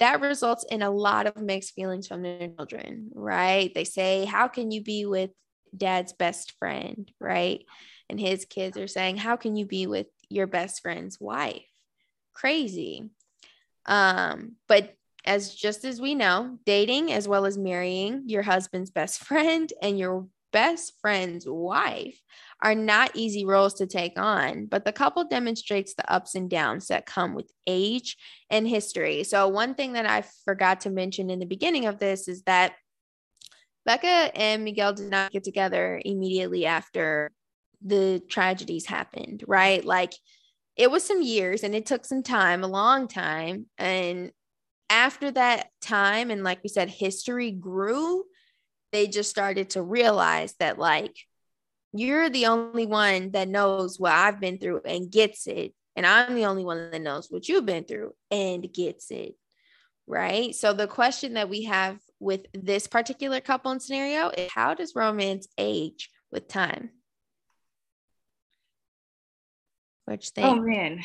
That 0.00 0.20
results 0.20 0.64
in 0.70 0.82
a 0.82 0.90
lot 0.90 1.26
of 1.26 1.36
mixed 1.36 1.74
feelings 1.74 2.06
from 2.06 2.22
their 2.22 2.48
children, 2.48 3.10
right? 3.14 3.72
They 3.74 3.84
say, 3.84 4.24
How 4.24 4.48
can 4.48 4.70
you 4.70 4.82
be 4.82 5.06
with 5.06 5.30
dad's 5.76 6.12
best 6.12 6.52
friend, 6.58 7.10
right? 7.20 7.64
And 8.08 8.20
his 8.20 8.44
kids 8.44 8.76
are 8.76 8.86
saying, 8.86 9.16
How 9.16 9.36
can 9.36 9.56
you 9.56 9.66
be 9.66 9.86
with 9.86 10.06
your 10.28 10.46
best 10.46 10.82
friend's 10.82 11.20
wife? 11.20 11.66
Crazy. 12.32 13.10
Um, 13.86 14.56
but 14.68 14.94
as 15.24 15.54
just 15.54 15.84
as 15.84 16.00
we 16.00 16.14
know, 16.14 16.58
dating 16.66 17.12
as 17.12 17.26
well 17.26 17.46
as 17.46 17.56
marrying 17.56 18.24
your 18.26 18.42
husband's 18.42 18.90
best 18.90 19.20
friend 19.24 19.72
and 19.82 19.98
your 19.98 20.26
best 20.52 20.92
friend's 21.00 21.46
wife 21.48 22.20
are 22.62 22.76
not 22.76 23.10
easy 23.14 23.44
roles 23.44 23.74
to 23.74 23.86
take 23.86 24.16
on, 24.16 24.66
but 24.66 24.84
the 24.84 24.92
couple 24.92 25.24
demonstrates 25.24 25.94
the 25.94 26.10
ups 26.10 26.36
and 26.36 26.48
downs 26.48 26.86
that 26.86 27.06
come 27.06 27.34
with 27.34 27.50
age 27.66 28.16
and 28.50 28.66
history. 28.66 29.24
So, 29.24 29.48
one 29.48 29.74
thing 29.74 29.94
that 29.94 30.06
I 30.06 30.22
forgot 30.44 30.82
to 30.82 30.90
mention 30.90 31.28
in 31.28 31.40
the 31.40 31.46
beginning 31.46 31.86
of 31.86 31.98
this 31.98 32.28
is 32.28 32.42
that 32.42 32.74
Becca 33.84 34.30
and 34.34 34.64
Miguel 34.64 34.94
did 34.94 35.10
not 35.10 35.32
get 35.32 35.44
together 35.44 36.00
immediately 36.04 36.66
after 36.66 37.32
the 37.84 38.22
tragedies 38.28 38.86
happened, 38.86 39.44
right? 39.46 39.84
Like 39.84 40.14
it 40.76 40.90
was 40.90 41.04
some 41.04 41.22
years 41.22 41.62
and 41.62 41.74
it 41.74 41.86
took 41.86 42.04
some 42.04 42.22
time, 42.22 42.64
a 42.64 42.68
long 42.68 43.08
time. 43.08 43.66
And 43.78 44.32
after 44.90 45.30
that 45.32 45.68
time, 45.80 46.30
and 46.30 46.42
like 46.42 46.62
we 46.62 46.68
said, 46.68 46.88
history 46.88 47.50
grew, 47.50 48.24
they 48.92 49.06
just 49.06 49.30
started 49.30 49.70
to 49.70 49.82
realize 49.82 50.54
that 50.60 50.78
like 50.78 51.16
you're 51.92 52.30
the 52.30 52.46
only 52.46 52.86
one 52.86 53.30
that 53.32 53.48
knows 53.48 54.00
what 54.00 54.12
I've 54.12 54.40
been 54.40 54.58
through 54.58 54.80
and 54.84 55.10
gets 55.10 55.46
it. 55.46 55.74
And 55.96 56.04
I'm 56.06 56.34
the 56.34 56.46
only 56.46 56.64
one 56.64 56.90
that 56.90 57.02
knows 57.02 57.28
what 57.30 57.48
you've 57.48 57.66
been 57.66 57.84
through 57.84 58.14
and 58.30 58.72
gets 58.72 59.10
it. 59.10 59.34
Right. 60.06 60.54
So 60.54 60.72
the 60.72 60.86
question 60.86 61.34
that 61.34 61.48
we 61.48 61.64
have 61.64 61.98
with 62.24 62.46
this 62.54 62.86
particular 62.86 63.40
couple 63.40 63.70
and 63.70 63.82
scenario 63.82 64.30
is 64.30 64.50
how 64.50 64.72
does 64.74 64.96
romance 64.96 65.46
age 65.58 66.10
with 66.32 66.48
time? 66.48 66.90
Which 70.06 70.30
thing? 70.30 70.44
Oh 70.44 70.56
man. 70.56 71.02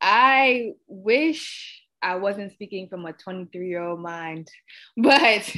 I 0.00 0.72
wish 0.86 1.82
I 2.00 2.16
wasn't 2.16 2.52
speaking 2.52 2.88
from 2.88 3.04
a 3.04 3.12
23 3.12 3.68
year 3.68 3.82
old 3.82 4.00
mind, 4.00 4.48
but 4.96 5.54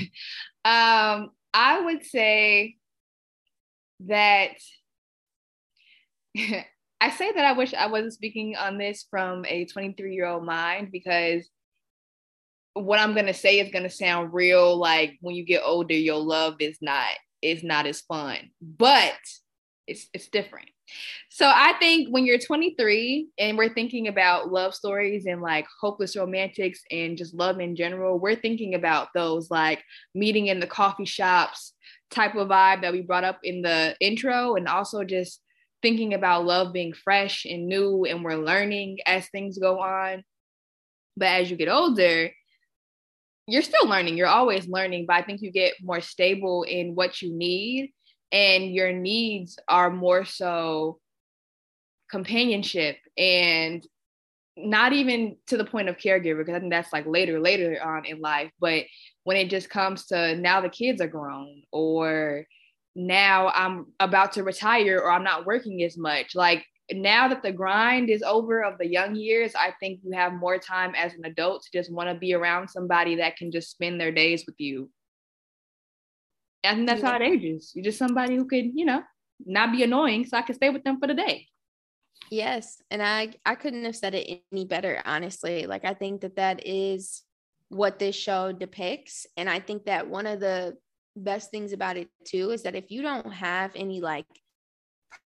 um, 0.64 1.30
I 1.54 1.80
would 1.84 2.04
say 2.04 2.76
that 4.00 4.50
I 7.02 7.10
say 7.10 7.32
that 7.32 7.44
I 7.44 7.52
wish 7.52 7.74
I 7.74 7.86
wasn't 7.86 8.12
speaking 8.12 8.56
on 8.56 8.76
this 8.76 9.06
from 9.08 9.44
a 9.46 9.64
23 9.66 10.14
year 10.14 10.26
old 10.26 10.44
mind 10.44 10.90
because 10.92 11.48
what 12.74 13.00
I'm 13.00 13.14
gonna 13.14 13.34
say 13.34 13.60
is 13.60 13.72
gonna 13.72 13.90
sound 13.90 14.32
real 14.32 14.76
like 14.76 15.18
when 15.20 15.34
you 15.34 15.44
get 15.44 15.62
older, 15.64 15.94
your 15.94 16.18
love 16.18 16.56
is 16.60 16.78
not 16.80 17.08
is 17.42 17.62
not 17.62 17.86
as 17.86 18.00
fun, 18.00 18.50
but 18.60 19.14
it's 19.86 20.08
it's 20.12 20.28
different. 20.28 20.68
So 21.28 21.46
I 21.46 21.74
think 21.78 22.08
when 22.08 22.26
you're 22.26 22.38
23 22.38 23.28
and 23.38 23.56
we're 23.56 23.72
thinking 23.72 24.08
about 24.08 24.50
love 24.50 24.74
stories 24.74 25.26
and 25.26 25.40
like 25.40 25.66
hopeless 25.80 26.16
romantics 26.16 26.80
and 26.90 27.16
just 27.16 27.34
love 27.34 27.60
in 27.60 27.76
general, 27.76 28.18
we're 28.18 28.34
thinking 28.34 28.74
about 28.74 29.08
those 29.14 29.50
like 29.50 29.82
meeting 30.14 30.48
in 30.48 30.60
the 30.60 30.66
coffee 30.66 31.04
shops 31.04 31.74
type 32.10 32.34
of 32.34 32.48
vibe 32.48 32.82
that 32.82 32.92
we 32.92 33.02
brought 33.02 33.24
up 33.24 33.38
in 33.44 33.62
the 33.62 33.96
intro 34.00 34.56
and 34.56 34.66
also 34.66 35.04
just 35.04 35.40
thinking 35.82 36.12
about 36.14 36.44
love 36.44 36.72
being 36.72 36.92
fresh 36.92 37.44
and 37.44 37.68
new 37.68 38.04
and 38.04 38.24
we're 38.24 38.34
learning 38.34 38.98
as 39.06 39.28
things 39.28 39.58
go 39.58 39.78
on. 39.78 40.24
But 41.16 41.26
as 41.26 41.50
you 41.50 41.56
get 41.56 41.68
older, 41.68 42.30
you're 43.50 43.62
still 43.62 43.88
learning. 43.88 44.16
You're 44.16 44.28
always 44.28 44.68
learning, 44.68 45.06
but 45.06 45.16
I 45.16 45.22
think 45.22 45.42
you 45.42 45.50
get 45.50 45.74
more 45.82 46.00
stable 46.00 46.62
in 46.62 46.94
what 46.94 47.20
you 47.20 47.32
need 47.32 47.92
and 48.32 48.72
your 48.72 48.92
needs 48.92 49.58
are 49.68 49.90
more 49.90 50.24
so 50.24 50.98
companionship 52.10 52.96
and 53.16 53.86
not 54.56 54.92
even 54.92 55.36
to 55.46 55.56
the 55.56 55.64
point 55.64 55.88
of 55.88 55.96
caregiver 55.96 56.38
because 56.38 56.54
I 56.54 56.60
think 56.60 56.72
that's 56.72 56.92
like 56.92 57.06
later, 57.06 57.40
later 57.40 57.78
on 57.82 58.04
in 58.04 58.20
life. 58.20 58.50
But 58.60 58.84
when 59.24 59.36
it 59.36 59.50
just 59.50 59.70
comes 59.70 60.06
to 60.06 60.36
now 60.36 60.60
the 60.60 60.68
kids 60.68 61.00
are 61.00 61.08
grown 61.08 61.62
or 61.72 62.46
now 62.94 63.48
I'm 63.48 63.86
about 64.00 64.32
to 64.32 64.42
retire 64.42 64.98
or 64.98 65.10
I'm 65.10 65.24
not 65.24 65.46
working 65.46 65.82
as 65.82 65.96
much. 65.96 66.34
Like 66.34 66.64
now 66.92 67.28
that 67.28 67.42
the 67.42 67.52
grind 67.52 68.10
is 68.10 68.22
over 68.22 68.62
of 68.62 68.78
the 68.78 68.86
young 68.86 69.14
years, 69.14 69.54
I 69.54 69.72
think 69.80 70.00
you 70.02 70.12
have 70.12 70.32
more 70.32 70.58
time 70.58 70.94
as 70.94 71.14
an 71.14 71.24
adult 71.24 71.62
to 71.62 71.70
just 71.72 71.92
want 71.92 72.08
to 72.08 72.14
be 72.14 72.34
around 72.34 72.68
somebody 72.68 73.16
that 73.16 73.36
can 73.36 73.50
just 73.50 73.70
spend 73.70 74.00
their 74.00 74.12
days 74.12 74.44
with 74.46 74.56
you. 74.58 74.90
I 76.64 76.74
think 76.74 76.88
that's 76.88 77.02
yeah. 77.02 77.10
how 77.10 77.16
it 77.16 77.22
ages. 77.22 77.72
You're 77.74 77.84
just 77.84 77.98
somebody 77.98 78.36
who 78.36 78.44
could, 78.44 78.72
you 78.74 78.84
know, 78.84 79.02
not 79.46 79.72
be 79.72 79.82
annoying 79.82 80.26
so 80.26 80.36
I 80.36 80.42
can 80.42 80.54
stay 80.54 80.70
with 80.70 80.84
them 80.84 80.98
for 81.00 81.06
the 81.06 81.14
day. 81.14 81.46
Yes, 82.30 82.82
and 82.90 83.02
I 83.02 83.34
I 83.44 83.54
couldn't 83.54 83.84
have 83.84 83.96
said 83.96 84.14
it 84.14 84.42
any 84.52 84.64
better 84.64 85.02
honestly. 85.04 85.66
Like 85.66 85.84
I 85.84 85.94
think 85.94 86.20
that 86.20 86.36
that 86.36 86.66
is 86.66 87.22
what 87.68 87.98
this 87.98 88.16
show 88.16 88.52
depicts 88.52 89.26
and 89.36 89.48
I 89.48 89.60
think 89.60 89.84
that 89.84 90.08
one 90.08 90.26
of 90.26 90.40
the 90.40 90.76
best 91.16 91.50
things 91.50 91.72
about 91.72 91.96
it 91.96 92.08
too 92.24 92.50
is 92.50 92.64
that 92.64 92.74
if 92.74 92.90
you 92.90 93.00
don't 93.00 93.32
have 93.32 93.70
any 93.76 94.00
like 94.00 94.26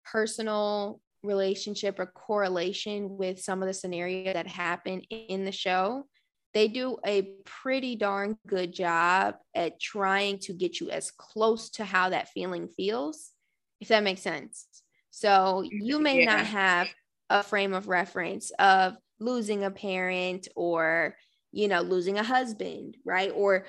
personal 0.03 0.99
relationship 1.23 1.99
or 1.99 2.05
correlation 2.07 3.17
with 3.17 3.39
some 3.41 3.61
of 3.61 3.67
the 3.67 3.73
scenarios 3.73 4.33
that 4.33 4.47
happen 4.47 5.01
in 5.09 5.45
the 5.45 5.51
show, 5.51 6.05
they 6.53 6.67
do 6.67 6.97
a 7.05 7.29
pretty 7.45 7.95
darn 7.95 8.37
good 8.47 8.73
job 8.73 9.35
at 9.55 9.79
trying 9.79 10.39
to 10.39 10.53
get 10.53 10.79
you 10.79 10.89
as 10.89 11.11
close 11.11 11.69
to 11.71 11.85
how 11.85 12.09
that 12.09 12.29
feeling 12.29 12.67
feels, 12.67 13.31
if 13.79 13.87
that 13.87 14.03
makes 14.03 14.21
sense. 14.21 14.67
So 15.11 15.63
you 15.69 15.99
may 15.99 16.19
yeah. 16.19 16.37
not 16.37 16.45
have 16.45 16.87
a 17.29 17.43
frame 17.43 17.73
of 17.73 17.87
reference 17.87 18.51
of 18.59 18.95
losing 19.19 19.63
a 19.63 19.71
parent 19.71 20.47
or, 20.55 21.15
you 21.51 21.67
know, 21.67 21.81
losing 21.81 22.17
a 22.17 22.23
husband, 22.23 22.97
right? 23.05 23.31
Or 23.33 23.65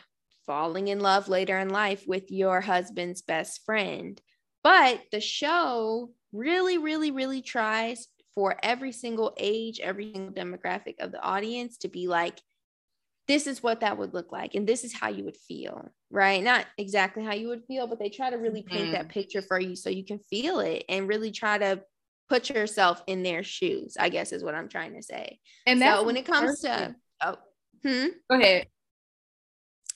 falling 0.46 0.88
in 0.88 1.00
love 1.00 1.28
later 1.28 1.58
in 1.58 1.68
life 1.68 2.04
with 2.06 2.30
your 2.30 2.60
husband's 2.60 3.22
best 3.22 3.64
friend. 3.64 4.20
But 4.64 5.02
the 5.12 5.20
show 5.20 6.10
really, 6.32 6.78
really, 6.78 7.10
really 7.10 7.42
tries 7.42 8.08
for 8.34 8.56
every 8.62 8.92
single 8.92 9.34
age, 9.36 9.80
every 9.80 10.12
single 10.12 10.32
demographic 10.32 10.94
of 11.00 11.12
the 11.12 11.20
audience 11.20 11.78
to 11.78 11.88
be 11.88 12.08
like, 12.08 12.40
this 13.28 13.46
is 13.46 13.62
what 13.62 13.80
that 13.80 13.98
would 13.98 14.14
look 14.14 14.32
like 14.32 14.54
and 14.54 14.66
this 14.66 14.84
is 14.84 14.92
how 14.92 15.08
you 15.08 15.24
would 15.24 15.36
feel 15.36 15.88
right 16.10 16.42
not 16.42 16.66
exactly 16.78 17.24
how 17.24 17.32
you 17.32 17.48
would 17.48 17.64
feel 17.64 17.86
but 17.86 17.98
they 17.98 18.08
try 18.08 18.30
to 18.30 18.36
really 18.36 18.62
paint 18.62 18.88
mm. 18.88 18.92
that 18.92 19.08
picture 19.08 19.42
for 19.42 19.60
you 19.60 19.76
so 19.76 19.90
you 19.90 20.04
can 20.04 20.18
feel 20.18 20.60
it 20.60 20.84
and 20.88 21.08
really 21.08 21.30
try 21.30 21.58
to 21.58 21.80
put 22.28 22.50
yourself 22.50 23.02
in 23.06 23.22
their 23.22 23.42
shoes 23.42 23.96
i 23.98 24.08
guess 24.08 24.32
is 24.32 24.42
what 24.42 24.54
i'm 24.54 24.68
trying 24.68 24.94
to 24.94 25.02
say 25.02 25.38
and 25.66 25.80
so 25.80 26.04
when 26.04 26.16
it 26.16 26.26
comes 26.26 26.60
to 26.60 26.94
oh 27.22 27.36
hmm? 27.82 28.06
go 28.30 28.40
ahead 28.40 28.66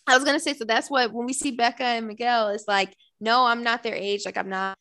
i 0.06 0.14
was 0.14 0.24
going 0.24 0.36
to 0.36 0.42
say 0.42 0.54
so 0.54 0.64
that's 0.64 0.90
what 0.90 1.12
when 1.12 1.26
we 1.26 1.32
see 1.32 1.50
becca 1.50 1.84
and 1.84 2.06
miguel 2.06 2.48
it's 2.48 2.68
like 2.68 2.94
no 3.20 3.46
i'm 3.46 3.62
not 3.62 3.82
their 3.82 3.94
age 3.94 4.22
like 4.24 4.36
i'm 4.36 4.50
not 4.50 4.78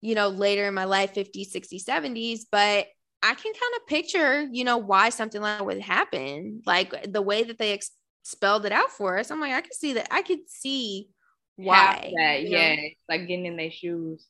you 0.00 0.14
know, 0.14 0.28
later 0.28 0.66
in 0.66 0.74
my 0.74 0.84
life, 0.84 1.14
50s, 1.14 1.52
60s, 1.52 1.84
70s, 1.84 2.40
but 2.50 2.86
I 3.22 3.34
can 3.34 3.52
kind 3.52 3.74
of 3.76 3.86
picture, 3.86 4.48
you 4.52 4.64
know, 4.64 4.78
why 4.78 5.08
something 5.08 5.40
like 5.40 5.58
that 5.58 5.66
would 5.66 5.80
happen. 5.80 6.62
Like 6.66 6.94
uh, 6.94 7.06
the 7.08 7.22
way 7.22 7.42
that 7.42 7.58
they 7.58 7.72
ex- 7.72 7.90
spelled 8.22 8.64
it 8.64 8.72
out 8.72 8.90
for 8.90 9.18
us. 9.18 9.30
I'm 9.30 9.40
like, 9.40 9.52
I 9.52 9.60
could 9.60 9.74
see 9.74 9.94
that. 9.94 10.08
I 10.10 10.22
could 10.22 10.48
see 10.48 11.08
why. 11.56 12.12
That, 12.16 12.44
yeah. 12.44 12.76
Know? 12.76 12.82
Like 13.08 13.26
getting 13.26 13.46
in 13.46 13.56
their 13.56 13.70
shoes. 13.70 14.24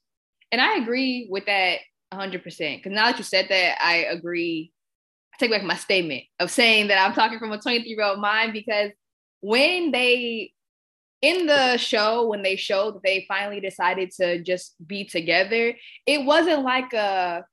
And 0.51 0.61
I 0.61 0.77
agree 0.77 1.29
with 1.31 1.47
that 1.47 1.81
100%. 2.13 2.43
Because 2.43 2.93
now 2.93 3.07
that 3.07 3.19
you 3.19 3.25
said 3.25 3.47
that, 3.51 3.79
I 3.83 4.07
agree. 4.11 4.73
I 5.35 5.37
take 5.39 5.51
back 5.51 5.63
my 5.63 5.77
statement 5.77 6.25
of 6.41 6.51
saying 6.51 6.89
that 6.89 7.05
I'm 7.05 7.15
talking 7.15 7.39
from 7.39 7.53
a 7.53 7.61
23 7.61 7.89
year 7.91 8.03
old 8.03 8.21
mind 8.21 8.55
because 8.55 8.91
when 9.41 9.91
they 9.91 10.53
in 11.21 11.47
the 11.47 11.77
show 11.77 12.29
when 12.29 12.43
they 12.43 12.57
showed 12.57 12.95
that 12.95 13.03
they 13.03 13.25
finally 13.27 13.61
decided 13.61 14.11
to 14.11 14.43
just 14.43 14.75
be 14.87 15.05
together 15.05 15.75
it 16.07 16.25
wasn't 16.25 16.63
like 16.63 16.93
a 16.93 17.45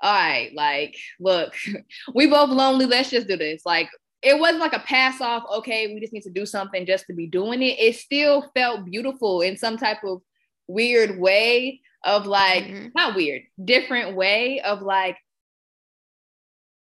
all 0.00 0.12
right 0.12 0.52
like 0.54 0.96
look 1.18 1.54
we 2.14 2.26
both 2.26 2.50
lonely 2.50 2.86
let's 2.86 3.10
just 3.10 3.28
do 3.28 3.36
this. 3.36 3.62
Like 3.64 3.88
it 4.22 4.38
wasn't 4.38 4.60
like 4.60 4.72
a 4.72 4.80
pass 4.80 5.20
off 5.20 5.44
okay 5.50 5.92
we 5.92 6.00
just 6.00 6.12
need 6.12 6.22
to 6.22 6.30
do 6.30 6.46
something 6.46 6.86
just 6.86 7.06
to 7.06 7.14
be 7.14 7.26
doing 7.26 7.62
it. 7.62 7.78
It 7.78 7.96
still 7.96 8.50
felt 8.54 8.84
beautiful 8.84 9.40
in 9.42 9.56
some 9.56 9.76
type 9.76 10.02
of 10.04 10.22
weird 10.66 11.18
way 11.18 11.80
of 12.04 12.26
like 12.26 12.64
mm-hmm. 12.64 12.88
not 12.94 13.14
weird 13.14 13.42
different 13.62 14.16
way 14.16 14.60
of 14.60 14.80
like 14.80 15.16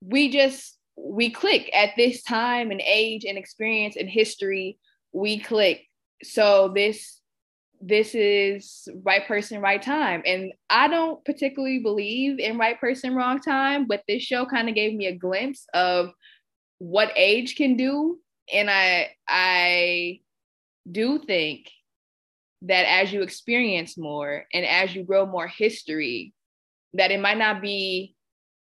we 0.02 0.30
just 0.30 0.78
we 0.98 1.30
click 1.30 1.70
at 1.74 1.92
this 1.98 2.22
time 2.24 2.72
and 2.72 2.82
age 2.86 3.26
and 3.26 3.38
experience 3.38 3.96
and 3.96 4.10
history 4.10 4.78
we 5.14 5.40
click 5.40 5.89
so 6.24 6.72
this 6.74 7.20
this 7.82 8.14
is 8.14 8.90
right 9.04 9.26
person 9.26 9.62
right 9.62 9.82
time. 9.82 10.22
And 10.26 10.52
i 10.70 10.88
don't 10.88 11.24
particularly 11.24 11.80
believe 11.80 12.40
in 12.40 12.58
right 12.58 12.80
person 12.80 13.16
wrong 13.16 13.40
time 13.40 13.88
but 13.88 14.04
this 14.08 14.24
show 14.24 14.46
kind 14.46 14.70
of 14.70 14.76
gave 14.76 14.94
me 14.94 15.08
a 15.08 15.16
glimpse 15.16 15.66
of 15.74 16.12
what 16.80 17.12
age 17.16 17.56
can 17.56 17.78
do. 17.78 18.20
And 18.52 18.70
i 18.70 19.12
i 19.28 20.20
do 20.90 21.20
think 21.20 21.70
that 22.64 22.86
as 22.86 23.14
you 23.14 23.22
experience 23.22 23.98
more 23.98 24.46
and 24.54 24.66
as 24.66 24.94
you 24.94 25.04
grow 25.04 25.26
more 25.26 25.48
history 25.48 26.34
that 26.94 27.12
it 27.12 27.20
might 27.20 27.38
not 27.38 27.62
be 27.62 28.16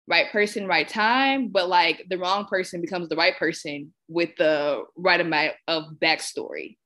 right 0.08 0.30
person 0.30 0.66
right 0.66 0.88
time 0.88 1.48
but 1.48 1.68
like 1.68 2.04
the 2.10 2.18
wrong 2.18 2.44
person 2.44 2.80
becomes 2.80 3.08
the 3.08 3.16
right 3.16 3.38
person 3.38 3.92
with 4.08 4.30
the 4.36 4.82
right 4.96 5.20
amount 5.20 5.54
of 5.66 5.84
backstory 6.02 6.76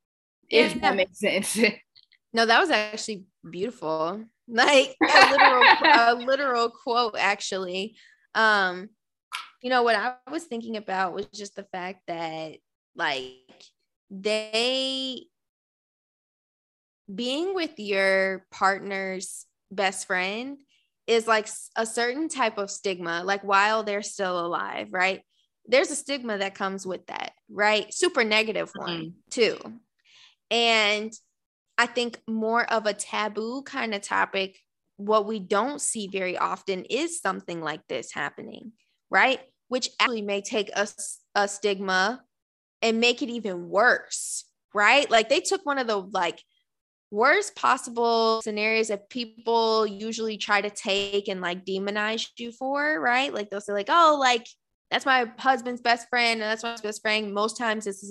if 0.51 0.74
yeah. 0.74 0.80
that 0.80 0.96
makes 0.96 1.18
sense. 1.18 1.59
No, 2.32 2.46
that 2.46 2.61
was 2.61 2.70
actually 2.70 3.24
beautiful. 3.48 4.24
Like 4.46 4.94
a 5.03 5.30
literal, 5.32 5.62
a 5.84 6.14
literal 6.26 6.70
quote, 6.70 7.16
actually. 7.18 7.96
Um, 8.34 8.88
you 9.62 9.68
know, 9.70 9.82
what 9.82 9.96
I 9.96 10.14
was 10.30 10.44
thinking 10.44 10.76
about 10.76 11.12
was 11.12 11.26
just 11.26 11.57
the 11.57 11.66
fact 11.72 12.03
that, 12.07 12.59
like, 12.94 13.32
they 14.11 15.24
being 17.12 17.55
with 17.55 17.78
your 17.78 18.46
partner's 18.53 19.46
best 19.70 20.07
friend 20.07 20.59
is 21.07 21.26
like 21.26 21.48
a 21.76 21.84
certain 21.84 22.28
type 22.28 22.59
of 22.59 22.70
stigma, 22.70 23.22
like 23.24 23.42
while 23.42 23.82
they're 23.82 24.03
still 24.03 24.38
alive, 24.38 24.88
right? 24.92 25.22
There's 25.66 25.90
a 25.90 25.96
stigma 25.96 26.38
that 26.38 26.55
comes 26.55 26.86
with 26.86 27.07
that, 27.07 27.32
right? 27.51 27.92
Super 27.92 28.22
negative 28.22 28.70
one, 28.74 29.01
mm-hmm. 29.01 29.11
too. 29.30 29.59
And 30.51 31.12
I 31.78 31.86
think 31.86 32.20
more 32.28 32.64
of 32.70 32.86
a 32.86 32.94
taboo 32.94 33.62
kind 33.62 33.94
of 33.94 34.03
topic, 34.03 34.59
what 34.96 35.26
we 35.26 35.38
don't 35.38 35.80
see 35.80 36.09
very 36.09 36.36
often 36.36 36.84
is 36.84 37.20
something 37.20 37.61
like 37.62 37.86
this 37.88 38.12
happening, 38.12 38.72
right? 39.11 39.40
Which 39.68 39.88
actually 39.98 40.22
may 40.22 40.42
take 40.42 40.70
a, 40.76 40.86
a 41.34 41.48
stigma 41.48 42.22
and 42.82 43.01
make 43.01 43.22
it 43.22 43.30
even 43.30 43.68
worse, 43.68 44.44
right? 44.74 45.11
Like 45.11 45.28
they 45.28 45.40
took 45.40 45.64
one 45.64 45.78
of 45.78 45.86
the 45.86 45.96
like 45.96 46.42
worst 47.11 47.57
possible 47.57 48.40
scenarios 48.42 48.88
that 48.88 49.11
people 49.11 49.86
usually 49.86 50.36
try 50.36 50.61
to 50.61 50.70
take 50.70 51.28
and 51.28 51.40
like 51.40 51.64
demonize 51.64 52.28
you 52.38 52.53
for, 52.53 53.01
right? 53.01 53.32
Like 53.32 53.51
they'll 53.51 53.61
say 53.61 53.72
like, 53.72 53.88
oh, 53.88 54.18
like 54.20 54.46
that's 54.91 55.07
my 55.07 55.30
husband's 55.38 55.80
best 55.80 56.09
friend 56.09 56.43
and 56.43 56.51
that's 56.51 56.62
my 56.62 56.76
best 56.82 57.03
friend 57.03 57.32
most 57.32 57.57
times 57.57 57.86
it's 57.86 58.03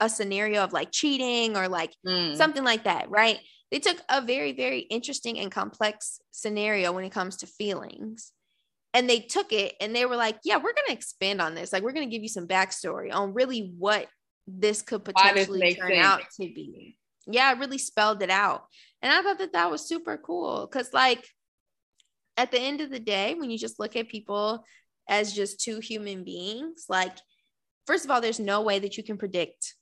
a 0.00 0.08
scenario 0.08 0.64
of 0.64 0.72
like 0.72 0.90
cheating 0.90 1.56
or 1.56 1.68
like 1.68 1.92
mm. 2.06 2.36
something 2.36 2.64
like 2.64 2.84
that 2.84 3.08
right 3.10 3.38
they 3.70 3.78
took 3.78 3.98
a 4.08 4.20
very 4.20 4.52
very 4.52 4.80
interesting 4.80 5.38
and 5.38 5.52
complex 5.52 6.20
scenario 6.32 6.92
when 6.92 7.04
it 7.04 7.12
comes 7.12 7.36
to 7.38 7.46
feelings 7.46 8.32
and 8.92 9.10
they 9.10 9.20
took 9.20 9.52
it 9.52 9.74
and 9.80 9.94
they 9.94 10.06
were 10.06 10.16
like 10.16 10.38
yeah 10.44 10.56
we're 10.56 10.62
going 10.62 10.86
to 10.86 10.92
expand 10.92 11.40
on 11.40 11.54
this 11.54 11.72
like 11.72 11.82
we're 11.82 11.92
going 11.92 12.08
to 12.08 12.14
give 12.14 12.22
you 12.22 12.28
some 12.28 12.48
backstory 12.48 13.12
on 13.12 13.34
really 13.34 13.72
what 13.78 14.06
this 14.46 14.82
could 14.82 15.04
potentially 15.04 15.74
turn 15.74 15.90
sense. 15.90 16.04
out 16.04 16.22
to 16.36 16.42
be 16.42 16.96
yeah 17.26 17.52
it 17.52 17.58
really 17.58 17.78
spelled 17.78 18.22
it 18.22 18.30
out 18.30 18.64
and 19.02 19.12
i 19.12 19.22
thought 19.22 19.38
that 19.38 19.52
that 19.52 19.70
was 19.70 19.88
super 19.88 20.16
cool 20.16 20.68
because 20.70 20.92
like 20.92 21.26
at 22.36 22.50
the 22.50 22.60
end 22.60 22.80
of 22.80 22.90
the 22.90 22.98
day 22.98 23.34
when 23.34 23.50
you 23.50 23.58
just 23.58 23.78
look 23.78 23.96
at 23.96 24.08
people 24.08 24.64
as 25.08 25.32
just 25.32 25.60
two 25.60 25.80
human 25.80 26.24
beings 26.24 26.86
like 26.88 27.16
first 27.86 28.04
of 28.04 28.10
all 28.10 28.20
there's 28.20 28.40
no 28.40 28.62
way 28.62 28.78
that 28.78 28.96
you 28.96 29.02
can 29.02 29.18
predict 29.18 29.74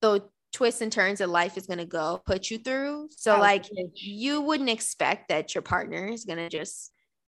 the 0.00 0.22
twists 0.52 0.82
and 0.82 0.92
turns 0.92 1.20
that 1.20 1.30
life 1.30 1.56
is 1.56 1.66
going 1.66 1.78
to 1.78 1.86
go 1.86 2.20
put 2.26 2.50
you 2.50 2.58
through. 2.58 3.08
So 3.16 3.40
like 3.40 3.64
you 3.94 4.42
wouldn't 4.42 4.68
expect 4.68 5.30
that 5.30 5.54
your 5.54 5.62
partner 5.62 6.04
is 6.04 6.26
going 6.26 6.40
to 6.40 6.50
just 6.50 6.92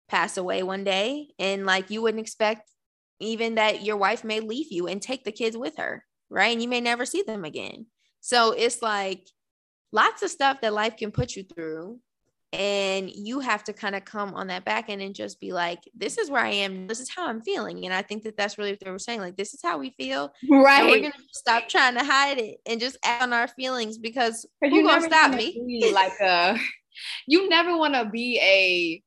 pass 0.08 0.36
away 0.36 0.62
one 0.62 0.84
day 0.84 1.28
and 1.38 1.64
like 1.64 1.88
you 1.88 2.02
wouldn't 2.02 2.20
expect 2.20 2.70
even 3.18 3.54
that 3.54 3.82
your 3.82 3.96
wife 3.96 4.22
may 4.22 4.40
leave 4.40 4.66
you 4.70 4.86
and 4.86 5.00
take 5.00 5.24
the 5.24 5.32
kids 5.32 5.56
with 5.56 5.78
her 5.78 6.04
right? 6.30 6.52
And 6.52 6.62
you 6.62 6.68
may 6.68 6.80
never 6.80 7.06
see 7.06 7.22
them 7.22 7.44
again. 7.44 7.86
So 8.20 8.52
it's 8.52 8.82
like 8.82 9.26
lots 9.92 10.22
of 10.22 10.30
stuff 10.30 10.60
that 10.60 10.72
life 10.72 10.96
can 10.96 11.10
put 11.10 11.36
you 11.36 11.44
through 11.44 12.00
and 12.56 13.10
you 13.10 13.40
have 13.40 13.62
to 13.64 13.72
kind 13.72 13.94
of 13.94 14.04
come 14.04 14.34
on 14.34 14.46
that 14.46 14.64
back 14.64 14.88
end 14.88 15.02
and 15.02 15.14
just 15.14 15.40
be 15.40 15.52
like 15.52 15.80
this 15.94 16.18
is 16.18 16.30
where 16.30 16.42
i 16.42 16.50
am. 16.50 16.86
This 16.86 17.00
is 17.00 17.10
how 17.14 17.28
i'm 17.28 17.40
feeling. 17.42 17.84
And 17.84 17.94
i 17.94 18.02
think 18.02 18.22
that 18.24 18.36
that's 18.36 18.58
really 18.58 18.70
what 18.70 18.80
they 18.80 18.90
were 18.90 18.98
saying 18.98 19.20
like 19.20 19.36
this 19.36 19.54
is 19.54 19.60
how 19.62 19.78
we 19.78 19.90
feel 19.90 20.32
right 20.50 20.80
and 20.80 20.90
we're 20.90 21.00
gonna 21.00 21.14
stop 21.32 21.68
trying 21.68 21.94
to 21.94 22.04
hide 22.04 22.38
it 22.38 22.58
and 22.66 22.80
just 22.80 22.96
act 23.04 23.22
on 23.22 23.32
our 23.32 23.48
feelings 23.48 23.98
because 23.98 24.46
who 24.60 24.74
you 24.74 24.86
gonna 24.86 25.02
stop 25.02 25.34
me? 25.34 25.90
like 25.92 26.20
uh 26.20 26.56
you 27.26 27.48
never 27.48 27.76
want 27.76 27.94
to 27.94 28.06
be 28.06 28.38
a 28.40 29.02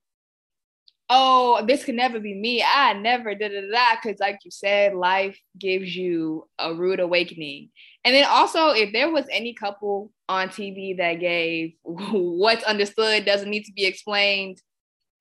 oh 1.09 1.63
this 1.65 1.83
could 1.83 1.95
never 1.95 2.19
be 2.19 2.33
me. 2.33 2.63
I 2.63 2.93
never 2.93 3.35
da 3.35 3.49
da 3.49 3.95
because 4.01 4.19
like 4.19 4.39
you 4.43 4.51
said 4.51 4.95
life 4.95 5.39
gives 5.57 5.95
you 5.95 6.47
a 6.57 6.73
rude 6.73 6.99
awakening. 6.99 7.69
And 8.05 8.15
then 8.15 8.25
also, 8.29 8.69
if 8.69 8.93
there 8.93 9.11
was 9.11 9.25
any 9.29 9.53
couple 9.53 10.11
on 10.29 10.49
TV 10.49 10.97
that 10.97 11.15
gave 11.15 11.73
what's 11.83 12.63
understood 12.63 13.25
doesn't 13.25 13.49
need 13.49 13.63
to 13.63 13.73
be 13.73 13.85
explained, 13.85 14.61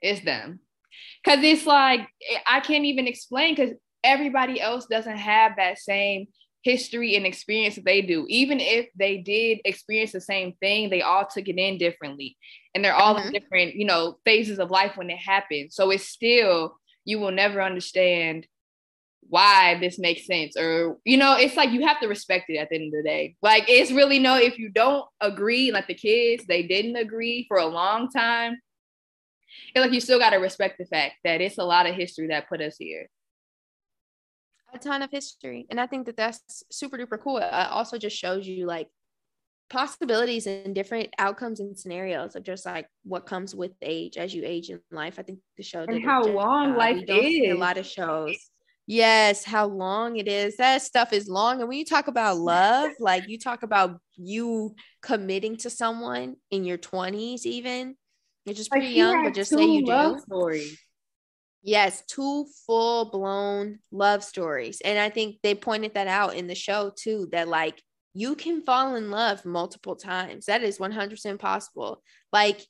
it's 0.01 0.20
them. 0.20 0.61
Cause 1.24 1.39
it's 1.43 1.66
like 1.66 2.09
I 2.47 2.61
can't 2.61 2.84
even 2.84 3.07
explain 3.07 3.55
because 3.55 3.74
everybody 4.05 4.61
else 4.61 4.86
doesn't 4.86 5.16
have 5.16 5.53
that 5.57 5.78
same 5.78 6.28
history 6.69 7.16
and 7.16 7.25
experience 7.25 7.77
that 7.77 7.87
they 7.87 8.03
do. 8.03 8.27
Even 8.29 8.61
if 8.61 8.87
they 8.95 9.16
did 9.16 9.59
experience 9.64 10.12
the 10.12 10.21
same 10.21 10.53
thing, 10.61 10.91
they 10.91 11.01
all 11.01 11.25
took 11.25 11.49
it 11.49 11.57
in 11.57 11.79
differently. 11.79 12.37
And 12.75 12.85
they're 12.85 12.95
all 12.95 13.14
mm-hmm. 13.16 13.29
in 13.29 13.33
different, 13.33 13.75
you 13.75 13.87
know, 13.87 14.19
phases 14.27 14.59
of 14.59 14.71
life 14.71 14.97
when 14.97 15.09
it 15.09 15.16
happened. 15.16 15.73
So 15.73 15.91
it's 15.91 16.07
still, 16.07 16.77
you 17.07 17.19
will 17.19 17.31
never 17.31 17.62
understand 17.62 18.47
why 19.31 19.79
this 19.81 19.99
makes 19.99 20.27
sense 20.27 20.57
or 20.57 20.97
you 21.05 21.19
know 21.19 21.37
it's 21.37 21.55
like 21.55 21.71
you 21.71 21.87
have 21.87 22.01
to 22.01 22.09
respect 22.09 22.49
it 22.49 22.57
at 22.57 22.71
the 22.71 22.77
end 22.77 22.87
of 22.87 22.93
the 22.93 23.03
day 23.03 23.37
like 23.43 23.64
it's 23.69 23.91
really 23.91 24.19
no 24.19 24.37
if 24.37 24.59
you 24.59 24.71
don't 24.71 25.05
agree 25.21 25.71
like 25.71 25.87
the 25.87 25.93
kids 25.93 26.47
they 26.47 26.62
didn't 26.62 26.97
agree 26.97 27.45
for 27.47 27.59
a 27.59 27.66
long 27.66 28.09
time 28.09 28.57
it's 29.75 29.85
like 29.85 29.93
you 29.93 30.01
still 30.01 30.19
got 30.19 30.31
to 30.31 30.39
respect 30.39 30.79
the 30.79 30.87
fact 30.87 31.16
that 31.25 31.43
it's 31.43 31.59
a 31.59 31.64
lot 31.64 31.87
of 31.87 31.95
history 31.95 32.29
that 32.29 32.49
put 32.49 32.62
us 32.62 32.77
here 32.79 33.11
a 34.75 34.79
ton 34.79 35.03
of 35.03 35.11
history 35.11 35.66
and 35.71 35.81
i 35.81 35.87
think 35.87 36.07
that 36.07 36.16
that's 36.16 36.62
super 36.71 36.99
duper 36.99 37.21
cool 37.21 37.39
it 37.39 37.53
also 37.53 37.99
just 37.99 38.16
shows 38.16 38.47
you 38.47 38.66
like 38.66 38.89
possibilities 39.71 40.47
and 40.47 40.75
different 40.75 41.09
outcomes 41.19 41.61
and 41.61 41.79
scenarios 41.79 42.37
of 42.37 42.43
just 42.43 42.64
like 42.64 42.87
what 43.05 43.27
comes 43.27 43.55
with 43.55 43.73
age 43.83 44.16
as 44.16 44.35
you 44.35 44.43
age 44.45 44.71
in 44.71 44.81
life 44.91 45.19
i 45.19 45.23
think 45.23 45.39
the 45.57 45.62
show 45.62 45.83
and 45.83 46.05
how 46.05 46.25
long 46.27 46.73
uh, 46.73 46.77
life 46.77 47.05
is 47.07 47.51
a 47.51 47.55
lot 47.55 47.77
of 47.77 47.87
shows 47.87 48.51
Yes, 48.91 49.45
how 49.45 49.66
long 49.66 50.16
it 50.16 50.27
is. 50.29 50.57
That 50.57 50.81
stuff 50.81 51.12
is 51.12 51.29
long. 51.29 51.61
And 51.61 51.69
when 51.69 51.77
you 51.77 51.85
talk 51.85 52.09
about 52.09 52.39
love, 52.39 52.93
like 52.99 53.29
you 53.29 53.39
talk 53.39 53.62
about 53.62 54.01
you 54.16 54.75
committing 55.03 55.59
to 55.59 55.69
someone 55.69 56.37
in 56.51 56.64
your 56.64 56.79
20s, 56.79 57.45
even, 57.45 57.97
which 58.45 58.57
just 58.57 58.71
pretty 58.71 58.87
like 58.87 58.97
young, 58.97 59.25
but 59.25 59.35
just 59.35 59.51
say 59.51 59.62
you 59.62 59.85
do. 59.85 60.19
Stories. 60.27 60.81
Yes, 61.63 62.03
two 62.07 62.47
full 62.67 63.11
blown 63.11 63.81
love 63.91 64.23
stories. 64.23 64.81
And 64.85 64.99
I 64.99 65.11
think 65.11 65.37
they 65.43 65.55
pointed 65.55 65.95
that 65.95 66.07
out 66.07 66.35
in 66.35 66.47
the 66.47 66.55
show 66.55 66.93
too 66.97 67.29
that 67.33 67.49
like 67.49 67.83
you 68.15 68.35
can 68.37 68.63
fall 68.63 68.95
in 68.97 69.11
love 69.11 69.45
multiple 69.45 69.97
times. 69.97 70.47
That 70.47 70.63
is 70.63 70.79
100% 70.79 71.39
possible. 71.39 72.03
Like 72.33 72.61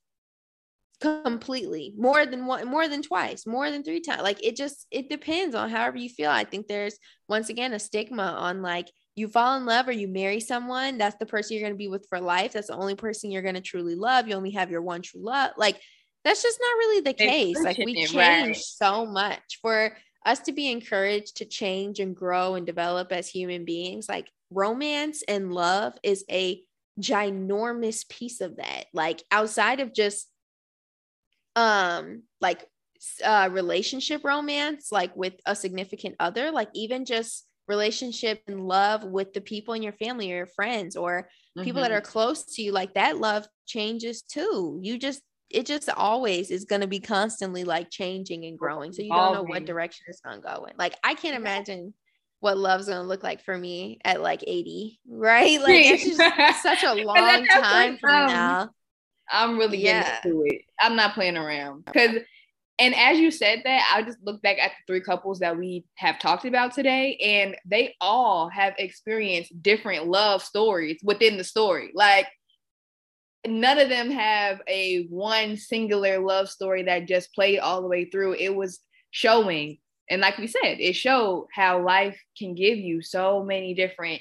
completely 1.01 1.95
more 1.97 2.27
than 2.27 2.45
one 2.47 2.67
more 2.67 2.89
than 2.89 3.03
twice 3.03 3.47
more 3.47 3.71
than 3.71 3.85
three 3.85 4.01
times 4.01 4.23
like 4.23 4.45
it 4.45 4.57
just 4.57 4.85
it 4.91 5.09
depends 5.09 5.55
on 5.55 5.71
however 5.71 5.97
you 5.97 6.09
feel 6.09 6.29
i 6.29 6.43
think 6.43 6.67
there's 6.67 6.99
once 7.29 7.51
again 7.51 7.73
a 7.73 7.79
stigma 7.79 8.35
on 8.37 8.63
like 8.63 8.91
you 9.15 9.29
fall 9.29 9.57
in 9.57 9.65
love 9.65 9.87
or 9.87 9.93
you 9.93 10.09
marry 10.09 10.41
someone 10.41 10.99
that's 10.99 11.17
the 11.21 11.27
person 11.27 11.55
you're 11.55 11.63
going 11.63 11.73
to 11.73 11.79
be 11.79 11.87
with 11.87 12.05
for 12.09 12.21
life 12.21 12.53
that's 12.53 12.67
the 12.67 12.75
only 12.75 12.97
person 12.97 13.31
you're 13.31 13.43
going 13.43 13.55
to 13.55 13.61
truly 13.61 13.95
love 13.95 14.27
you 14.27 14.35
only 14.35 14.51
have 14.51 14.73
your 14.73 14.83
one 14.83 15.01
true 15.01 15.21
love 15.23 15.53
like 15.57 15.81
that's 16.29 16.43
just 16.43 16.61
not 16.61 16.77
really 16.79 17.01
the 17.01 17.15
case 17.15 17.59
like 17.63 17.79
we 17.79 18.05
change 18.07 18.15
right. 18.15 18.57
so 18.57 19.07
much 19.07 19.59
for 19.63 19.97
us 20.27 20.41
to 20.41 20.53
be 20.53 20.71
encouraged 20.71 21.37
to 21.39 21.47
change 21.47 22.01
and 22.01 22.15
grow 22.15 22.55
and 22.55 22.67
develop 22.67 23.13
as 23.13 23.29
human 23.29 23.65
beings 23.65 24.09
like 24.11 24.29
romance 24.51 25.23
and 25.27 25.53
love 25.55 25.95
is 26.03 26.25
a 26.31 26.61
ginormous 27.01 28.07
piece 28.11 28.43
of 28.43 28.57
that 28.57 28.85
like 28.93 29.23
outside 29.31 29.81
of 29.81 29.95
just 29.95 30.29
um 31.57 32.23
like 32.43 32.67
uh 33.25 33.49
relationship 33.51 34.23
romance 34.23 34.93
like 34.93 35.17
with 35.17 35.35
a 35.47 35.57
significant 35.57 36.15
other 36.21 36.51
like 36.51 36.69
even 36.75 37.07
just 37.07 37.47
relationship 37.69 38.43
and 38.49 38.67
love 38.67 39.03
with 39.05 39.33
the 39.33 39.41
people 39.41 39.75
in 39.75 39.83
your 39.83 39.93
family 39.93 40.31
or 40.31 40.37
your 40.37 40.47
friends 40.47 40.95
or 40.95 41.23
mm-hmm. 41.23 41.65
people 41.65 41.81
that 41.81 41.91
mm-hmm. 41.91 41.99
are 41.99 42.03
close 42.03 42.45
to 42.45 42.63
you 42.63 42.73
like 42.73 42.93
that 42.95 43.19
love 43.19 43.47
changes 43.67 44.23
too 44.23 44.79
you 44.83 44.99
just 44.99 45.23
it 45.51 45.67
just 45.67 45.89
always 45.91 46.51
is 46.51 46.65
going 46.65 46.81
to 46.81 46.87
be 46.87 47.01
constantly 47.01 47.65
like 47.65 47.91
changing 47.91 48.45
and 48.45 48.59
growing 48.59 48.93
so 48.93 49.03
you 49.03 49.11
don't 49.11 49.35
know 49.35 49.43
what 49.43 49.65
direction 49.65 50.05
it's 50.09 50.21
going 50.21 50.41
to 50.41 50.47
go 50.47 50.65
in 50.65 50.75
like 50.79 50.95
i 51.05 51.15
can't 51.15 51.37
imagine 51.37 51.95
what 52.41 52.57
love's 52.57 52.87
going 52.87 52.99
to 52.99 53.07
look 53.07 53.23
like 53.23 53.43
for 53.43 53.57
me 53.57 53.99
at 54.05 54.21
like 54.21 54.45
80 54.47 55.01
right 55.09 55.61
like 55.61 55.85
it's 55.87 56.05
just 56.05 56.63
such 56.63 56.85
a 56.85 56.95
long 56.95 57.47
time 57.47 57.99
from 57.99 58.11
um, 58.11 58.27
now 58.27 58.71
I'm 59.31 59.59
really 59.59 59.79
yeah. 59.79 60.19
into 60.25 60.43
it. 60.47 60.63
I'm 60.81 60.97
not 60.97 61.15
playing 61.15 61.37
around 61.37 61.85
because. 61.85 62.23
And 62.81 62.95
as 62.95 63.19
you 63.19 63.33
said 63.33 63.63
that, 63.65 63.93
I 63.93 64.03
just 64.03 64.19
look 64.23 64.41
back 64.41 64.59
at 64.61 64.71
the 64.71 64.93
three 64.93 65.01
couples 65.01 65.41
that 65.41 65.59
we 65.59 65.85
have 65.97 66.21
talked 66.21 66.45
about 66.45 66.75
today, 66.75 67.17
and 67.17 67.57
they 67.65 67.97
all 68.01 68.49
have 68.51 68.75
experienced 68.79 69.61
different 69.61 70.07
love 70.07 70.45
stories 70.45 71.01
within 71.03 71.39
the 71.39 71.43
story. 71.43 71.91
Like 71.93 72.29
none 73.47 73.79
of 73.79 73.89
them 73.89 74.11
have 74.11 74.61
a 74.67 75.07
one 75.11 75.57
singular 75.57 76.19
love 76.19 76.49
story 76.49 76.85
that 76.85 77.09
just 77.09 77.35
played 77.35 77.59
all 77.59 77.83
the 77.83 77.89
way 77.89 78.07
through. 78.07 78.35
It 78.35 78.55
was 78.55 78.81
showing, 79.11 79.79
and 80.11 80.21
like 80.21 80.39
we 80.39 80.47
said, 80.47 80.81
it 80.81 80.95
showed 80.95 81.49
how 81.53 81.85
life 81.85 82.19
can 82.37 82.55
give 82.55 82.79
you 82.79 83.03
so 83.03 83.45
many 83.45 83.75
different 83.75 84.21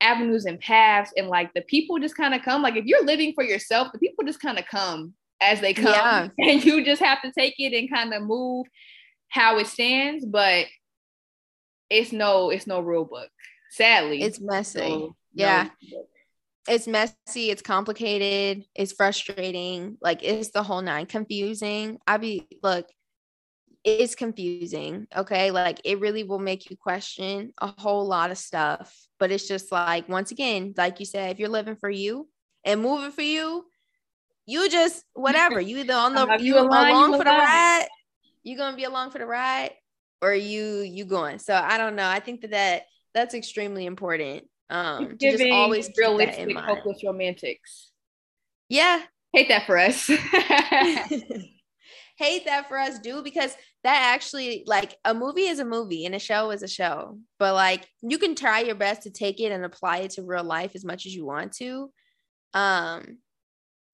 avenues 0.00 0.46
and 0.46 0.60
paths. 0.60 1.12
And 1.16 1.28
like 1.28 1.52
the 1.54 1.62
people 1.62 1.98
just 1.98 2.16
kind 2.16 2.34
of 2.34 2.42
come. 2.42 2.62
Like 2.62 2.76
if 2.76 2.86
you're 2.86 3.04
living 3.04 3.32
for 3.34 3.44
yourself 3.44 3.88
the 3.92 3.98
people 3.98 4.24
just 4.24 4.40
kind 4.40 4.58
of 4.58 4.66
come 4.66 5.14
as 5.42 5.60
they 5.60 5.74
come. 5.74 5.86
Yeah. 5.86 6.28
and 6.38 6.64
you 6.64 6.84
just 6.84 7.02
have 7.02 7.20
to 7.22 7.32
take 7.32 7.54
it 7.58 7.76
and 7.76 7.90
kind 7.90 8.14
of 8.14 8.22
move 8.22 8.66
how 9.28 9.58
it 9.58 9.66
stands. 9.66 10.24
But 10.24 10.66
it's 11.90 12.12
no 12.12 12.50
it's 12.50 12.66
no 12.66 12.80
rule 12.80 13.04
book 13.04 13.28
sadly. 13.70 14.22
It's 14.22 14.40
messy. 14.40 14.80
No, 14.80 15.16
yeah. 15.34 15.68
no 15.92 16.06
it's 16.68 16.86
messy 16.86 17.50
it's 17.50 17.62
complicated 17.62 18.64
it's 18.74 18.92
frustrating 18.92 19.96
like 20.00 20.22
it's 20.22 20.50
the 20.50 20.62
whole 20.62 20.82
nine 20.82 21.06
confusing 21.06 21.98
i 22.06 22.16
be 22.16 22.46
look 22.62 22.86
it's 23.84 24.14
confusing. 24.14 25.06
Okay. 25.16 25.50
Like 25.50 25.80
it 25.84 26.00
really 26.00 26.24
will 26.24 26.38
make 26.38 26.70
you 26.70 26.76
question 26.76 27.52
a 27.58 27.68
whole 27.78 28.06
lot 28.06 28.30
of 28.30 28.38
stuff. 28.38 28.94
But 29.18 29.30
it's 29.30 29.48
just 29.48 29.72
like, 29.72 30.08
once 30.08 30.30
again, 30.30 30.74
like 30.76 31.00
you 31.00 31.06
said, 31.06 31.30
if 31.30 31.38
you're 31.38 31.48
living 31.48 31.76
for 31.76 31.90
you 31.90 32.28
and 32.64 32.82
moving 32.82 33.10
for 33.10 33.22
you, 33.22 33.64
you 34.46 34.68
just 34.68 35.04
whatever. 35.14 35.60
You 35.60 35.78
either 35.78 35.94
on 35.94 36.14
the 36.14 36.26
you, 36.38 36.54
you 36.54 36.58
along 36.58 37.12
for 37.12 37.24
the 37.24 37.30
ride, 37.30 37.86
you're 38.42 38.58
gonna 38.58 38.76
be 38.76 38.84
along 38.84 39.10
for 39.10 39.18
the 39.18 39.26
ride, 39.26 39.72
or 40.20 40.34
you 40.34 40.80
you 40.80 41.04
going. 41.04 41.38
So 41.38 41.54
I 41.54 41.78
don't 41.78 41.94
know. 41.94 42.08
I 42.08 42.20
think 42.20 42.40
that, 42.40 42.50
that 42.50 42.82
that's 43.14 43.34
extremely 43.34 43.86
important. 43.86 44.44
Um 44.70 45.16
just 45.20 45.42
always 45.50 45.90
realistic, 45.96 46.56
hopeless 46.56 47.02
romantics. 47.04 47.90
Yeah. 48.68 49.02
Hate 49.32 49.48
that 49.48 49.66
for 49.66 49.76
us. 49.76 50.10
hate 52.20 52.44
that 52.44 52.68
for 52.68 52.76
us 52.76 52.98
do 52.98 53.22
because 53.22 53.56
that 53.82 54.12
actually 54.14 54.62
like 54.66 54.94
a 55.06 55.14
movie 55.14 55.46
is 55.46 55.58
a 55.58 55.64
movie 55.64 56.04
and 56.04 56.14
a 56.14 56.18
show 56.18 56.50
is 56.50 56.62
a 56.62 56.68
show 56.68 57.18
but 57.38 57.54
like 57.54 57.88
you 58.02 58.18
can 58.18 58.34
try 58.34 58.60
your 58.60 58.74
best 58.74 59.04
to 59.04 59.10
take 59.10 59.40
it 59.40 59.50
and 59.50 59.64
apply 59.64 59.98
it 59.98 60.10
to 60.10 60.22
real 60.22 60.44
life 60.44 60.72
as 60.74 60.84
much 60.84 61.06
as 61.06 61.14
you 61.14 61.24
want 61.24 61.50
to 61.50 61.90
um 62.52 63.16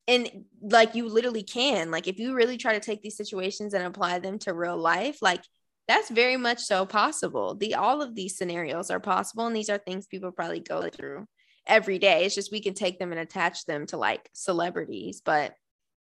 and 0.08 0.28
like 0.60 0.96
you 0.96 1.08
literally 1.08 1.44
can 1.44 1.92
like 1.92 2.08
if 2.08 2.18
you 2.18 2.34
really 2.34 2.56
try 2.56 2.72
to 2.72 2.80
take 2.80 3.00
these 3.00 3.16
situations 3.16 3.74
and 3.74 3.84
apply 3.84 4.18
them 4.18 4.40
to 4.40 4.52
real 4.52 4.76
life 4.76 5.18
like 5.22 5.42
that's 5.88 6.10
very 6.10 6.36
much 6.36 6.60
so 6.60 6.84
possible 6.84 7.54
the 7.54 7.74
all 7.74 8.02
of 8.02 8.14
these 8.14 8.36
scenarios 8.36 8.90
are 8.90 9.00
possible 9.00 9.46
and 9.46 9.56
these 9.56 9.70
are 9.70 9.78
things 9.78 10.06
people 10.06 10.32
probably 10.32 10.60
go 10.60 10.88
through 10.88 11.26
every 11.66 11.98
day 11.98 12.24
it's 12.24 12.34
just 12.34 12.52
we 12.52 12.60
can 12.60 12.74
take 12.74 12.98
them 12.98 13.12
and 13.12 13.20
attach 13.20 13.64
them 13.66 13.86
to 13.86 13.96
like 13.96 14.28
celebrities 14.32 15.20
but 15.24 15.54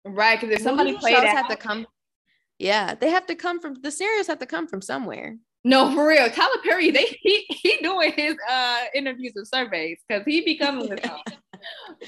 right 0.05 0.39
because 0.39 0.55
if 0.55 0.61
somebody 0.61 0.95
played 0.97 1.15
out, 1.15 1.25
have 1.25 1.49
to 1.49 1.55
come 1.55 1.85
yeah, 2.59 2.95
they 2.95 3.09
have 3.09 3.25
to 3.27 3.35
come 3.35 3.59
from 3.59 3.75
the 3.81 3.91
scenarios 3.91 4.27
have 4.27 4.39
to 4.39 4.45
come 4.45 4.67
from 4.67 4.81
somewhere. 4.81 5.37
No, 5.63 5.93
for 5.93 6.07
real. 6.07 6.29
Tyler 6.29 6.61
Perry, 6.63 6.91
they 6.91 7.05
he 7.21 7.45
he 7.49 7.77
doing 7.81 8.13
his 8.15 8.35
uh 8.49 8.83
interviews 8.93 9.33
and 9.35 9.47
surveys 9.47 9.99
because 10.07 10.23
he 10.25 10.41
be 10.41 10.57
coming 10.57 10.87
with 10.87 11.01
them. 11.01 11.17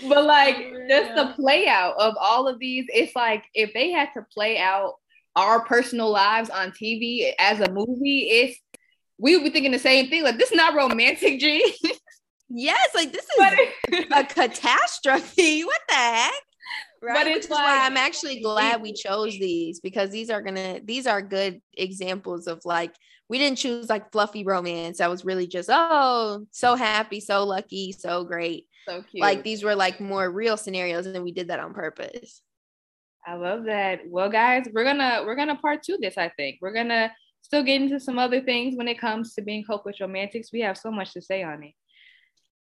but 0.08 0.26
like 0.26 0.58
just 0.88 1.16
the 1.16 1.34
play 1.36 1.68
out 1.68 1.96
of 1.98 2.16
all 2.20 2.48
of 2.48 2.60
these, 2.60 2.86
it's 2.90 3.16
like 3.16 3.44
if 3.54 3.74
they 3.74 3.92
had 3.92 4.10
to 4.14 4.26
play 4.34 4.58
out 4.58 4.96
our 5.38 5.64
personal 5.64 6.10
lives 6.10 6.50
on 6.50 6.72
TV 6.72 7.32
as 7.40 7.60
a 7.62 7.72
movie, 7.72 8.28
it's 8.30 8.60
we 9.20 9.36
would 9.36 9.44
be 9.44 9.50
thinking 9.52 9.72
the 9.72 9.80
same 9.80 10.10
thing. 10.10 10.24
Like 10.24 10.38
this 10.38 10.52
is 10.52 10.58
not 10.58 10.76
romantic, 10.76 11.40
G. 11.40 11.64
yes, 12.50 12.90
like 12.96 13.14
this 13.14 13.24
is 13.24 14.06
a 14.12 14.24
catastrophe. 14.26 15.64
What 15.66 15.82
the 15.88 15.96
heck? 15.96 16.34
right? 17.02 17.14
But 17.14 17.26
Which 17.28 17.46
is 17.46 17.50
like, 17.50 17.60
why 17.60 17.86
I'm 17.86 17.98
actually 17.98 18.42
glad 18.42 18.82
we 18.82 18.94
chose 18.94 19.34
these 19.34 19.80
because 19.80 20.10
these 20.10 20.30
are 20.30 20.42
gonna 20.42 20.80
these 20.84 21.08
are 21.08 21.22
good 21.22 21.62
examples 21.74 22.48
of 22.48 22.62
like 22.66 22.94
we 23.30 23.38
didn't 23.38 23.58
choose 23.58 23.90
like 23.90 24.12
fluffy 24.12 24.44
romance. 24.44 25.02
I 25.02 25.08
was 25.08 25.26
really 25.26 25.48
just 25.48 25.70
oh 25.72 26.46
so 26.52 26.76
happy, 26.76 27.20
so 27.20 27.46
lucky, 27.46 27.92
so 27.92 28.24
great. 28.24 28.68
So 28.88 29.04
cute. 29.04 29.22
Like 29.22 29.44
these 29.44 29.64
were 29.64 29.76
like 29.76 30.00
more 30.00 30.30
real 30.30 30.58
scenarios, 30.58 31.06
and 31.06 31.24
we 31.24 31.32
did 31.32 31.50
that 31.50 31.60
on 31.60 31.74
purpose. 31.74 32.42
I 33.28 33.34
love 33.34 33.66
that. 33.66 34.02
Well, 34.08 34.30
guys, 34.30 34.68
we're 34.74 34.86
gonna 34.86 35.24
we're 35.26 35.36
gonna 35.36 35.58
part 35.58 35.84
two 35.84 35.98
this. 36.02 36.18
I 36.18 36.30
think 36.38 36.60
we're 36.62 36.74
gonna 36.74 37.12
still 37.42 37.62
get 37.62 37.82
into 37.82 38.00
some 38.00 38.18
other 38.18 38.40
things 38.40 38.78
when 38.78 38.88
it 38.88 39.00
comes 39.00 39.34
to 39.34 39.42
being 39.42 39.66
hopeless 39.68 40.00
romantics. 40.00 40.54
We 40.54 40.62
have 40.62 40.78
so 40.78 40.92
much 40.92 41.12
to 41.14 41.22
say 41.22 41.44
on 41.44 41.62
it. 41.64 41.74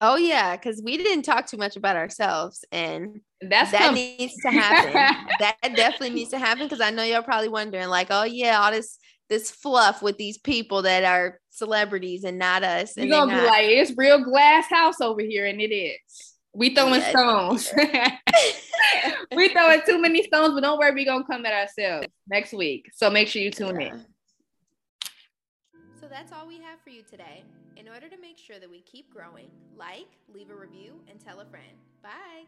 Oh 0.02 0.16
yeah, 0.16 0.56
because 0.56 0.82
we 0.84 0.98
didn't 0.98 1.24
talk 1.24 1.46
too 1.46 1.56
much 1.56 1.76
about 1.76 1.96
ourselves, 1.96 2.62
and 2.72 3.22
that's 3.40 3.70
that 3.70 3.94
needs 3.94 4.34
to 4.42 4.50
happen. 4.50 5.26
that 5.40 5.56
definitely 5.62 6.10
needs 6.10 6.30
to 6.30 6.38
happen 6.38 6.66
because 6.66 6.82
I 6.82 6.90
know 6.90 7.04
you're 7.04 7.22
probably 7.22 7.48
wondering, 7.48 7.88
like, 7.88 8.08
oh 8.10 8.24
yeah, 8.24 8.60
all 8.60 8.70
this 8.70 8.98
this 9.30 9.50
fluff 9.50 10.02
with 10.02 10.18
these 10.18 10.36
people 10.36 10.82
that 10.82 11.04
are 11.04 11.38
celebrities 11.48 12.24
and 12.24 12.38
not 12.38 12.64
us. 12.64 12.98
You're 12.98 13.08
gonna 13.08 13.40
be 13.40 13.46
like, 13.46 13.64
it's 13.64 13.96
real 13.96 14.22
glass 14.22 14.68
house 14.68 15.00
over 15.00 15.22
here, 15.22 15.46
and 15.46 15.60
it 15.60 15.74
is. 15.74 16.29
We 16.52 16.74
throwing 16.74 17.00
yes. 17.00 17.10
stones. 17.10 17.72
we 19.36 19.48
throwing 19.50 19.82
too 19.86 20.00
many 20.00 20.22
stones, 20.24 20.54
but 20.54 20.62
don't 20.62 20.78
worry, 20.78 20.92
we 20.92 21.04
gonna 21.04 21.24
come 21.24 21.46
at 21.46 21.52
ourselves 21.52 22.08
next 22.28 22.52
week. 22.52 22.90
So 22.92 23.08
make 23.10 23.28
sure 23.28 23.40
you 23.40 23.50
tune 23.50 23.80
yeah. 23.80 23.94
in. 23.94 24.04
So 26.00 26.08
that's 26.08 26.32
all 26.32 26.46
we 26.48 26.56
have 26.56 26.80
for 26.82 26.90
you 26.90 27.02
today. 27.08 27.44
In 27.76 27.88
order 27.88 28.08
to 28.08 28.20
make 28.20 28.36
sure 28.36 28.58
that 28.58 28.68
we 28.68 28.80
keep 28.80 29.12
growing, 29.12 29.48
like, 29.76 30.08
leave 30.32 30.50
a 30.50 30.54
review, 30.54 31.00
and 31.08 31.20
tell 31.20 31.40
a 31.40 31.44
friend. 31.46 31.76
Bye. 32.02 32.44